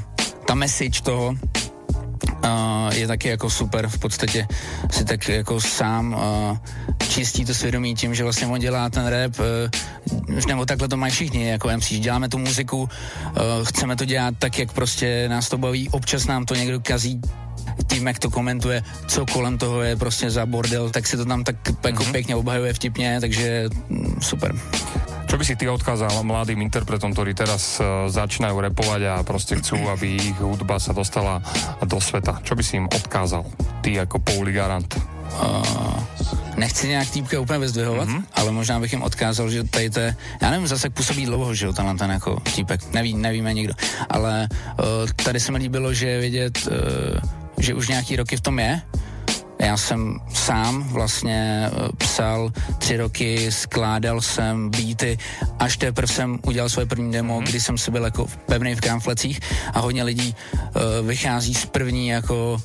ta 0.50 0.56
message 0.56 1.02
toho, 1.06 1.38
Uh, 2.44 2.94
je 2.94 3.08
taky 3.08 3.28
jako 3.28 3.50
super, 3.50 3.88
v 3.88 3.98
podstatě 4.00 4.48
si 4.92 5.06
tak 5.06 5.30
jako 5.30 5.62
sám 5.62 6.14
uh, 6.14 6.58
čistí 7.10 7.46
to 7.46 7.54
svědomí 7.54 7.96
tím, 7.96 8.16
že 8.16 8.24
vlastně 8.24 8.48
on 8.48 8.60
dělá 8.60 8.90
ten 8.90 9.08
rap, 9.08 9.40
uh, 9.40 10.46
nebo 10.48 10.66
takhle 10.66 10.88
to 10.88 10.98
mají 10.98 11.12
všichni, 11.12 11.50
jako 11.50 11.70
MC, 11.78 11.90
děláme 11.90 12.30
tu 12.30 12.38
muziku, 12.38 12.82
uh, 12.82 12.90
chceme 13.64 13.96
to 13.96 14.06
dělat 14.06 14.34
tak, 14.40 14.60
jak 14.60 14.74
prostě 14.74 15.30
nás 15.30 15.50
to 15.50 15.58
baví, 15.58 15.90
občas 15.90 16.28
nám 16.28 16.46
to 16.46 16.56
někdo 16.56 16.80
kazí 16.80 17.22
tím, 17.88 18.08
jak 18.08 18.20
to 18.20 18.30
komentuje, 18.30 18.84
co 19.08 19.26
kolem 19.26 19.58
toho 19.58 19.82
je 19.82 19.96
prostě 19.96 20.30
za 20.30 20.46
bordel, 20.46 20.90
tak 20.90 21.08
si 21.08 21.18
to 21.18 21.26
tam 21.26 21.44
tak 21.44 21.56
jako 21.86 22.04
mm-hmm. 22.04 22.12
pěkně 22.12 22.36
obhajuje 22.36 22.74
vtipně, 22.74 23.18
takže 23.22 23.70
mm, 23.90 24.18
super. 24.22 24.56
Čo 25.30 25.38
by 25.38 25.46
si 25.46 25.54
ty 25.54 25.70
odkázal 25.70 26.26
mladým 26.26 26.58
interpretom, 26.66 27.14
ktorí 27.14 27.38
teraz 27.38 27.78
uh, 27.78 28.10
začínajú 28.10 28.66
repovať 28.66 29.02
a 29.06 29.14
proste 29.22 29.62
chcú, 29.62 29.78
aby 29.86 30.18
ich 30.18 30.38
hudba 30.42 30.82
sa 30.82 30.90
dostala 30.90 31.38
do 31.86 32.02
sveta? 32.02 32.42
Čo 32.42 32.58
by 32.58 32.64
si 32.66 32.82
im 32.82 32.90
odkázal? 32.90 33.46
Ty 33.86 34.10
ako 34.10 34.18
Pauli 34.26 34.50
Garant. 34.50 34.90
Uh, 35.38 36.02
nechci 36.58 36.88
nějak 36.88 37.10
týpka 37.10 37.40
úplně 37.40 37.60
vyzdvihovat, 37.60 38.10
mm-hmm. 38.10 38.24
ale 38.34 38.52
možná 38.52 38.80
bych 38.80 38.92
jim 38.92 39.04
odkázal, 39.06 39.50
že 39.50 39.64
tady 39.64 39.90
to 39.90 40.00
je, 40.00 40.16
já 40.42 40.50
nevím, 40.50 40.68
zase 40.68 40.90
působí 40.90 41.26
dlouho, 41.26 41.54
že 41.54 41.66
jo, 41.66 41.74
tenhle 41.74 41.96
ten 41.96 42.12
jako 42.12 42.40
týpek, 42.56 42.94
neví, 42.94 43.14
nevíme 43.14 43.54
nikdo, 43.54 43.74
ale 44.10 44.50
uh, 44.50 44.86
tady 45.14 45.40
se 45.40 45.52
mi 45.52 45.58
líbilo, 45.58 45.94
že 45.94 46.08
je 46.08 46.20
vidět, 46.20 46.58
uh, 46.68 46.74
že 47.58 47.74
už 47.74 47.88
nějaký 47.88 48.16
roky 48.16 48.38
v 48.38 48.42
tom 48.42 48.60
je, 48.60 48.82
já 49.60 49.78
jsem 49.78 50.20
sám 50.34 50.84
vlastně 50.84 51.70
psal 51.98 52.52
tři 52.78 52.98
roky, 52.98 53.52
skládal 53.52 54.22
jsem 54.22 54.70
beaty, 54.70 55.18
až 55.60 55.78
teprve 55.78 56.08
jsem 56.08 56.40
udělal 56.48 56.70
svoje 56.70 56.86
první 56.86 57.12
demo, 57.12 57.42
mm-hmm. 57.42 57.50
kdy 57.50 57.60
jsem 57.60 57.78
si 57.78 57.92
byl 57.92 58.04
jako 58.04 58.28
pevný 58.46 58.76
v 58.76 58.82
kramflecích 58.82 59.40
a 59.74 59.80
hodně 59.80 60.04
lidí 60.04 60.36
uh, 60.60 61.08
vychází 61.08 61.54
z 61.54 61.66
první 61.66 62.08
jako 62.08 62.62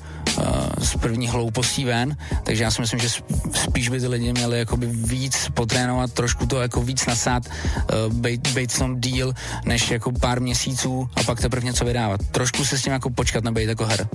z 0.79 0.97
první 0.97 1.29
hloupostí 1.29 1.85
ven, 1.85 2.17
takže 2.43 2.65
já 2.65 2.71
si 2.71 2.81
myslím, 2.81 3.01
že 3.01 3.09
spíš 3.53 3.89
by 3.89 4.01
ty 4.01 4.09
lidi 4.09 4.33
měli 4.33 4.59
jakoby 4.59 4.87
víc 4.87 5.49
potrénovat, 5.55 6.13
trošku 6.13 6.47
to 6.47 6.61
jako 6.61 6.83
víc 6.83 7.07
nasát, 7.07 7.43
uh, 7.47 8.13
bejt, 8.13 8.49
bejt 8.49 8.73
v 8.73 8.79
tom 8.79 9.01
díl, 9.01 9.35
než 9.65 9.91
jako 9.91 10.13
pár 10.13 10.41
měsíců 10.41 11.09
a 11.17 11.23
pak 11.23 11.41
teprve 11.41 11.67
něco 11.67 11.85
vydávat. 11.85 12.21
Trošku 12.31 12.65
se 12.65 12.79
s 12.79 12.83
tím 12.83 12.93
jako 12.93 13.11
počkat, 13.11 13.45
nebejt 13.45 13.69
jako 13.69 13.85
her. 13.87 14.09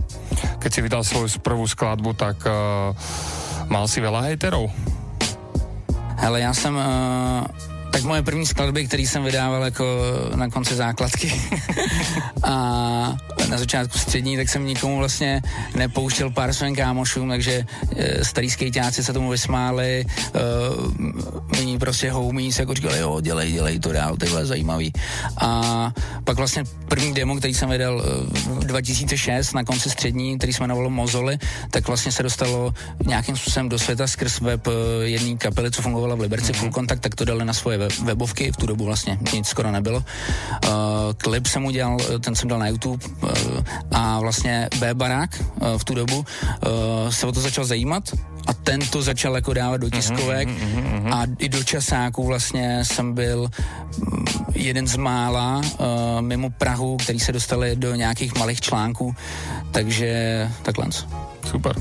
Keď 0.59 0.73
si 0.73 0.81
vydal 0.81 1.03
svoju 1.03 1.39
prvú 1.39 1.67
skladbu, 1.67 2.13
tak 2.13 2.37
uh, 2.45 2.95
mal 3.71 3.87
si 3.87 4.01
veľa 4.01 4.21
hejterov? 4.27 4.71
Hele, 6.19 6.41
já 6.41 6.53
jsem 6.53 6.75
uh, 6.75 7.68
tak 7.91 8.03
moje 8.03 8.21
první 8.21 8.45
skladby, 8.45 8.87
které 8.87 9.03
jsem 9.03 9.23
vydával 9.23 9.63
jako 9.63 9.85
na 10.35 10.49
konci 10.49 10.75
základky 10.75 11.41
a 12.43 12.53
na 13.49 13.57
začátku 13.57 13.97
střední, 13.97 14.37
tak 14.37 14.49
jsem 14.49 14.65
nikomu 14.65 14.97
vlastně 14.97 15.41
nepouštěl 15.75 16.29
pár 16.29 16.53
svým 16.53 16.75
kámošům, 16.75 17.29
takže 17.29 17.65
e, 17.95 18.25
starý 18.25 18.49
skejťáci 18.49 19.03
se 19.03 19.13
tomu 19.13 19.29
vysmáli, 19.29 20.05
e, 20.05 20.39
nyní 21.57 21.79
prostě 21.79 22.11
homies 22.11 22.59
jako 22.59 22.73
říkali, 22.73 22.99
jo, 22.99 23.21
dělej, 23.21 23.51
dělej 23.51 23.79
to 23.79 23.91
dál, 23.91 24.17
tyhle 24.17 24.45
zajímavý. 24.45 24.93
A 25.41 25.91
pak 26.23 26.37
vlastně 26.37 26.63
první 26.87 27.13
demo, 27.13 27.35
který 27.35 27.53
jsem 27.53 27.69
vydal 27.69 28.03
v 28.45 28.65
2006 28.65 29.53
na 29.53 29.63
konci 29.63 29.89
střední, 29.89 30.37
který 30.37 30.53
jsme 30.53 30.63
jmenovalo 30.63 30.89
Mozoly, 30.89 31.37
tak 31.71 31.87
vlastně 31.87 32.11
se 32.11 32.23
dostalo 32.23 32.73
nějakým 33.05 33.37
způsobem 33.37 33.69
do 33.69 33.79
světa 33.79 34.07
skrz 34.07 34.39
web 34.39 34.67
jedné 35.01 35.37
kapely, 35.37 35.71
co 35.71 35.81
fungovala 35.81 36.15
v 36.15 36.19
Liberci, 36.19 36.51
mm-hmm. 36.51 36.59
Full 36.59 36.71
Contact, 36.71 37.01
tak 37.01 37.15
to 37.15 37.25
dali 37.25 37.45
na 37.45 37.53
svoje 37.53 37.78
webovky, 38.03 38.51
v 38.51 38.57
tu 38.57 38.65
dobu 38.65 38.85
vlastně 38.85 39.17
nic 39.33 39.47
skoro 39.47 39.71
nebylo. 39.71 39.97
Uh, 39.97 40.73
klip 41.17 41.47
jsem 41.47 41.65
udělal, 41.65 41.97
ten 42.19 42.35
jsem 42.35 42.49
dal 42.49 42.59
na 42.59 42.67
YouTube 42.67 43.05
uh, 43.23 43.29
a 43.91 44.19
vlastně 44.19 44.69
B 44.79 44.93
Barák 44.93 45.29
uh, 45.39 45.77
v 45.77 45.83
tu 45.83 45.93
dobu 45.93 46.17
uh, 46.17 46.25
se 47.09 47.27
o 47.27 47.31
to 47.31 47.41
začal 47.41 47.65
zajímat 47.65 48.03
a 48.47 48.53
ten 48.53 48.81
to 48.81 49.01
začal 49.01 49.35
jako 49.35 49.53
dávat 49.53 49.77
do 49.77 49.87
mhm, 49.87 50.01
tiskovek 50.01 50.49
mm-hmm, 50.49 51.13
a 51.13 51.25
i 51.39 51.49
do 51.49 51.63
časáků 51.63 52.25
vlastně 52.25 52.85
jsem 52.85 53.13
byl 53.13 53.49
mm, 53.97 54.25
jeden 54.55 54.87
z 54.87 54.95
mála 54.95 55.57
uh, 55.57 55.85
mimo 56.21 56.49
Prahu, 56.49 56.97
který 56.97 57.19
se 57.19 57.31
dostali 57.31 57.75
do 57.75 57.95
nějakých 57.95 58.35
malých 58.35 58.61
článků, 58.61 59.15
takže 59.71 60.49
takhle. 60.61 60.85
Super. 61.45 61.77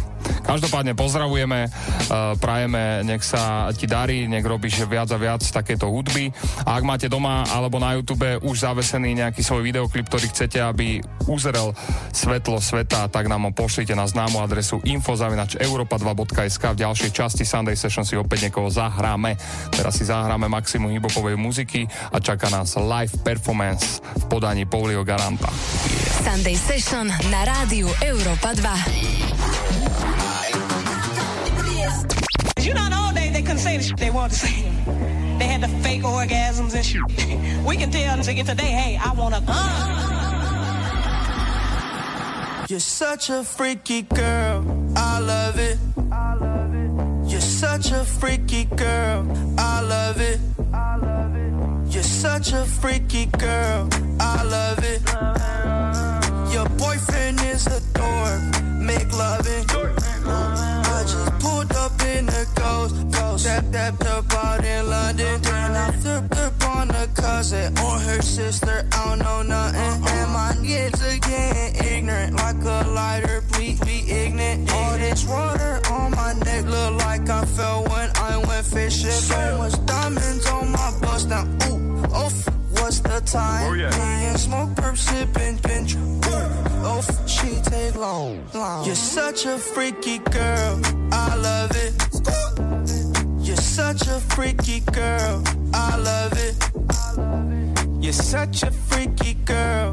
Každopádne 0.48 0.97
pozdravujeme, 0.97 1.68
uh, 1.68 2.32
prajeme, 2.40 3.05
nech 3.05 3.20
sa 3.20 3.68
ti 3.76 3.85
darí, 3.85 4.24
nech 4.24 4.44
robíš 4.44 4.80
viac 4.89 5.12
a 5.12 5.20
viac 5.20 5.44
takéto 5.44 5.93
hudby. 5.93 6.32
A 6.64 6.80
ak 6.80 6.85
máte 6.89 7.06
doma 7.12 7.44
alebo 7.52 7.76
na 7.76 7.93
YouTube 7.93 8.24
už 8.40 8.64
zavesený 8.64 9.20
nejaký 9.20 9.44
svoj 9.44 9.60
videoklip, 9.60 10.09
ktorý 10.09 10.32
chcete, 10.32 10.56
aby 10.64 11.05
uzrel 11.28 11.76
svetlo 12.16 12.64
sveta, 12.64 13.12
tak 13.12 13.28
nám 13.28 13.44
ho 13.44 13.52
pošlite 13.52 13.93
na 13.93 14.09
známu 14.09 14.40
adresu 14.40 14.80
info.europa2.sk 14.89 16.64
v 16.72 16.80
ďalšej 16.80 17.10
časti 17.12 17.44
Sunday 17.44 17.76
Session 17.76 18.09
si 18.09 18.16
opäť 18.16 18.48
niekoho 18.48 18.72
zahráme. 18.72 19.36
Teraz 19.68 20.01
si 20.01 20.09
zahráme 20.09 20.48
maximum 20.48 20.97
hibopovej 20.97 21.36
muziky 21.36 21.85
a 22.09 22.16
čaká 22.24 22.48
nás 22.48 22.72
live 22.80 23.12
performance 23.20 24.01
v 24.01 24.24
podaní 24.32 24.64
Paulio 24.64 25.05
Garanta. 25.05 25.52
Sunday 26.24 26.56
Session 26.56 27.12
na 27.28 27.40
rádiu 27.44 27.93
Europa 28.01 28.56
2. 28.56 29.47
You 32.60 32.74
know, 32.74 32.88
all 32.92 33.14
day 33.14 33.30
they 33.32 33.42
couldn't 33.42 33.58
say 33.58 33.76
the 33.76 33.82
shit 33.82 33.96
they 33.96 34.10
wanted 34.10 34.34
to 34.34 34.38
say. 34.46 34.62
They 35.38 35.46
had 35.46 35.60
the 35.62 35.68
fake 35.82 36.02
orgasms 36.02 36.74
and 36.74 36.84
shit. 36.84 37.02
We 37.64 37.76
can 37.76 37.90
tell 37.90 38.16
them 38.16 38.24
to 38.24 38.44
today, 38.44 38.72
hey, 38.80 38.98
I 39.02 39.12
wanna. 39.12 39.42
Uh. 39.46 40.08
You're 42.68 42.80
such 42.80 43.30
a 43.30 43.42
freaky 43.44 44.02
girl, 44.02 44.62
I 44.94 45.20
love 45.20 45.58
it. 45.58 45.78
I 46.12 46.34
love 46.34 46.74
it. 46.74 47.30
You're 47.30 47.40
such 47.40 47.92
a 47.92 48.04
freaky 48.04 48.64
girl, 48.66 49.26
I 49.58 49.80
love 49.80 50.20
it. 50.20 50.40
You're 51.90 52.02
such 52.02 52.52
a 52.52 52.64
freaky 52.64 53.26
girl, 53.26 53.88
I 54.20 54.42
love 54.42 54.84
it. 54.84 56.18
Your 56.52 56.68
boyfriend 56.70 57.40
is 57.42 57.66
a 57.66 57.80
dork, 57.92 58.40
make 58.80 59.12
loving. 59.12 59.64
I 60.24 61.02
just 61.02 61.38
pulled 61.40 61.72
up 61.72 61.92
in 62.02 62.26
the 62.26 62.46
ghost, 62.54 62.94
ghost. 63.10 63.44
Stepped, 63.44 63.68
stepped 63.68 64.06
up 64.06 64.32
out 64.34 64.64
in 64.64 64.88
London. 64.88 65.40
Then 65.42 65.76
I 65.76 65.90
flipped 65.92 66.36
up 66.36 66.64
on 66.64 66.90
a 66.90 67.06
cousin 67.08 67.76
or 67.78 67.98
her 67.98 68.22
sister. 68.22 68.86
I 68.92 69.04
don't 69.04 69.18
know 69.20 69.42
nothing. 69.42 70.06
And 70.08 70.32
my 70.32 70.54
kids 70.64 71.00
getting 71.20 71.84
ignorant 71.84 72.34
like 72.36 72.56
a 72.64 72.88
lighter. 72.88 73.42
Please 73.52 73.78
be 73.80 74.10
ignorant. 74.10 74.72
All 74.72 74.98
this 74.98 75.26
water 75.26 75.80
on 75.90 76.10
my 76.12 76.32
neck 76.44 76.64
look 76.64 76.94
like 77.04 77.28
I 77.28 77.44
fell 77.44 77.84
when 77.84 78.10
I 78.16 78.38
went 78.48 78.66
fishing. 78.66 79.10
So 79.10 79.58
much 79.58 79.86
diamonds 79.86 80.46
on 80.46 80.72
my 80.72 80.92
bust 81.00 81.28
now. 81.28 81.44
Ooh, 81.68 82.02
oh, 82.12 82.30
what's 82.80 83.00
the 83.00 83.20
time? 83.20 83.70
Oh, 83.70 83.74
yeah. 83.74 83.90
Me 83.90 84.26
and 84.26 84.38
smoke, 84.38 84.70
perp, 84.70 84.96
sipping, 84.96 85.56
binge. 85.62 85.96
Oh, 86.80 87.02
she 87.26 87.60
take 87.62 87.94
long, 87.96 88.44
long. 88.55 88.86
You're 88.86 88.94
such 88.94 89.46
a 89.46 89.59
freaky 89.59 90.18
girl. 90.18 90.80
I 91.12 91.36
love 91.36 91.72
it. 91.74 91.94
You're 93.46 93.56
such 93.56 94.02
a 94.06 94.20
freaky 94.20 94.80
girl. 94.80 95.42
I 95.74 95.96
love 95.96 96.32
it. 96.36 98.02
You're 98.02 98.12
such 98.12 98.62
a 98.62 98.70
freaky 98.70 99.34
girl. 99.44 99.92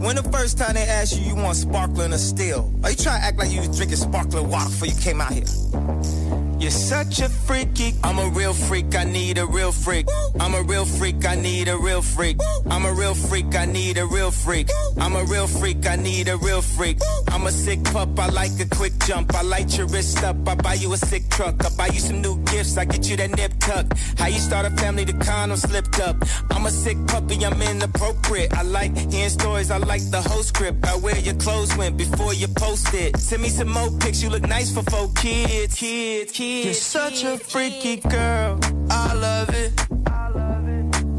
When 0.00 0.16
the 0.16 0.22
first 0.32 0.58
time 0.58 0.74
they 0.74 0.82
asked 0.82 1.16
you, 1.16 1.24
you 1.26 1.34
want 1.36 1.56
sparkling 1.56 2.12
or 2.12 2.18
still? 2.18 2.72
Are 2.82 2.90
you 2.90 2.96
trying 2.96 3.20
to 3.20 3.26
act 3.26 3.38
like 3.38 3.50
you 3.50 3.60
was 3.60 3.76
drinking 3.76 3.98
sparkling 3.98 4.48
water 4.48 4.70
before 4.70 4.88
you 4.88 4.96
came 4.96 5.20
out 5.20 5.32
here? 5.32 6.39
You're 6.60 6.70
such 6.70 7.20
a 7.20 7.30
freaky. 7.30 7.94
I'm 8.04 8.18
a 8.18 8.28
real 8.28 8.52
freak, 8.52 8.94
I 8.94 9.04
need 9.04 9.38
a 9.38 9.46
real 9.46 9.72
freak. 9.72 10.06
I'm 10.38 10.54
a 10.54 10.62
real 10.62 10.84
freak, 10.84 11.24
I 11.26 11.34
need 11.34 11.68
a 11.68 11.78
real 11.78 12.02
freak. 12.02 12.36
I'm 12.68 12.84
a 12.84 12.92
real 12.92 13.14
freak, 13.14 13.56
I 13.56 13.64
need 13.64 13.96
a 13.96 14.04
real 14.04 14.30
freak. 14.30 14.68
I'm 14.98 15.16
a 15.16 15.24
real 15.24 15.46
freak, 15.46 15.86
I 15.86 15.96
need 15.96 16.28
a 16.28 16.36
real 16.36 16.60
freak. 16.60 16.98
I'm 17.28 17.46
a 17.46 17.50
sick 17.50 17.82
pup, 17.84 18.18
I 18.18 18.26
like 18.28 18.60
a 18.60 18.68
quick 18.76 18.92
jump. 19.06 19.34
I 19.34 19.40
light 19.40 19.78
your 19.78 19.86
wrist 19.86 20.22
up, 20.22 20.36
I 20.46 20.54
buy 20.54 20.74
you 20.74 20.92
a 20.92 20.98
sick 20.98 21.30
truck. 21.30 21.64
I 21.64 21.70
buy 21.78 21.86
you 21.86 22.00
some 22.00 22.20
new 22.20 22.38
gifts, 22.44 22.76
I 22.76 22.84
get 22.84 23.08
you 23.08 23.16
that 23.16 23.34
nip 23.38 23.54
tuck. 23.60 23.86
How 24.18 24.26
you 24.26 24.38
start 24.38 24.66
a 24.66 24.70
family, 24.76 25.04
the 25.04 25.14
condom 25.14 25.56
slipped 25.56 25.98
up. 25.98 26.16
I'm 26.50 26.66
a 26.66 26.70
sick 26.70 26.98
puppy, 27.06 27.42
I'm 27.42 27.62
inappropriate. 27.62 28.52
I 28.52 28.62
like 28.64 28.94
hearing 29.10 29.30
stories, 29.30 29.70
I 29.70 29.78
like 29.78 30.02
the 30.10 30.20
whole 30.20 30.42
script. 30.42 30.86
I 30.86 30.96
wear 30.96 31.16
your 31.20 31.36
clothes 31.36 31.74
went 31.78 31.96
before 31.96 32.34
you 32.34 32.48
post 32.48 32.92
it. 32.92 33.16
Send 33.18 33.40
me 33.40 33.48
some 33.48 33.70
more 33.70 33.90
pics, 34.00 34.22
you 34.22 34.28
look 34.28 34.42
nice 34.42 34.70
for 34.74 34.82
four 34.90 35.10
kids, 35.14 35.74
kids, 35.74 36.32
kids. 36.32 36.49
You're 36.50 36.74
such 36.74 37.22
a 37.22 37.38
freaky 37.38 37.96
girl. 37.96 38.58
I 38.90 39.14
love 39.14 39.50
it. 39.50 39.72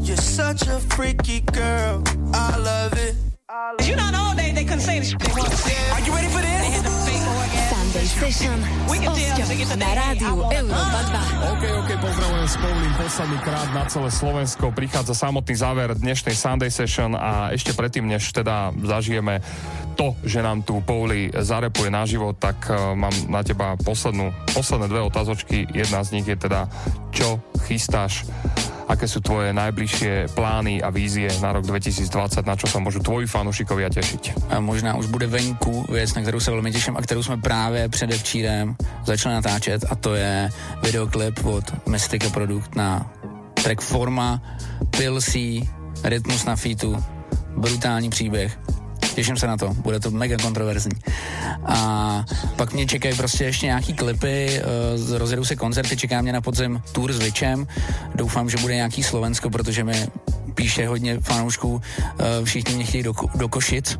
You're 0.06 0.16
such 0.18 0.60
a 0.68 0.78
freaky 0.94 1.40
girl. 1.40 2.04
I 2.34 2.58
love 2.58 2.92
it. 2.98 3.16
You 3.88 3.96
know, 3.96 4.10
all 4.14 4.36
day 4.36 4.52
they 4.52 4.64
couldn't 4.64 4.80
say 4.80 4.98
the 4.98 5.06
shit 5.06 5.18
they 5.20 5.32
wanted 5.32 5.52
to 5.52 5.56
say. 5.56 5.90
Are 5.92 6.00
you 6.00 6.12
ready 6.12 6.28
for 6.28 6.42
this? 6.42 7.01
Sunday 7.92 8.08
Session 8.08 8.56
s 8.88 9.00
Osťom 9.04 9.76
na 9.76 9.90
rádiu 9.92 10.40
Europa 10.48 11.00
2. 11.12 11.52
OK, 11.52 11.64
OK, 11.76 11.90
pozdravujem 12.00 12.48
s 12.48 12.56
Pavlím 12.56 12.94
posledný 12.96 13.38
krát 13.44 13.68
na 13.76 13.84
celé 13.84 14.08
Slovensko. 14.08 14.64
Prichádza 14.72 15.12
samotný 15.12 15.52
záver 15.52 15.92
dnešnej 15.92 16.32
Sunday 16.32 16.72
Session 16.72 17.12
a 17.12 17.52
ešte 17.52 17.76
predtým, 17.76 18.08
než 18.08 18.32
teda 18.32 18.72
zažijeme 18.80 19.44
to, 19.92 20.16
že 20.24 20.40
nám 20.40 20.64
tu 20.64 20.80
Pauli 20.80 21.36
zarepuje 21.36 21.92
naživo, 21.92 22.32
tak 22.32 22.64
uh, 22.72 22.96
mám 22.96 23.12
na 23.28 23.44
teba 23.44 23.76
poslednú, 23.76 24.32
posledné 24.56 24.88
dve 24.88 25.04
otázočky. 25.04 25.68
Jedna 25.68 26.00
z 26.00 26.16
nich 26.16 26.24
je 26.24 26.40
teda, 26.40 26.72
čo 27.12 27.44
chystáš 27.68 28.24
aké 28.88 29.06
sú 29.08 29.20
tvoje 29.20 29.52
najbližšie 29.52 30.34
plány 30.34 30.82
a 30.82 30.90
vízie 30.90 31.30
na 31.40 31.52
rok 31.52 31.66
2020, 31.66 32.42
na 32.46 32.56
čo 32.56 32.66
sa 32.66 32.78
môžu 32.78 32.98
tvoji 33.02 33.26
fanúšikovia 33.26 33.88
tešiť? 33.90 34.52
A 34.52 34.60
možná 34.60 34.96
už 34.96 35.06
bude 35.06 35.26
venku 35.26 35.84
věc, 35.92 36.14
na 36.14 36.22
kterou 36.22 36.40
se 36.40 36.50
velmi 36.50 36.72
těším 36.72 36.96
a 36.96 37.02
kterou 37.02 37.22
jsme 37.22 37.36
právě 37.36 37.88
předevčírem 37.88 38.76
začali 39.04 39.34
natáčet 39.34 39.84
a 39.90 39.94
to 39.94 40.14
je 40.14 40.48
videoklip 40.82 41.44
od 41.44 41.86
Mystica 41.86 42.30
Produkt 42.30 42.76
na 42.76 43.10
track 43.62 43.80
forma, 43.80 44.42
pilsí, 44.90 45.68
rytmus 46.04 46.44
na 46.44 46.56
featu, 46.56 47.04
brutální 47.56 48.10
příběh. 48.10 48.58
Těším 49.14 49.36
se 49.36 49.46
na 49.46 49.56
to, 49.56 49.74
bude 49.74 50.00
to 50.00 50.10
mega 50.10 50.36
kontroverzní. 50.36 50.92
A 51.64 52.24
pak 52.56 52.72
mě 52.72 52.86
čekají 52.86 53.16
prostě 53.16 53.44
ještě 53.44 53.66
nějaký 53.66 53.94
klipy, 53.94 54.60
uh, 55.08 55.18
rozjedou 55.18 55.44
se 55.44 55.56
koncerty, 55.56 55.96
čeká 55.96 56.22
mě 56.22 56.32
na 56.32 56.40
podzim 56.40 56.82
tour 56.92 57.12
s 57.12 57.18
Vičem. 57.18 57.66
Doufám, 58.14 58.50
že 58.50 58.58
bude 58.58 58.74
nějaký 58.74 59.02
Slovensko, 59.02 59.50
protože 59.50 59.84
mi 59.84 60.06
píše 60.54 60.88
hodně 60.88 61.20
fanoušků, 61.20 61.72
uh, 61.72 61.80
všichni 62.44 62.74
mě 62.74 62.84
chtějí 62.84 63.02
do, 63.02 63.12
do 63.34 63.48
Košic, 63.48 63.98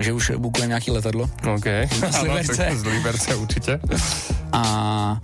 že 0.00 0.12
už 0.12 0.32
bukujeme 0.36 0.68
nějaký 0.68 0.90
letadlo. 0.90 1.30
OK. 1.54 1.64
Z 2.10 2.22
Liberce. 2.22 2.68
z 2.74 2.84
Liberce 2.84 3.34
určitě. 3.36 3.80
A 4.52 5.20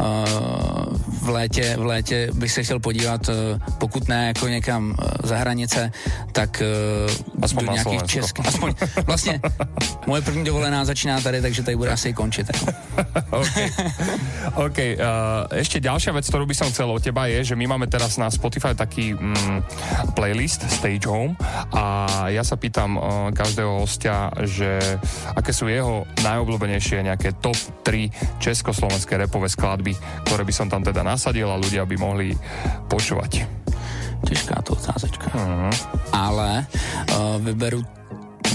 uh, 0.00 1.13
v 1.24 1.28
létě, 1.28 1.76
v 1.76 1.86
létě 1.86 2.28
bych 2.34 2.52
se 2.52 2.62
chtěl 2.62 2.78
podívat, 2.80 3.28
uh, 3.28 3.34
pokud 3.78 4.08
ne 4.08 4.26
jako 4.26 4.48
někam 4.48 4.90
uh, 4.90 5.08
za 5.24 5.36
hranice, 5.36 5.92
tak 6.32 6.62
uh, 6.62 7.42
Aspoň 7.42 7.66
do 7.66 7.72
nějakých 7.72 8.02
českých. 8.02 8.46
Aspoň, 8.46 8.74
vlastně, 9.06 9.40
moje 10.06 10.22
první 10.22 10.44
dovolená 10.44 10.84
začíná 10.84 11.20
tady, 11.20 11.42
takže 11.42 11.62
tady 11.62 11.76
bude 11.76 11.90
asi 11.90 12.12
končit. 12.12 12.50
Jako. 12.52 12.66
OK. 13.40 13.56
OK. 14.54 14.78
Uh, 14.78 15.04
ešte 15.50 15.80
ďalšia 15.80 16.12
vec, 16.12 16.28
ktorú 16.28 16.44
by 16.44 16.54
som 16.54 16.68
chcel 16.70 16.88
od 16.90 17.00
teba 17.00 17.26
je, 17.26 17.52
že 17.52 17.54
my 17.56 17.66
máme 17.66 17.86
teraz 17.88 18.20
na 18.20 18.28
Spotify 18.28 18.76
taký 18.76 19.16
mm, 19.16 19.58
playlist 20.14 20.62
Stage 20.68 21.08
Home 21.08 21.34
a 21.72 22.26
ja 22.30 22.44
sa 22.44 22.54
pýtam 22.60 22.96
uh, 22.96 23.02
každého 23.32 23.82
hostia, 23.82 24.28
že 24.44 24.78
aké 25.34 25.50
sú 25.50 25.66
jeho 25.70 26.04
najobľúbenejšie 26.22 27.06
nejaké 27.06 27.34
top 27.40 27.56
3 27.82 28.40
československé 28.42 29.16
repové 29.16 29.48
skladby, 29.48 29.96
ktoré 30.28 30.42
by 30.44 30.54
som 30.54 30.66
tam 30.68 30.84
teda 30.84 31.02
nasadil 31.14 31.46
a 31.46 31.56
ľudia 31.62 31.86
by 31.86 31.96
mohli 31.96 32.34
počúvať. 32.90 33.46
Těžká 34.26 34.62
to 34.66 34.74
otázečka. 34.74 35.30
Uh-huh. 35.30 35.70
Ale 36.10 36.66
uh, 36.66 37.38
vyberu, 37.38 37.84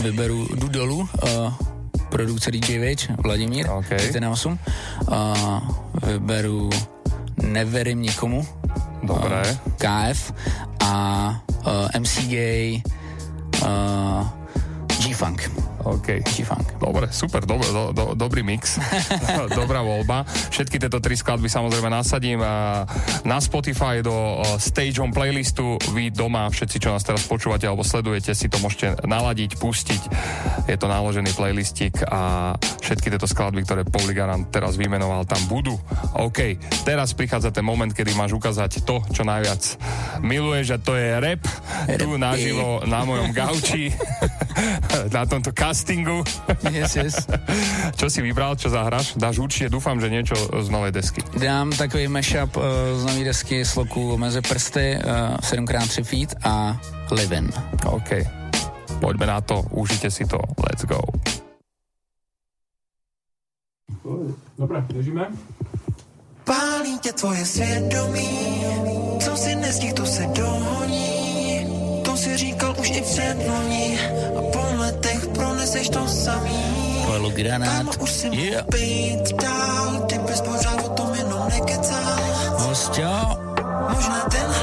vyberu, 0.01 0.47
jdu 0.55 0.67
dolů, 0.67 0.99
uh, 0.99 1.53
produkce 2.09 2.51
DJ 2.51 2.79
Vič, 2.79 3.09
Vladimír, 3.23 3.69
okay. 3.69 4.11
1 4.13 4.29
uh, 4.29 4.37
vyberu 6.03 6.69
Neverím 7.39 8.01
nikomu, 8.01 8.47
Dobré. 9.03 9.41
Uh, 9.41 9.71
KF 9.79 10.33
a 10.83 10.93
uh, 11.65 11.99
MC 11.99 12.27
Gay, 12.27 12.83
uh, 13.63 14.27
G-Funk. 14.99 15.68
OK. 15.85 16.23
G-Funk. 16.23 16.79
Dobre, 16.79 17.07
super, 17.11 17.45
do, 17.47 17.55
do, 17.59 17.83
do, 17.95 18.05
dobrý 18.15 18.43
mix. 18.43 18.75
Dobrá 19.59 19.79
voľba. 19.83 20.27
Všetky 20.27 20.81
tieto 20.81 20.99
tri 20.99 21.15
skladby 21.15 21.47
samozrejme 21.47 21.87
nasadím 21.87 22.41
na 23.23 23.37
Spotify 23.39 24.03
do 24.03 24.43
Stage 24.59 24.99
on 24.99 25.11
playlistu. 25.15 25.79
Vy 25.95 26.11
doma, 26.11 26.51
všetci, 26.51 26.77
čo 26.81 26.91
nás 26.91 27.03
teraz 27.05 27.23
počúvate 27.25 27.67
alebo 27.67 27.85
sledujete, 27.85 28.35
si 28.35 28.51
to 28.51 28.59
môžete 28.59 29.05
naladiť, 29.05 29.59
pustiť. 29.59 30.01
Je 30.67 30.75
to 30.75 30.87
naložený 30.89 31.31
playlistik 31.33 32.01
a 32.05 32.53
všetky 32.83 33.11
tieto 33.13 33.27
skladby, 33.29 33.63
ktoré 33.63 33.81
Pauli 33.87 34.13
Garant 34.13 34.47
teraz 34.51 34.75
vymenoval, 34.75 35.25
tam 35.25 35.41
budú. 35.47 35.75
OK, 36.17 36.57
teraz 36.83 37.13
prichádza 37.15 37.53
ten 37.53 37.65
moment, 37.65 37.91
kedy 37.91 38.13
máš 38.15 38.35
ukázať 38.35 38.83
to, 38.83 39.01
čo 39.13 39.23
najviac 39.23 39.61
miluješ 40.21 40.75
a 40.75 40.77
to 40.81 40.93
je 40.95 41.07
rap. 41.19 41.43
Tu 41.99 42.07
naživo 42.17 42.83
na 42.85 43.05
mojom 43.05 43.31
gauči. 43.31 43.93
na 45.15 45.23
tomto 45.23 45.51
castingu. 45.69 46.25
Yes, 46.69 46.95
yes. 46.97 47.15
čo 47.93 48.09
si 48.09 48.19
vybral, 48.25 48.57
čo 48.57 48.69
zahráš? 48.69 49.13
Dáš 49.17 49.37
určite, 49.41 49.69
dúfam, 49.69 49.97
že 50.01 50.09
niečo 50.09 50.35
z 50.37 50.67
novej 50.69 50.91
desky. 50.93 51.21
Dám 51.37 51.73
takový 51.73 52.09
mashup 52.09 52.57
uh, 52.57 52.63
z 52.97 53.03
nový 53.05 53.23
desky 53.25 53.65
sloku 53.65 54.17
mezi 54.17 54.41
prsty, 54.41 54.97
uh, 54.97 55.37
7x3 55.41 55.93
feet 56.03 56.31
a 56.45 56.77
Livin. 57.13 57.49
OK. 57.85 58.09
Poďme 59.01 59.25
na 59.29 59.39
to, 59.41 59.65
užite 59.73 60.11
si 60.11 60.25
to. 60.25 60.37
Let's 60.57 60.85
go. 60.85 61.01
Dobre, 64.57 64.85
držíme. 64.89 65.27
Pálí 66.43 66.99
tě 66.99 67.13
tvoje 67.13 67.45
svědomí, 67.45 68.61
co 69.19 69.37
si 69.37 69.55
nestihl, 69.55 69.93
to 69.93 70.05
se 70.05 70.25
dohoní. 70.25 71.65
To 72.05 72.17
si 72.17 72.37
říkal 72.37 72.75
už 72.79 72.89
i 72.89 73.01
před 73.01 73.37
loni 73.47 73.99
proneseš 75.69 75.89
to 75.93 76.01
samý. 76.07 76.57
Pojelu 77.05 77.29
granát. 77.29 77.69
Kámo, 77.69 77.91
už 78.01 78.11
si 78.11 78.27
Yeah. 78.33 78.65
být 78.73 79.37
dál, 79.37 80.01
ty 80.09 80.17
bys 80.17 80.41
pořád 80.41 80.85
o 80.85 80.89
tom 80.89 81.13
jenom 81.13 81.49
nekecal. 81.49 82.17
Hostio, 82.57 83.37
Možná 83.89 84.21
tenhle 84.31 84.58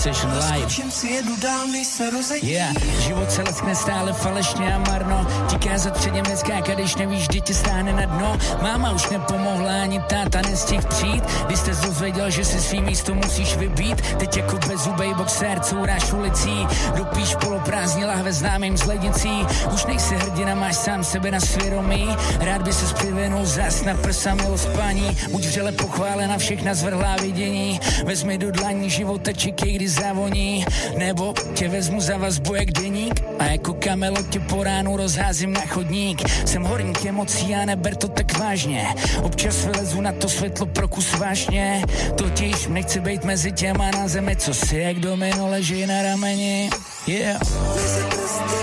Session 0.00 0.32
Live. 0.32 0.90
Si 0.90 1.08
jedu 1.08 1.36
dál, 1.36 1.66
se. 1.84 2.38
Yeah, 2.42 2.72
život 3.00 3.32
se 3.32 3.42
leskne 3.42 3.74
stále 3.74 4.12
falešně 4.12 4.74
a 4.74 4.78
marno. 4.78 5.26
Ti 5.48 5.68
kázat 5.68 5.96
předem 5.96 6.24
neskákat, 6.28 6.74
když 6.74 6.96
nevíš, 6.96 7.28
kdy 7.28 7.40
tě 7.40 7.54
stáhne 7.54 7.92
na 7.92 8.04
dno. 8.04 8.38
Máma 8.62 8.92
už 8.92 9.10
nepomohla, 9.10 9.82
ani 9.82 10.00
táta 10.00 10.40
nestihl 10.42 10.82
přijít. 10.88 11.24
Když 11.46 11.58
jste 11.58 11.70
dozvěděl, 11.70 12.30
že 12.30 12.44
si 12.44 12.60
svý 12.60 12.80
místo 12.80 13.14
musíš 13.14 13.56
vybít. 13.56 14.02
Teď 14.18 14.36
jako 14.36 14.58
bezubej 14.68 15.14
boxer 15.14 15.60
couráš 15.60 16.12
ulicí. 16.12 16.66
Dopíš 16.96 17.34
poloprázdní 17.34 18.04
lahve 18.04 18.32
známým 18.32 18.76
z 18.76 18.84
lednicí. 18.84 19.46
Už 19.74 19.84
nejsi 19.84 20.14
hrdina, 20.16 20.54
máš 20.54 20.76
sám 20.76 21.04
sebe 21.04 21.30
na 21.30 21.40
svědomí. 21.40 22.08
Rád 22.40 22.62
by 22.62 22.72
se 22.72 22.94
přivinul 22.94 23.46
zas 23.46 23.82
na 23.82 23.94
prsa 23.94 24.34
milo 24.34 24.58
spaní. 24.58 25.16
Buď 25.30 25.46
vřele 25.46 25.72
pochválena 25.72 26.38
všechna 26.38 26.74
zvrhlá 26.74 27.16
vidění. 27.22 27.80
Vezmi 28.04 28.38
do 28.38 28.50
dlaní 28.50 28.90
života, 28.90 29.32
čekej, 29.32 29.72
kdy 29.72 29.89
zavoní 29.90 30.64
Nebo 30.98 31.34
tě 31.54 31.68
vezmu 31.68 32.00
za 32.00 32.16
vazbu 32.16 32.54
jak 32.54 32.70
deník. 32.70 33.22
A 33.38 33.44
jako 33.44 33.74
kamelo 33.74 34.22
tě 34.22 34.40
po 34.40 34.64
ránu 34.64 34.96
rozházím 34.96 35.52
na 35.52 35.60
chodník. 35.60 36.28
Jsem 36.46 36.62
horník 36.62 37.06
emocí 37.06 37.54
a 37.54 37.64
neber 37.64 37.96
to 37.96 38.08
tak 38.08 38.38
vážně. 38.38 38.88
Občas 39.22 39.64
vylezu 39.64 40.00
na 40.00 40.12
to 40.12 40.28
světlo 40.28 40.66
pro 40.66 40.88
kus 40.88 41.18
vášně. 41.18 41.82
Totiž 42.16 42.66
nechci 42.66 43.00
být 43.00 43.24
mezi 43.24 43.52
těma 43.52 43.90
na 43.90 44.08
zemi 44.08 44.36
Co 44.36 44.54
si 44.54 44.76
jak 44.76 44.98
domino 44.98 45.48
leží 45.48 45.86
na 45.86 46.02
rameni. 46.02 46.70
Yeah. 47.06 47.40
Mezi 47.74 48.04
prsty 48.10 48.60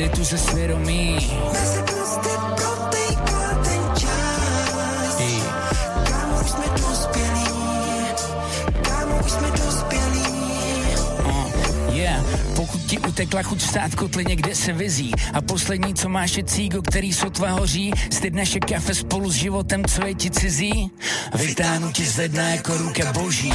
banditu 0.00 0.24
ze 0.24 0.38
svědomí. 0.38 1.30
Mezi 1.52 1.99
ti 12.90 12.98
utekla 12.98 13.46
chuť 13.46 13.58
vstát 13.62 13.94
kotlině, 13.94 14.36
kde 14.36 14.54
se 14.54 14.72
vyzí 14.72 15.14
A 15.34 15.40
poslední, 15.40 15.94
co 15.94 16.08
máš, 16.08 16.36
je 16.36 16.44
cígo, 16.44 16.82
který 16.82 17.12
sotva 17.12 17.50
hoří. 17.50 17.92
Styd 18.10 18.34
naše 18.34 18.58
kafe 18.58 18.94
spolu 18.94 19.30
s 19.30 19.34
životem, 19.34 19.84
co 19.84 20.06
je 20.06 20.14
ti 20.14 20.30
cizí? 20.30 20.90
Vytáhnu 21.34 21.92
ti 21.92 22.06
z 22.06 22.16
ledna 22.16 22.48
jako 22.48 22.76
ruka 22.76 23.12
boží. 23.12 23.52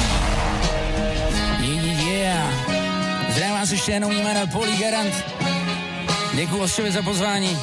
Yeah, 1.60 2.54
Zdravím 3.30 3.56
vás 3.56 3.72
ještě 3.72 3.92
jenom 3.92 4.12
jméno 4.12 4.48
Poli 4.48 4.78
Garant. 4.78 5.14
Děkuji 6.34 6.58
Osčovi 6.62 6.92
za 6.92 7.02
pozvání. 7.02 7.58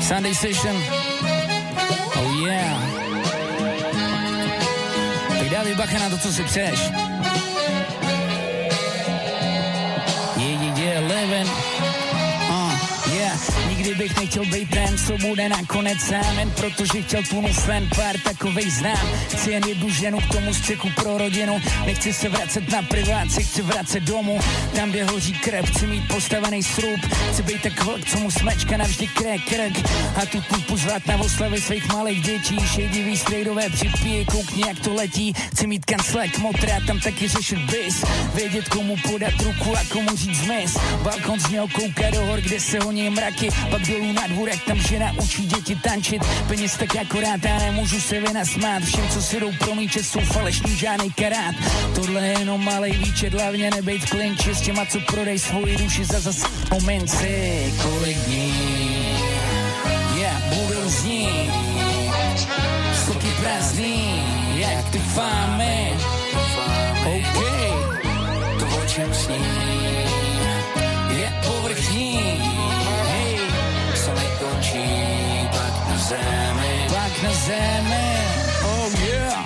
Sunday 0.00 0.34
Session. 0.34 0.76
Oh 2.16 2.46
yeah. 2.46 2.82
Tak 5.38 5.48
dávej 5.50 5.74
bacha 5.74 5.98
na 5.98 6.10
to, 6.10 6.18
co 6.18 6.32
si 6.32 6.42
přeješ 6.42 7.05
11. 10.96 11.65
yeah. 13.86 13.96
Nikdy 13.96 14.04
bych 14.04 14.16
nechtěl 14.20 14.44
být 14.46 14.70
ten, 14.70 14.98
co 14.98 15.18
bude 15.18 15.48
nakonec 15.48 16.00
sám, 16.00 16.38
jen 16.38 16.50
protože 16.50 17.02
chtěl 17.02 17.22
tunu 17.30 17.48
fen, 17.52 17.88
pár 17.96 18.18
takovej 18.18 18.70
znám. 18.70 19.08
Chci 19.28 19.50
jen 19.50 19.62
jednu 19.68 19.90
ženu 19.90 20.18
k 20.20 20.32
tomu 20.32 20.54
střechu 20.54 20.88
pro 20.96 21.18
rodinu, 21.18 21.60
nechci 21.86 22.12
se 22.12 22.28
vracet 22.28 22.72
na 22.72 22.82
priváci, 22.82 23.42
chci 23.42 23.62
vracet 23.62 24.02
domů, 24.02 24.40
tam, 24.74 24.90
kde 24.90 25.04
hoří 25.04 25.32
krev, 25.32 25.70
chci 25.70 25.86
mít 25.86 26.08
postavený 26.08 26.62
srub, 26.62 27.00
chci 27.32 27.42
být 27.42 27.62
tak 27.62 27.84
vlk, 27.84 28.10
co 28.10 28.20
mu 28.20 28.30
smečka 28.30 28.76
navždy 28.76 29.06
krek, 29.06 29.40
krk 29.48 29.90
a 30.22 30.26
tu 30.26 30.40
pupu 30.40 30.76
zvát 30.76 31.06
na 31.06 31.16
oslavy 31.16 31.60
svých 31.60 31.88
malých 31.88 32.22
dětí, 32.22 32.56
šedivý 32.74 33.16
strejdové 33.16 33.70
připíje, 33.70 34.24
koukni, 34.24 34.62
jak 34.66 34.78
to 34.78 34.94
letí, 34.94 35.32
chci 35.52 35.66
mít 35.66 35.84
kanclek, 35.84 36.38
motra, 36.38 36.80
tam 36.86 37.00
taky 37.00 37.28
řešit 37.28 37.58
bis, 37.58 38.04
vědět, 38.34 38.68
komu 38.68 38.96
podat 39.08 39.34
ruku 39.42 39.76
a 39.76 39.80
komu 39.92 40.16
říct 40.16 40.38
zmys, 40.38 40.76
balkon 41.02 41.40
z 41.40 41.50
něho 41.50 41.68
kouká 41.68 42.10
do 42.10 42.26
hor, 42.26 42.40
kde 42.40 42.60
se 42.60 42.78
honí 42.78 43.10
mraky, 43.10 43.48
pak 43.76 43.88
dolů 43.88 44.12
na 44.12 44.26
dvorek, 44.26 44.64
tam 44.64 44.78
žena 44.78 45.12
učí 45.22 45.46
děti 45.46 45.76
tančit. 45.76 46.22
Peněz 46.48 46.76
tak 46.76 46.96
akorát, 46.96 47.44
já 47.44 47.58
nemůžu 47.58 48.00
se 48.00 48.20
vynasmát. 48.20 48.82
Všem, 48.82 49.08
co 49.08 49.22
si 49.22 49.40
jdou 49.40 49.52
promíčet, 49.58 50.06
jsou 50.06 50.20
falešný 50.20 50.76
žádný 50.76 51.12
karát. 51.12 51.54
Tohle 51.94 52.26
je 52.26 52.38
jenom 52.38 52.64
malej 52.64 52.92
výčet, 52.92 53.34
hlavně 53.34 53.70
nebejt 53.70 54.02
v 54.02 54.10
klinči 54.10 54.54
s 54.54 54.60
těma, 54.60 54.86
co 54.86 55.00
prodej 55.00 55.38
svoji 55.38 55.76
duši 55.76 56.04
za 56.04 56.20
zas 56.20 56.42
momenci. 56.70 57.72
Kolik 57.82 58.18
dní, 58.18 58.54
yeah, 60.16 60.54
budou 60.54 60.88
znít. 60.88 61.50
Stoky 63.02 63.28
prázdný, 63.40 64.24
jak 64.54 64.90
ty 64.90 64.98
fámy. 64.98 65.92
OK, 67.06 67.44
to 68.58 68.66
o 68.66 68.86
čem 68.86 69.14
sní, 69.14 69.44
je 71.18 71.32
povrchní. 71.46 72.45
Zemi. 77.16 77.22
Pak 77.22 77.24
na 77.24 77.32
zemi, 77.32 78.08
oh 78.60 78.88
yeah. 79.00 79.40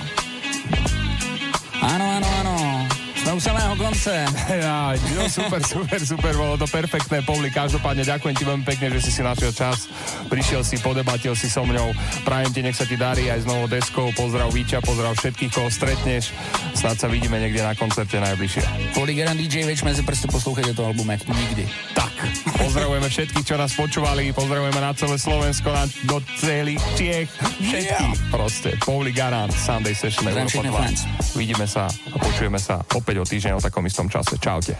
Ano, 1.81 2.03
ano, 2.03 2.27
ano. 2.39 2.87
Jsme 3.15 3.33
u 3.33 3.39
samého 3.39 3.75
konce. 3.75 4.25
Ja, 4.61 4.93
no 5.15 5.29
super, 5.29 5.63
super, 5.63 5.99
super, 6.05 6.33
bolo 6.35 6.57
to 6.57 6.67
perfektné, 6.67 7.21
Pavli. 7.23 7.47
Každopádne 7.47 8.03
ďakujem 8.03 8.35
ti 8.35 8.43
veľmi 8.43 8.65
pekne, 8.67 8.91
že 8.91 9.07
si 9.07 9.11
si 9.13 9.21
našiel 9.23 9.55
čas. 9.55 9.87
Prišiel 10.27 10.67
si, 10.67 10.81
podebatil 10.83 11.31
si 11.37 11.47
so 11.47 11.63
mňou. 11.63 11.95
Prajem 12.27 12.51
ti, 12.51 12.59
nech 12.59 12.75
sa 12.75 12.83
ti 12.83 12.99
darí 12.99 13.31
aj 13.31 13.45
s 13.45 13.47
novou 13.47 13.71
deskou. 13.71 14.11
Pozdrav 14.17 14.51
Víča, 14.51 14.83
pozdrav 14.83 15.15
všetkých, 15.15 15.51
koho 15.53 15.69
stretneš. 15.71 16.35
Snad 16.75 16.99
sa 16.99 17.07
vidíme 17.07 17.39
niekde 17.39 17.63
na 17.63 17.71
koncerte 17.71 18.19
najbližšie. 18.19 18.91
Polygram 18.97 19.37
DJ, 19.39 19.63
veď 19.63 19.77
sme 19.79 19.95
si 19.95 20.03
proste 20.03 20.27
poslúchajte 20.27 20.75
to 20.75 20.83
album, 20.83 21.07
jak 21.13 21.23
nikdy. 21.29 21.69
Tak, 21.95 22.11
pozdravujeme 22.57 23.07
všetkých, 23.09 23.45
čo 23.45 23.55
nás 23.57 23.71
počúvali, 23.75 24.31
pozdravujeme 24.31 24.79
na 24.79 24.91
celé 24.93 25.17
Slovensko, 25.17 25.73
na, 25.73 25.85
do 26.07 26.17
celých 26.39 26.81
Čiech, 26.95 27.29
všetkých 27.59 28.17
yeah. 28.17 28.31
proste. 28.31 28.77
Pauli 28.81 29.11
Garant, 29.11 29.51
Sunday 29.51 29.95
Session 29.97 30.25
Pozdravím 30.27 30.47
Europa 30.47 30.51
všechny 30.51 30.69
2. 30.69 30.79
fans. 30.79 30.99
Vidíme 31.35 31.65
sa 31.67 31.87
a 31.87 32.15
počujeme 32.17 32.59
sa 32.61 32.81
opäť 32.95 33.15
o 33.21 33.25
týždeň 33.25 33.51
o 33.57 33.61
takom 33.61 33.83
istom 33.87 34.07
čase. 34.07 34.37
Čaute. 34.39 34.73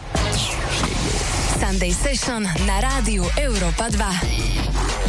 Sunday 1.62 1.94
Session 1.94 2.42
na 2.66 2.78
rádiu 2.82 3.28
Europa 3.38 3.92
2. 3.92 5.01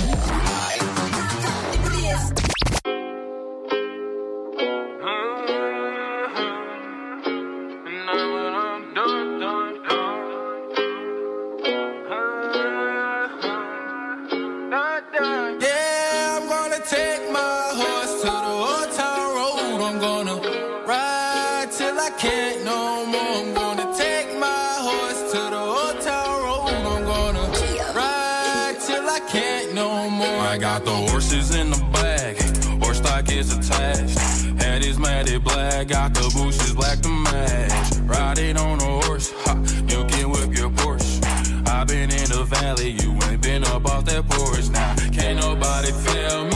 Is 33.43 33.57
attached. 33.57 34.19
Head 34.63 34.85
is 34.85 34.99
matted 34.99 35.43
black, 35.43 35.89
got 35.89 36.15
the 36.15 36.31
bushes 36.37 36.75
black 36.75 37.01
to 37.01 37.09
match. 37.09 37.97
Riding 38.05 38.57
on 38.57 38.81
a 38.81 39.05
horse, 39.05 39.33
ha, 39.45 39.55
you 39.89 40.05
can 40.07 40.31
whip 40.31 40.57
your 40.57 40.71
Porsche. 40.71 41.19
I've 41.69 41.89
been 41.89 42.11
in 42.11 42.29
the 42.31 42.45
valley, 42.45 42.91
you 42.91 43.11
ain't 43.29 43.43
been 43.43 43.65
up 43.65 43.85
off 43.87 44.05
that 44.05 44.29
porch. 44.29 44.69
Now, 44.71 44.95
can't 45.13 45.41
nobody 45.41 45.91
tell 46.05 46.45
me 46.45 46.52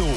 víkendu. 0.00 0.16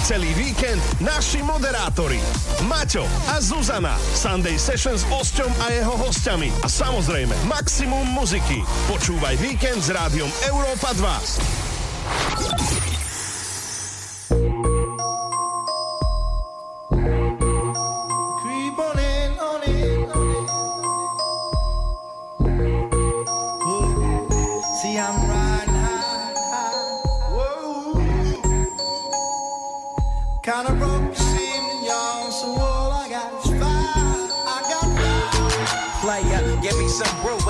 Celý 0.00 0.34
víkend 0.34 0.82
naši 1.00 1.38
moderátori 1.44 2.18
Maťo 2.66 3.06
a 3.30 3.38
Zuzana 3.38 3.94
Sunday 4.16 4.58
Session 4.58 4.98
s 4.98 5.04
Osťom 5.06 5.52
a 5.60 5.66
jeho 5.70 5.94
hostiami 5.94 6.50
a 6.64 6.68
samozrejme 6.68 7.36
maximum 7.46 8.08
muziky. 8.10 8.64
Počúvaj 8.90 9.36
víkend 9.38 9.84
s 9.84 9.92
rádiom 9.92 10.26
Európa 10.48 10.96
2. 10.96 11.59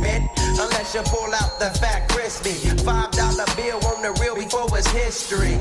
bit. 0.00 0.22
Unless 0.56 0.94
you 0.94 1.02
pull 1.12 1.28
out 1.34 1.58
the 1.60 1.68
fat 1.78 2.08
crispy. 2.08 2.56
Five 2.80 3.10
dollar 3.12 3.44
bill 3.56 3.76
on 3.84 4.00
the 4.00 4.16
real 4.20 4.36
before 4.36 4.68
it's 4.72 4.88
history. 4.88 5.56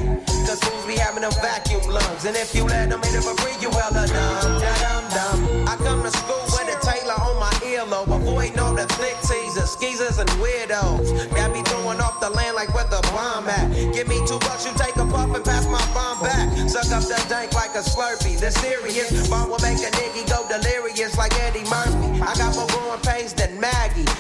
Cause 0.48 0.60
fools 0.64 0.86
be 0.86 0.96
having 0.96 1.22
them 1.22 1.36
vacuum 1.44 1.84
lungs. 1.90 2.24
And 2.24 2.36
if 2.38 2.56
you 2.56 2.64
let 2.64 2.90
them 2.90 3.02
hit 3.04 3.16
it 3.16 3.24
for 3.24 3.36
free, 3.44 3.56
you 3.60 3.70
hella 3.72 4.08
uh, 4.08 4.08
dumb. 4.08 4.62
Dum 4.80 5.04
dum. 5.12 5.68
I 5.68 5.76
come 5.84 6.02
to 6.04 6.12
school 6.12 6.46
with 6.56 6.72
a 6.72 6.78
Taylor 6.80 7.18
on 7.20 7.36
my 7.40 7.52
earlobe. 7.68 8.16
Avoiding 8.16 8.60
all 8.60 8.76
the 8.76 8.88
thick 8.96 9.18
teasers, 9.28 9.76
skeezers, 9.76 10.18
and 10.20 10.30
weirdos. 10.40 11.12
Got 11.36 11.52
me 11.52 11.62
throwing 11.68 12.00
off 12.00 12.20
the 12.22 12.30
land 12.30 12.56
like 12.56 12.74
where 12.74 12.88
the 12.88 13.02
bomb 13.12 13.50
at. 13.50 13.68
Give 13.94 14.08
me 14.08 14.24
two 14.28 14.40
bucks, 14.40 14.66
you 14.66 14.72
take 14.78 14.96
a 14.96 15.06
puff 15.06 15.36
and 15.36 15.44
pass 15.44 15.68
my 15.68 15.84
bomb 15.92 16.22
back. 16.24 16.48
Suck 16.70 16.88
up 16.96 17.04
the 17.04 17.20
dank 17.28 17.54
like 17.54 17.76
a 17.76 17.84
slurpee. 17.84 18.40
The 18.40 18.52
serious 18.52 19.28
bomb 19.28 19.50
will 19.50 19.60
make 19.60 19.80
a 19.84 19.92
nigga 19.92 20.24
go 20.30 20.48
delirious 20.48 21.18
like 21.18 21.36
Eddie 21.44 21.68
Murphy. 21.68 22.22
I 22.22 22.32
got 22.40 22.56
more 22.56 22.96
Maggie. 23.04 23.05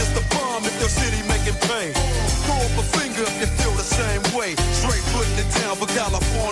is 0.00 0.12
the 0.14 0.24
bomb 0.36 0.64
if 0.64 0.74
your 0.80 0.88
city 0.88 1.20
making 1.28 1.56
pain. 1.68 1.92
Throw 2.44 2.56
up 2.56 2.76
a 2.78 2.84
finger 2.98 3.22
if 3.22 3.36
you 3.40 3.48
feel 3.60 3.72
the 3.72 3.82
same 3.82 4.22
way. 4.36 4.54
Straight 4.72 5.04
putting 5.12 5.36
it 5.38 5.48
down 5.60 5.76
for 5.76 5.86
California. 5.86 6.51